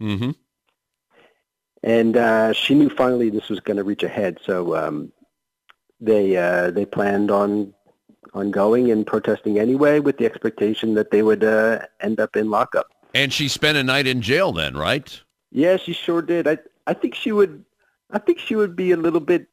Mm-hmm. 0.00 0.30
And 1.84 2.16
uh, 2.16 2.54
she 2.54 2.74
knew 2.74 2.88
finally 2.88 3.28
this 3.28 3.50
was 3.50 3.60
going 3.60 3.76
to 3.76 3.84
reach 3.84 4.02
a 4.02 4.08
head, 4.08 4.38
so 4.42 4.74
um, 4.74 5.12
they 6.00 6.34
uh, 6.34 6.70
they 6.70 6.86
planned 6.86 7.30
on 7.30 7.74
on 8.32 8.50
going 8.50 8.90
and 8.90 9.06
protesting 9.06 9.58
anyway, 9.58 10.00
with 10.00 10.16
the 10.16 10.24
expectation 10.24 10.94
that 10.94 11.10
they 11.10 11.22
would 11.22 11.44
uh, 11.44 11.80
end 12.00 12.18
up 12.18 12.36
in 12.36 12.50
lockup. 12.50 12.88
And 13.14 13.32
she 13.32 13.48
spent 13.48 13.76
a 13.76 13.84
night 13.84 14.06
in 14.06 14.22
jail 14.22 14.50
then, 14.50 14.76
right? 14.76 15.20
Yeah, 15.50 15.76
she 15.76 15.92
sure 15.92 16.22
did. 16.22 16.48
I 16.48 16.58
I 16.86 16.94
think 16.94 17.14
she 17.14 17.32
would 17.32 17.62
I 18.10 18.18
think 18.18 18.38
she 18.38 18.56
would 18.56 18.74
be 18.74 18.92
a 18.92 18.96
little 18.96 19.20
bit 19.20 19.46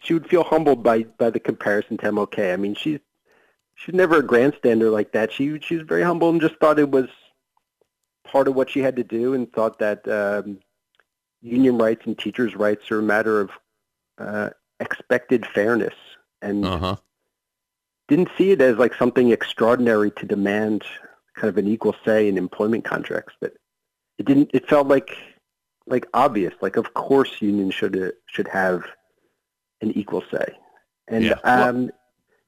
she 0.00 0.14
would 0.14 0.28
feel 0.28 0.44
humbled 0.44 0.84
by 0.84 1.02
by 1.02 1.30
the 1.30 1.40
comparison 1.40 1.96
to 1.98 2.12
MLK. 2.12 2.52
I 2.52 2.56
mean, 2.56 2.76
she's 2.76 3.00
she's 3.74 3.94
never 3.94 4.18
a 4.18 4.26
grandstander 4.26 4.92
like 4.92 5.10
that. 5.12 5.32
She 5.32 5.58
she 5.60 5.76
was 5.76 5.86
very 5.86 6.02
humble 6.02 6.30
and 6.30 6.40
just 6.40 6.56
thought 6.56 6.78
it 6.78 6.92
was 6.92 7.08
part 8.24 8.46
of 8.46 8.54
what 8.54 8.70
she 8.70 8.78
had 8.78 8.94
to 8.96 9.04
do, 9.04 9.34
and 9.34 9.52
thought 9.52 9.80
that 9.80 10.06
um, 10.06 10.60
union 11.42 11.76
rights 11.76 12.06
and 12.06 12.18
teachers' 12.18 12.56
rights 12.56 12.90
are 12.90 13.00
a 13.00 13.02
matter 13.02 13.40
of 13.40 13.50
uh, 14.18 14.50
expected 14.80 15.44
fairness, 15.46 15.94
and 16.40 16.64
uh-huh. 16.64 16.96
didn't 18.08 18.30
see 18.38 18.52
it 18.52 18.60
as 18.60 18.76
like 18.76 18.94
something 18.94 19.32
extraordinary 19.32 20.10
to 20.12 20.24
demand 20.24 20.84
kind 21.34 21.48
of 21.48 21.58
an 21.58 21.66
equal 21.66 21.94
say 22.04 22.28
in 22.28 22.38
employment 22.38 22.84
contracts. 22.84 23.34
But 23.40 23.54
it 24.18 24.26
didn't. 24.26 24.50
It 24.54 24.68
felt 24.68 24.86
like 24.86 25.16
like 25.86 26.06
obvious. 26.14 26.54
Like 26.60 26.76
of 26.76 26.94
course 26.94 27.42
unions 27.42 27.74
should 27.74 28.12
should 28.26 28.48
have 28.48 28.84
an 29.80 29.90
equal 29.92 30.22
say, 30.30 30.54
and 31.08 31.24
Yeah. 31.24 31.34
Um, 31.44 31.90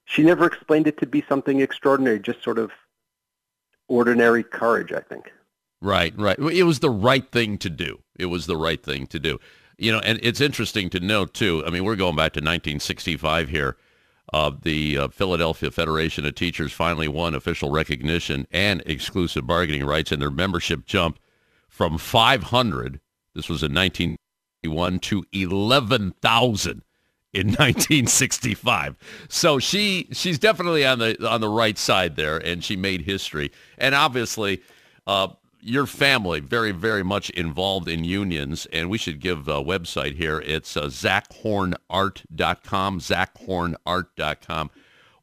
she 0.07 0.23
never 0.23 0.47
explained 0.47 0.87
it 0.87 0.99
to 0.99 1.07
be 1.07 1.25
something 1.29 1.61
extraordinary. 1.61 2.21
Just 2.21 2.43
sort 2.43 2.59
of 2.59 2.71
ordinary 3.89 4.45
courage, 4.45 4.93
I 4.93 5.01
think. 5.01 5.33
Right, 5.81 6.15
right. 6.17 6.39
It 6.39 6.65
was 6.65 6.81
the 6.81 6.91
right 6.91 7.31
thing 7.31 7.59
to 7.59 7.71
do. 7.71 8.04
It 8.17 8.27
was 8.27 8.47
the 8.47 8.57
right 8.57 8.83
thing 8.83 9.07
to 9.09 9.19
do. 9.19 9.39
You 9.77 9.93
know, 9.93 9.99
and 10.01 10.21
it's 10.23 10.41
interesting 10.41 10.89
to 10.91 11.01
note 11.01 11.35
too. 11.35 11.65
I 11.67 11.71
mean, 11.71 11.85
we're 11.85 11.97
going 11.97 12.17
back 12.17 12.33
to 12.35 12.41
1965 12.41 13.49
here. 13.49 13.77
Uh, 14.33 14.53
the 14.63 14.99
uh, 14.99 15.09
Philadelphia 15.09 15.71
Federation 15.71 16.25
of 16.25 16.35
Teachers 16.35 16.73
finally 16.73 17.09
won 17.09 17.35
official 17.35 17.71
recognition 17.71 18.47
and 18.51 18.83
exclusive 18.87 19.47
bargaining 19.47 19.85
rights, 19.85 20.13
and 20.13 20.23
their 20.23 20.31
membership 20.31 20.87
jumped 20.87 21.21
from 21.69 21.99
500. 21.99 23.01
This 23.35 23.49
was 23.49 23.63
in 23.63 23.75
1961 23.75 24.99
to 25.01 25.25
11,000 25.33 26.83
in 27.33 27.47
1965. 27.49 28.97
So 29.29 29.59
she 29.59 30.09
she's 30.13 30.39
definitely 30.39 30.87
on 30.87 31.01
the 31.01 31.29
on 31.29 31.41
the 31.41 31.49
right 31.49 31.77
side 31.77 32.17
there, 32.17 32.39
and 32.39 32.65
she 32.65 32.77
made 32.77 33.03
history. 33.03 33.51
And 33.77 33.95
obviously, 33.95 34.63
uh, 35.07 35.29
your 35.65 35.87
family 35.87 36.41
very 36.41 36.73
very 36.73 37.03
much 37.03 37.31
involved 37.31 37.89
in 37.89 38.05
unions, 38.05 38.67
and 38.73 38.91
we 38.91 38.99
should 38.99 39.19
give 39.19 39.49
a 39.49 39.65
website 39.65 40.17
here. 40.17 40.39
It's 40.41 40.77
uh, 40.77 40.85
zachhornart.com. 40.85 43.01
Zachhornart.com. 43.01 44.71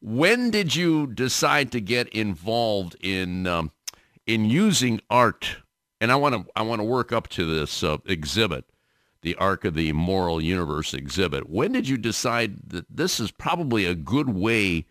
When 0.00 0.50
did 0.50 0.74
you 0.74 1.06
decide 1.06 1.70
to 1.72 1.80
get 1.80 2.08
involved 2.08 2.96
in 3.00 3.46
um, 3.46 3.70
in 4.26 4.44
using 4.44 5.00
art? 5.08 5.58
And 6.00 6.10
I 6.10 6.16
want 6.16 6.34
to 6.34 6.44
I 6.56 6.62
want 6.62 6.80
to 6.80 6.84
work 6.84 7.12
up 7.12 7.28
to 7.28 7.44
this 7.44 7.84
uh, 7.84 7.98
exhibit 8.06 8.64
the 9.22 9.36
Arc 9.36 9.64
of 9.64 9.74
the 9.74 9.92
Moral 9.92 10.40
Universe 10.40 10.92
exhibit. 10.92 11.48
When 11.48 11.70
did 11.70 11.88
you 11.88 11.96
decide 11.96 12.70
that 12.70 12.86
this 12.90 13.20
is 13.20 13.30
probably 13.30 13.86
a 13.86 13.94
good 13.94 14.28
way 14.28 14.86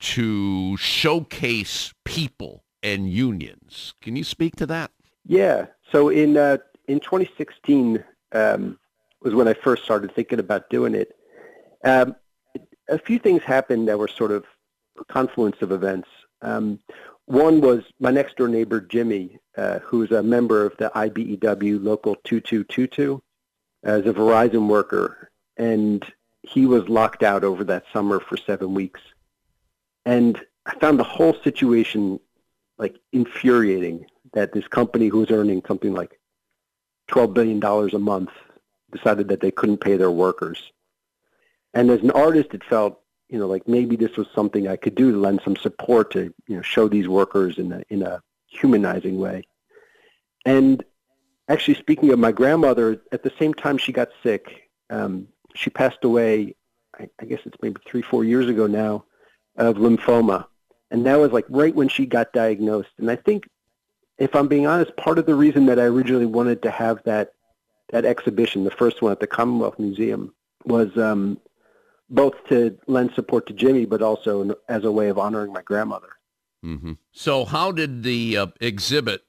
to 0.00 0.76
showcase 0.76 1.94
people 2.04 2.64
and 2.82 3.10
unions? 3.10 3.94
Can 4.00 4.16
you 4.16 4.24
speak 4.24 4.56
to 4.56 4.66
that? 4.66 4.90
Yeah. 5.26 5.66
So 5.90 6.08
in 6.08 6.36
uh, 6.36 6.58
in 6.88 7.00
2016 7.00 8.04
um, 8.32 8.78
was 9.22 9.34
when 9.34 9.48
I 9.48 9.54
first 9.54 9.84
started 9.84 10.14
thinking 10.14 10.38
about 10.38 10.70
doing 10.70 10.94
it. 10.94 11.16
Um, 11.84 12.16
a 12.88 12.98
few 12.98 13.18
things 13.18 13.42
happened 13.42 13.88
that 13.88 13.98
were 13.98 14.08
sort 14.08 14.32
of 14.32 14.44
a 14.98 15.04
confluence 15.04 15.62
of 15.62 15.72
events. 15.72 16.08
Um, 16.42 16.80
one 17.26 17.60
was 17.60 17.84
my 18.00 18.10
next 18.10 18.36
door 18.36 18.48
neighbor 18.48 18.80
Jimmy, 18.80 19.38
uh, 19.56 19.78
who's 19.80 20.10
a 20.10 20.22
member 20.22 20.64
of 20.64 20.76
the 20.78 20.90
IBEW 20.94 21.82
Local 21.82 22.16
2222, 22.24 23.22
as 23.84 24.04
a 24.04 24.12
Verizon 24.12 24.66
worker, 24.66 25.30
and 25.56 26.04
he 26.42 26.66
was 26.66 26.88
locked 26.88 27.22
out 27.22 27.44
over 27.44 27.62
that 27.64 27.84
summer 27.92 28.18
for 28.18 28.36
seven 28.36 28.74
weeks. 28.74 29.00
And 30.04 30.40
I 30.66 30.74
found 30.78 30.98
the 30.98 31.04
whole 31.04 31.34
situation 31.44 32.18
like 32.80 32.98
infuriating 33.12 34.06
that 34.32 34.52
this 34.52 34.66
company 34.66 35.08
who 35.08 35.18
was 35.18 35.30
earning 35.30 35.62
something 35.68 35.92
like 35.92 36.18
$12 37.10 37.34
billion 37.34 37.62
a 37.62 37.98
month 37.98 38.30
decided 38.90 39.28
that 39.28 39.40
they 39.40 39.50
couldn't 39.50 39.78
pay 39.78 39.96
their 39.96 40.10
workers. 40.10 40.72
And 41.74 41.90
as 41.90 42.00
an 42.00 42.10
artist, 42.10 42.54
it 42.54 42.64
felt, 42.64 43.00
you 43.28 43.38
know, 43.38 43.46
like 43.46 43.68
maybe 43.68 43.96
this 43.96 44.16
was 44.16 44.26
something 44.34 44.66
I 44.66 44.76
could 44.76 44.94
do 44.94 45.12
to 45.12 45.18
lend 45.18 45.42
some 45.44 45.56
support 45.56 46.10
to, 46.12 46.32
you 46.48 46.56
know, 46.56 46.62
show 46.62 46.88
these 46.88 47.06
workers 47.06 47.58
in 47.58 47.70
a, 47.70 47.82
in 47.90 48.02
a 48.02 48.22
humanizing 48.46 49.18
way. 49.18 49.46
And 50.46 50.82
actually, 51.48 51.74
speaking 51.74 52.10
of 52.10 52.18
my 52.18 52.32
grandmother, 52.32 53.02
at 53.12 53.22
the 53.22 53.32
same 53.38 53.52
time 53.52 53.76
she 53.76 53.92
got 53.92 54.08
sick, 54.22 54.70
um, 54.88 55.28
she 55.54 55.68
passed 55.68 56.02
away, 56.02 56.56
I, 56.98 57.08
I 57.20 57.26
guess 57.26 57.40
it's 57.44 57.58
maybe 57.60 57.80
three, 57.86 58.02
four 58.02 58.24
years 58.24 58.48
ago 58.48 58.66
now, 58.66 59.04
of 59.56 59.76
lymphoma. 59.76 60.46
And 60.90 61.06
that 61.06 61.16
was 61.16 61.32
like 61.32 61.46
right 61.48 61.74
when 61.74 61.88
she 61.88 62.06
got 62.06 62.32
diagnosed. 62.32 62.90
And 62.98 63.10
I 63.10 63.16
think, 63.16 63.48
if 64.18 64.34
I'm 64.34 64.48
being 64.48 64.66
honest, 64.66 64.96
part 64.96 65.18
of 65.18 65.26
the 65.26 65.34
reason 65.34 65.66
that 65.66 65.78
I 65.78 65.84
originally 65.84 66.26
wanted 66.26 66.62
to 66.62 66.70
have 66.70 67.02
that 67.04 67.32
that 67.90 68.04
exhibition, 68.04 68.64
the 68.64 68.70
first 68.70 69.02
one 69.02 69.10
at 69.12 69.20
the 69.20 69.26
Commonwealth 69.26 69.78
Museum, 69.78 70.32
was 70.64 70.96
um, 70.96 71.40
both 72.08 72.34
to 72.48 72.76
lend 72.86 73.12
support 73.14 73.46
to 73.46 73.52
Jimmy, 73.52 73.84
but 73.84 74.02
also 74.02 74.54
as 74.68 74.84
a 74.84 74.92
way 74.92 75.08
of 75.08 75.18
honoring 75.18 75.52
my 75.52 75.62
grandmother. 75.62 76.10
Mm-hmm. 76.64 76.92
So 77.12 77.44
how 77.44 77.72
did 77.72 78.02
the 78.02 78.36
uh, 78.36 78.46
exhibit, 78.60 79.22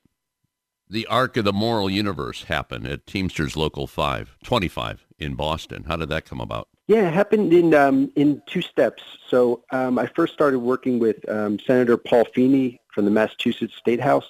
the 0.90 1.08
Arc 1.08 1.38
of 1.38 1.46
the 1.46 1.54
Moral 1.54 1.90
Universe, 1.90 2.44
happen 2.44 2.86
at 2.86 3.08
Teamsters 3.08 3.56
Local 3.56 3.88
5, 3.88 4.38
25 4.44 5.06
in 5.18 5.36
Boston? 5.36 5.86
How 5.88 5.96
did 5.96 6.10
that 6.10 6.26
come 6.26 6.42
about? 6.42 6.68
Yeah, 6.92 7.08
it 7.08 7.14
happened 7.14 7.54
in 7.54 7.74
um, 7.74 8.12
in 8.18 8.42
two 8.48 8.62
steps. 8.62 9.02
So 9.30 9.64
um, 9.72 9.98
I 9.98 10.08
first 10.08 10.34
started 10.34 10.60
working 10.60 11.00
with 11.00 11.18
um, 11.30 11.58
Senator 11.58 11.96
Paul 11.96 12.26
Feeney 12.36 12.82
from 12.94 13.06
the 13.06 13.12
Massachusetts 13.12 13.76
State 13.78 14.02
House 14.02 14.28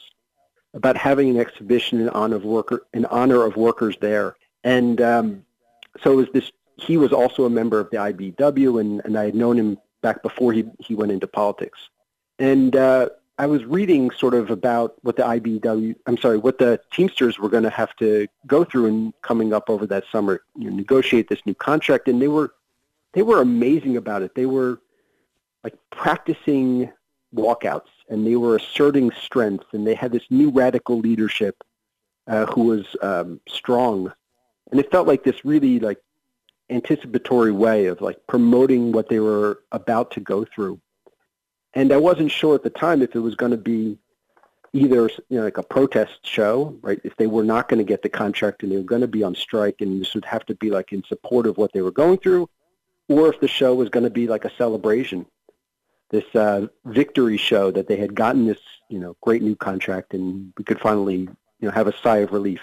about 0.76 0.96
having 0.96 1.32
an 1.32 1.38
exhibition 1.38 2.00
in 2.00 2.10
honor 2.10 2.36
of 2.36 2.44
worker 2.44 2.86
in 2.94 3.06
honor 3.06 3.46
of 3.46 3.56
workers 3.56 3.98
there, 4.00 4.36
and 4.64 5.02
um, 5.02 5.44
so 6.04 6.12
it 6.12 6.16
was 6.18 6.28
this. 6.36 6.52
He 6.76 6.98
was 6.98 7.12
also 7.12 7.46
a 7.46 7.50
member 7.50 7.80
of 7.80 7.90
the 7.90 7.98
IBW, 7.98 8.80
and, 8.80 9.02
and 9.06 9.18
I 9.18 9.26
had 9.26 9.34
known 9.34 9.58
him 9.58 9.80
back 10.04 10.22
before 10.22 10.54
he 10.54 10.66
he 10.78 10.94
went 10.94 11.12
into 11.12 11.26
politics, 11.26 11.80
and 12.38 12.76
uh, 12.76 13.10
I 13.42 13.48
was 13.48 13.66
reading 13.66 14.12
sort 14.12 14.36
of 14.36 14.52
about 14.52 14.98
what 15.02 15.16
the 15.16 15.24
IBW, 15.24 15.96
I'm 16.06 16.18
sorry, 16.18 16.38
what 16.38 16.60
the 16.60 16.80
Teamsters 16.94 17.40
were 17.40 17.50
going 17.50 17.64
to 17.64 17.72
have 17.72 17.96
to 17.96 18.28
go 18.46 18.64
through 18.64 18.86
and 18.86 19.14
coming 19.24 19.52
up 19.52 19.68
over 19.68 19.88
that 19.88 20.04
summer, 20.12 20.44
you 20.56 20.70
negotiate 20.70 21.28
this 21.28 21.44
new 21.48 21.56
contract, 21.56 22.08
and 22.08 22.22
they 22.22 22.28
were 22.28 22.54
they 23.14 23.24
were 23.24 23.42
amazing 23.42 23.98
about 23.98 24.22
it. 24.22 24.36
They 24.36 24.46
were 24.46 24.80
like 25.64 25.74
practicing 25.90 26.92
walkouts, 27.36 27.90
and 28.10 28.28
they 28.28 28.36
were 28.36 28.58
asserting 28.58 29.10
strength, 29.10 29.66
and 29.72 29.88
they 29.88 29.96
had 29.96 30.12
this 30.12 30.28
new 30.30 30.52
radical 30.52 31.00
leadership 31.00 31.64
uh, 32.28 32.46
who 32.46 32.66
was 32.66 32.96
um, 33.02 33.42
strong, 33.48 34.14
and 34.70 34.80
it 34.80 34.92
felt 34.92 35.08
like 35.08 35.24
this 35.24 35.44
really 35.44 35.80
like 35.80 35.98
anticipatory 36.70 37.52
way 37.52 37.88
of 37.88 38.02
like 38.02 38.20
promoting 38.28 38.92
what 38.92 39.10
they 39.10 39.20
were 39.20 39.64
about 39.72 40.12
to 40.12 40.20
go 40.20 40.46
through. 40.46 40.80
And 41.74 41.92
I 41.92 41.98
wasn't 41.98 42.32
sure 42.32 42.56
at 42.56 42.64
the 42.64 42.70
time 42.70 43.02
if 43.02 43.16
it 43.16 43.20
was 43.20 43.36
going 43.36 43.52
to 43.52 43.58
be 43.58 43.98
either 44.74 45.10
you 45.30 45.38
know 45.38 45.44
like 45.44 45.58
a 45.58 45.64
protest 45.64 46.26
show, 46.26 46.78
right? 46.82 47.00
If 47.04 47.16
they 47.18 47.28
were 47.28 47.44
not 47.44 47.70
going 47.70 47.80
to 47.80 47.84
get 47.84 48.02
the 48.02 48.10
contract 48.10 48.64
and 48.64 48.72
they 48.72 48.78
were 48.78 48.84
going 48.84 49.02
to 49.02 49.08
be 49.08 49.24
on 49.24 49.36
strike, 49.36 49.82
and 49.82 50.02
this 50.02 50.14
would 50.14 50.26
have 50.26 50.46
to 50.46 50.56
be 50.56 50.70
like 50.70 50.92
in 50.92 51.04
support 51.04 51.48
of 51.48 51.58
what 51.58 51.74
they 51.74 51.82
were 51.82 51.92
going 51.92 52.18
through, 52.18 52.50
or 53.08 53.30
if 53.34 53.40
the 53.40 53.48
show 53.48 53.76
was 53.76 53.90
going 53.90 54.04
to 54.04 54.10
be 54.10 54.28
like 54.28 54.46
a 54.46 54.56
celebration, 54.56 55.26
this 56.10 56.24
uh, 56.36 56.68
victory 56.86 57.38
show 57.38 57.72
that 57.72 57.88
they 57.88 57.98
had 57.98 58.16
gotten 58.16 58.46
this 58.46 58.60
you 58.90 59.00
know 59.00 59.16
great 59.22 59.42
new 59.42 59.56
contract 59.56 60.14
and 60.14 60.54
we 60.58 60.64
could 60.64 60.80
finally 60.80 61.20
you 61.20 61.68
know 61.68 61.72
have 61.72 61.88
a 61.88 61.98
sigh 61.98 62.18
of 62.18 62.32
relief. 62.32 62.62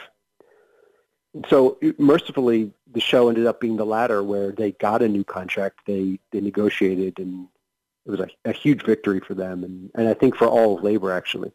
So 1.48 1.78
mercifully, 1.98 2.72
the 2.90 3.00
show 3.00 3.28
ended 3.28 3.46
up 3.46 3.60
being 3.60 3.76
the 3.76 3.86
latter, 3.86 4.22
where 4.22 4.50
they 4.50 4.72
got 4.72 5.02
a 5.02 5.08
new 5.08 5.24
contract, 5.24 5.80
they 5.86 6.18
they 6.32 6.40
negotiated, 6.40 7.18
and 7.18 7.48
it 8.08 8.10
was 8.10 8.20
a, 8.20 8.28
a 8.48 8.52
huge 8.52 8.82
victory 8.82 9.20
for 9.20 9.34
them, 9.34 9.64
and, 9.64 9.90
and 9.94 10.08
I 10.08 10.14
think 10.14 10.34
for 10.34 10.46
all 10.46 10.78
of 10.78 10.82
labor 10.82 11.12
actually. 11.12 11.52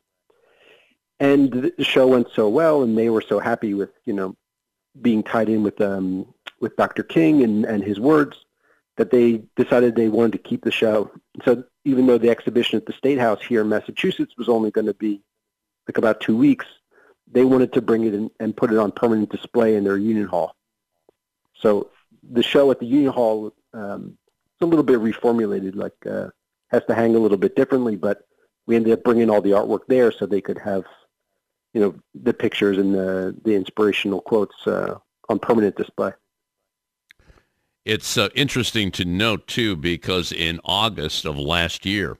And 1.19 1.73
the 1.77 1.83
show 1.83 2.07
went 2.07 2.27
so 2.33 2.47
well, 2.47 2.83
and 2.83 2.97
they 2.97 3.09
were 3.09 3.23
so 3.27 3.39
happy 3.39 3.73
with 3.73 3.89
you 4.05 4.13
know 4.13 4.35
being 5.01 5.23
tied 5.23 5.49
in 5.49 5.63
with 5.63 5.81
um, 5.81 6.33
with 6.59 6.75
Dr. 6.77 7.03
King 7.03 7.43
and, 7.43 7.65
and 7.65 7.83
his 7.83 7.99
words 7.99 8.37
that 8.97 9.09
they 9.09 9.43
decided 9.55 9.95
they 9.95 10.09
wanted 10.09 10.33
to 10.33 10.37
keep 10.37 10.63
the 10.63 10.71
show. 10.71 11.11
So 11.43 11.63
even 11.83 12.05
though 12.05 12.19
the 12.19 12.29
exhibition 12.29 12.77
at 12.77 12.85
the 12.85 12.93
State 12.93 13.17
House 13.17 13.41
here 13.41 13.61
in 13.61 13.69
Massachusetts 13.69 14.35
was 14.37 14.47
only 14.47 14.69
going 14.69 14.85
to 14.85 14.93
be 14.93 15.21
like 15.87 15.97
about 15.97 16.21
two 16.21 16.37
weeks, 16.37 16.67
they 17.31 17.43
wanted 17.43 17.73
to 17.73 17.81
bring 17.81 18.03
it 18.03 18.13
in 18.13 18.29
and 18.39 18.55
put 18.55 18.71
it 18.71 18.77
on 18.77 18.91
permanent 18.91 19.31
display 19.31 19.75
in 19.75 19.83
their 19.83 19.97
Union 19.97 20.27
Hall. 20.27 20.55
So 21.55 21.89
the 22.21 22.43
show 22.43 22.69
at 22.69 22.79
the 22.79 22.85
Union 22.85 23.11
Hall 23.11 23.51
um, 23.73 24.17
is 24.61 24.65
a 24.65 24.65
little 24.65 24.83
bit 24.83 24.99
reformulated, 24.99 25.75
like 25.75 25.95
uh, 26.05 26.27
has 26.73 26.83
to 26.87 26.95
hang 26.95 27.15
a 27.15 27.19
little 27.19 27.37
bit 27.37 27.55
differently, 27.55 27.95
but 27.95 28.25
we 28.65 28.75
ended 28.75 28.93
up 28.93 29.03
bringing 29.03 29.29
all 29.29 29.41
the 29.41 29.51
artwork 29.51 29.81
there 29.87 30.11
so 30.11 30.25
they 30.25 30.41
could 30.41 30.57
have, 30.57 30.83
you 31.73 31.79
know, 31.79 31.95
the 32.15 32.33
pictures 32.33 32.77
and 32.77 32.93
the, 32.93 33.35
the 33.45 33.53
inspirational 33.53 34.21
quotes 34.21 34.55
uh, 34.65 34.95
on 35.29 35.39
permanent 35.39 35.75
display. 35.75 36.11
It's 37.85 38.17
uh, 38.17 38.29
interesting 38.33 38.91
to 38.91 39.05
note, 39.05 39.47
too, 39.47 39.75
because 39.75 40.31
in 40.31 40.59
August 40.63 41.25
of 41.25 41.37
last 41.37 41.85
year, 41.85 42.17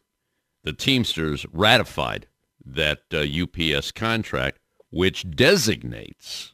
the 0.63 0.73
Teamsters 0.73 1.45
ratified 1.51 2.27
that 2.65 3.01
uh, 3.13 3.19
UPS 3.19 3.91
contract, 3.91 4.59
which 4.91 5.29
designates 5.29 6.53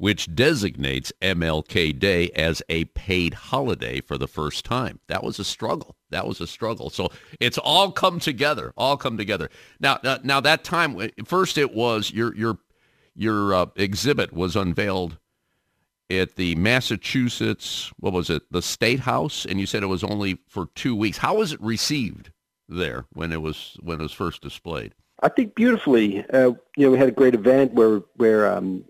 which 0.00 0.34
designates 0.34 1.12
MLK 1.20 1.98
Day 1.98 2.30
as 2.30 2.62
a 2.70 2.86
paid 2.86 3.34
holiday 3.34 4.00
for 4.00 4.16
the 4.16 4.26
first 4.26 4.64
time. 4.64 4.98
That 5.08 5.22
was 5.22 5.38
a 5.38 5.44
struggle. 5.44 5.94
That 6.08 6.26
was 6.26 6.40
a 6.40 6.46
struggle. 6.46 6.88
So 6.88 7.10
it's 7.38 7.58
all 7.58 7.92
come 7.92 8.18
together. 8.18 8.72
All 8.78 8.96
come 8.96 9.18
together. 9.18 9.50
Now, 9.78 9.98
now, 10.02 10.16
now 10.22 10.40
that 10.40 10.64
time, 10.64 10.98
first 11.26 11.58
it 11.58 11.74
was 11.74 12.10
your 12.12 12.34
your 12.34 12.58
your 13.14 13.52
uh, 13.52 13.66
exhibit 13.76 14.32
was 14.32 14.56
unveiled 14.56 15.18
at 16.10 16.36
the 16.36 16.54
Massachusetts, 16.54 17.92
what 17.98 18.14
was 18.14 18.30
it, 18.30 18.42
the 18.50 18.62
State 18.62 19.00
House, 19.00 19.44
and 19.44 19.60
you 19.60 19.66
said 19.66 19.82
it 19.82 19.86
was 19.88 20.02
only 20.02 20.38
for 20.48 20.68
two 20.74 20.96
weeks. 20.96 21.18
How 21.18 21.36
was 21.36 21.52
it 21.52 21.60
received 21.60 22.30
there 22.70 23.04
when 23.12 23.32
it 23.32 23.42
was 23.42 23.76
when 23.82 24.00
it 24.00 24.02
was 24.02 24.12
first 24.12 24.40
displayed? 24.40 24.94
I 25.22 25.28
think 25.28 25.54
beautifully. 25.54 26.24
Uh, 26.32 26.52
you 26.74 26.86
know, 26.86 26.92
we 26.92 26.98
had 26.98 27.08
a 27.08 27.12
great 27.12 27.34
event 27.34 27.74
where 27.74 27.98
where 28.16 28.50
um, 28.50 28.86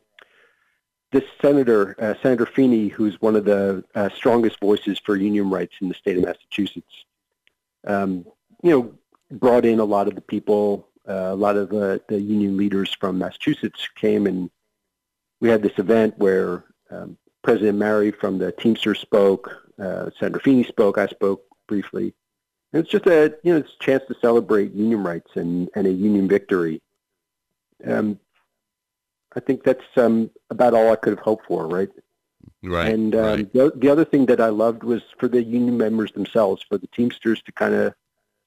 this 1.13 1.25
senator, 1.43 1.97
uh, 1.99 2.15
Senator 2.23 2.47
Feeney, 2.47 2.89
who's 2.89 3.21
one 3.21 3.37
of 3.37 3.45
the 3.45 3.85
uh, 3.95 4.09
strongest 4.11 4.61
voices 4.61 4.99
for 4.99 5.17
union 5.17 5.51
rights 5.51 5.75
in 5.81 5.89
the 5.89 5.95
state 5.95 6.17
of 6.17 6.25
Massachusetts, 6.25 7.05
um, 7.87 8.25
you 8.63 8.71
know, 8.71 8.95
brought 9.31 9.65
in 9.65 9.81
a 9.81 9.85
lot 9.85 10.09
of 10.09 10.15
the 10.15 10.21
people, 10.21 10.89
uh, 11.09 11.31
a 11.31 11.35
lot 11.35 11.57
of 11.57 11.71
the, 11.71 12.01
the 12.09 12.21
union 12.21 12.57
leaders 12.57 12.95
from 13.01 13.19
Massachusetts 13.19 13.89
came, 13.97 14.27
and 14.27 14.51
we 15.41 15.49
had 15.49 15.63
this 15.63 15.79
event 15.79 16.17
where 16.19 16.65
um, 16.91 17.17
President 17.43 17.79
Mari 17.79 18.11
from 18.13 18.39
the 18.39 18.53
Teamsters 18.53 19.01
spoke, 19.01 19.73
uh, 19.79 20.11
Senator 20.19 20.41
Feeney 20.41 20.65
spoke, 20.65 20.99
I 20.99 21.07
spoke 21.07 21.43
briefly. 21.67 22.15
And 22.73 22.83
it's 22.83 22.91
just 22.91 23.07
a 23.07 23.37
you 23.43 23.53
know 23.53 23.59
it's 23.59 23.75
a 23.81 23.85
chance 23.85 24.05
to 24.07 24.15
celebrate 24.21 24.73
union 24.73 25.03
rights 25.03 25.33
and, 25.35 25.69
and 25.75 25.87
a 25.87 25.93
union 25.93 26.29
victory. 26.29 26.81
Um, 27.85 28.21
I 29.37 29.41
think 29.41 29.63
that's 29.63 29.85
um, 29.97 30.31
about 30.51 30.75
all 30.75 30.93
I 30.93 30.97
could 30.97 31.11
have 31.11 31.25
hoped 31.25 31.47
for, 31.47 31.67
right? 31.67 31.89
Right. 32.63 32.93
And 32.93 33.15
um, 33.15 33.23
right. 33.23 33.53
The, 33.53 33.73
the 33.75 33.89
other 33.89 34.05
thing 34.05 34.27
that 34.27 34.41
I 34.41 34.49
loved 34.49 34.83
was 34.83 35.03
for 35.19 35.29
the 35.29 35.43
union 35.43 35.79
members 35.79 36.13
themselves, 36.13 36.63
for 36.63 36.79
the 36.79 36.89
Teamsters 36.89 37.43
to 37.43 37.53
kind 37.53 37.75
of 37.75 37.95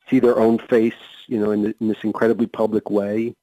see 0.09 0.19
their 0.19 0.37
own 0.37 0.59
face, 0.59 0.93
you 1.27 1.39
know, 1.39 1.51
in, 1.51 1.63
the, 1.63 1.75
in, 1.79 1.87
this 1.87 2.03
incredibly 2.03 2.45
public 2.45 2.89
way, 2.89 3.35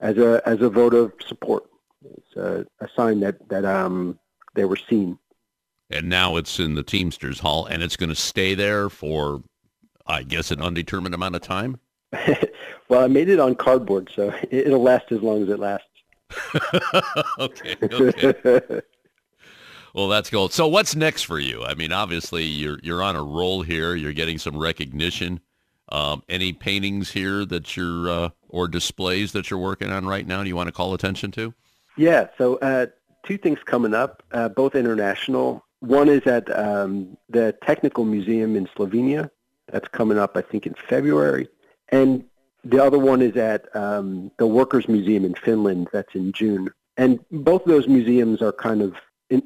as 0.00 0.18
a 0.18 0.42
as 0.46 0.60
a 0.60 0.68
vote 0.68 0.94
of 0.94 1.12
support. 1.26 1.64
It's 2.04 2.36
a, 2.36 2.66
a 2.80 2.88
sign 2.96 3.20
that 3.20 3.48
that 3.48 3.64
um, 3.64 4.18
they 4.54 4.64
were 4.64 4.76
seen. 4.76 5.18
And 5.90 6.08
now 6.08 6.36
it's 6.36 6.60
in 6.60 6.74
the 6.74 6.82
Teamsters 6.82 7.40
Hall, 7.40 7.66
and 7.66 7.82
it's 7.82 7.96
going 7.96 8.10
to 8.10 8.16
stay 8.16 8.54
there 8.54 8.88
for, 8.88 9.42
I 10.06 10.22
guess, 10.22 10.52
an 10.52 10.60
undetermined 10.60 11.14
amount 11.14 11.34
of 11.34 11.42
time. 11.42 11.80
well, 12.88 13.02
I 13.02 13.08
made 13.08 13.28
it 13.28 13.40
on 13.40 13.56
cardboard, 13.56 14.10
so 14.14 14.32
it'll 14.50 14.82
last 14.82 15.10
as 15.10 15.20
long 15.20 15.42
as 15.42 15.48
it 15.48 15.58
lasts. 15.58 15.86
okay. 17.38 17.76
Okay. 17.82 18.80
well, 19.94 20.08
that's 20.08 20.30
cool. 20.30 20.48
So, 20.48 20.66
what's 20.66 20.94
next 20.94 21.22
for 21.22 21.38
you? 21.38 21.64
I 21.64 21.74
mean, 21.74 21.92
obviously, 21.92 22.44
you're 22.44 22.78
you're 22.82 23.02
on 23.02 23.16
a 23.16 23.22
roll 23.22 23.62
here. 23.62 23.94
You're 23.94 24.12
getting 24.12 24.38
some 24.38 24.56
recognition. 24.56 25.40
Um, 25.92 26.22
any 26.28 26.52
paintings 26.52 27.10
here 27.10 27.44
that 27.46 27.76
you're 27.76 28.08
uh, 28.08 28.28
or 28.48 28.68
displays 28.68 29.32
that 29.32 29.50
you're 29.50 29.58
working 29.58 29.90
on 29.90 30.06
right 30.06 30.26
now? 30.26 30.42
Do 30.42 30.48
you 30.48 30.56
want 30.56 30.68
to 30.68 30.72
call 30.72 30.94
attention 30.94 31.30
to? 31.32 31.54
Yeah. 31.96 32.28
So, 32.38 32.56
uh, 32.56 32.86
two 33.24 33.38
things 33.38 33.58
coming 33.64 33.94
up, 33.94 34.22
uh, 34.32 34.48
both 34.48 34.74
international. 34.74 35.64
One 35.80 36.08
is 36.08 36.26
at 36.26 36.56
um, 36.56 37.16
the 37.28 37.56
Technical 37.64 38.04
Museum 38.04 38.54
in 38.54 38.66
Slovenia. 38.76 39.30
That's 39.72 39.88
coming 39.88 40.18
up, 40.18 40.36
I 40.36 40.42
think, 40.42 40.66
in 40.66 40.74
February. 40.88 41.48
And 41.90 42.24
the 42.64 42.82
other 42.82 42.98
one 42.98 43.22
is 43.22 43.36
at 43.36 43.74
um, 43.74 44.30
the 44.38 44.46
Workers' 44.46 44.88
Museum 44.88 45.24
in 45.24 45.34
Finland. 45.34 45.88
That's 45.92 46.14
in 46.14 46.32
June. 46.32 46.70
And 46.96 47.20
both 47.30 47.62
of 47.62 47.68
those 47.68 47.88
museums 47.88 48.42
are 48.42 48.52
kind 48.52 48.82
of 48.82 48.94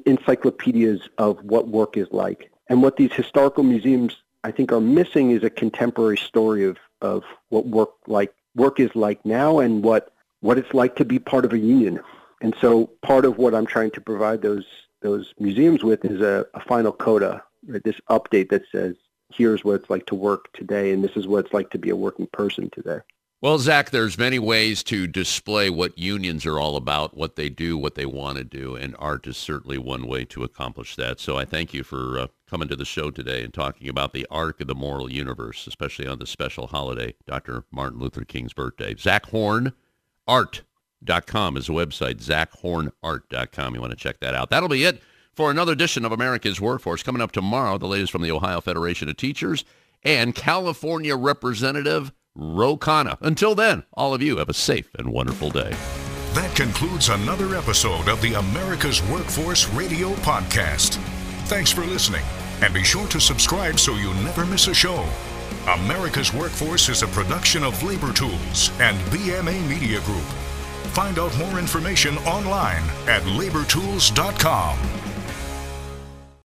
encyclopedias 0.05 1.07
of 1.17 1.43
what 1.43 1.67
work 1.67 1.95
is 1.95 2.07
like. 2.11 2.51
And 2.69 2.81
what 2.81 2.97
these 2.97 3.13
historical 3.13 3.63
museums, 3.63 4.17
I 4.43 4.51
think, 4.51 4.71
are 4.71 4.81
missing 4.81 5.31
is 5.31 5.43
a 5.43 5.49
contemporary 5.49 6.17
story 6.17 6.65
of, 6.65 6.77
of 7.01 7.23
what 7.49 7.67
work 7.67 7.91
like 8.07 8.33
work 8.55 8.79
is 8.79 8.95
like 8.95 9.23
now 9.25 9.59
and 9.59 9.83
what 9.83 10.11
what 10.41 10.57
it's 10.57 10.73
like 10.73 10.95
to 10.95 11.05
be 11.05 11.19
part 11.19 11.45
of 11.45 11.53
a 11.53 11.57
union. 11.57 11.99
And 12.41 12.55
so 12.59 12.87
part 13.01 13.25
of 13.25 13.37
what 13.37 13.55
I'm 13.55 13.65
trying 13.65 13.91
to 13.91 14.01
provide 14.01 14.41
those 14.41 14.65
those 15.01 15.33
museums 15.39 15.83
with 15.83 16.03
is 16.03 16.21
a, 16.21 16.45
a 16.55 16.59
final 16.61 16.91
coda, 16.91 17.43
right? 17.67 17.83
this 17.83 17.99
update 18.09 18.49
that 18.49 18.63
says 18.71 18.95
here's 19.33 19.63
what 19.63 19.75
it's 19.75 19.89
like 19.89 20.05
to 20.07 20.15
work 20.15 20.51
today, 20.53 20.91
and 20.91 21.03
this 21.03 21.15
is 21.15 21.27
what 21.27 21.45
it's 21.45 21.53
like 21.53 21.69
to 21.71 21.77
be 21.77 21.89
a 21.89 21.95
working 21.95 22.27
person 22.27 22.69
today. 22.71 22.99
Well, 23.41 23.59
Zach, 23.59 23.91
there's 23.91 24.17
many 24.17 24.39
ways 24.39 24.81
to 24.85 25.05
display 25.05 25.69
what 25.69 25.99
unions 25.99 26.45
are 26.45 26.57
all 26.57 26.77
about, 26.77 27.15
what 27.15 27.35
they 27.35 27.49
do, 27.49 27.77
what 27.77 27.95
they 27.95 28.05
want 28.05 28.37
to 28.37 28.43
do, 28.43 28.75
and 28.75 28.95
art 28.97 29.27
is 29.27 29.37
certainly 29.37 29.77
one 29.77 30.07
way 30.07 30.25
to 30.25 30.43
accomplish 30.43 30.95
that. 30.95 31.19
So 31.19 31.37
I 31.37 31.45
thank 31.45 31.73
you 31.73 31.83
for 31.83 32.17
uh, 32.17 32.27
coming 32.49 32.67
to 32.69 32.75
the 32.75 32.85
show 32.85 33.11
today 33.11 33.43
and 33.43 33.53
talking 33.53 33.87
about 33.87 34.13
the 34.13 34.25
arc 34.31 34.61
of 34.61 34.67
the 34.67 34.73
moral 34.73 35.11
universe, 35.11 35.67
especially 35.67 36.07
on 36.07 36.17
this 36.17 36.31
special 36.31 36.67
holiday, 36.67 37.13
Dr. 37.27 37.65
Martin 37.71 37.99
Luther 37.99 38.23
King's 38.23 38.53
birthday. 38.53 38.95
Zach 38.95 39.27
Horn, 39.27 39.73
art.com 40.27 41.57
is 41.57 41.67
the 41.67 41.73
website, 41.73 42.23
zachhornart.com. 42.23 43.75
You 43.75 43.81
want 43.81 43.91
to 43.91 43.97
check 43.97 44.21
that 44.21 44.33
out. 44.33 44.49
That'll 44.49 44.69
be 44.69 44.85
it 44.85 45.01
for 45.35 45.51
another 45.51 45.73
edition 45.73 46.05
of 46.05 46.11
America's 46.11 46.61
Workforce. 46.61 47.03
Coming 47.03 47.21
up 47.21 47.31
tomorrow, 47.31 47.77
the 47.77 47.87
latest 47.87 48.11
from 48.11 48.21
the 48.21 48.31
Ohio 48.31 48.61
Federation 48.61 49.09
of 49.09 49.17
Teachers 49.17 49.65
and 50.03 50.33
California 50.33 51.15
Representative 51.15 52.11
Ro 52.35 52.77
Khanna. 52.77 53.17
Until 53.21 53.55
then, 53.55 53.83
all 53.93 54.13
of 54.13 54.21
you 54.21 54.37
have 54.37 54.49
a 54.49 54.53
safe 54.53 54.89
and 54.97 55.09
wonderful 55.09 55.49
day. 55.49 55.75
That 56.33 56.55
concludes 56.55 57.09
another 57.09 57.55
episode 57.55 58.07
of 58.09 58.21
the 58.21 58.33
America's 58.33 59.01
Workforce 59.03 59.69
Radio 59.69 60.13
Podcast. 60.15 60.95
Thanks 61.47 61.71
for 61.71 61.85
listening, 61.85 62.23
and 62.61 62.73
be 62.73 62.83
sure 62.83 63.07
to 63.07 63.19
subscribe 63.19 63.79
so 63.79 63.93
you 63.95 64.13
never 64.15 64.45
miss 64.45 64.67
a 64.67 64.73
show. 64.73 65.05
America's 65.67 66.33
Workforce 66.33 66.89
is 66.89 67.03
a 67.03 67.07
production 67.07 67.63
of 67.63 67.81
Labor 67.83 68.13
Tools 68.13 68.69
and 68.79 68.97
BMA 69.11 69.67
Media 69.67 69.99
Group. 70.01 70.23
Find 70.93 71.17
out 71.19 71.35
more 71.37 71.57
information 71.57 72.17
online 72.19 72.83
at 73.07 73.21
labortools.com. 73.23 74.77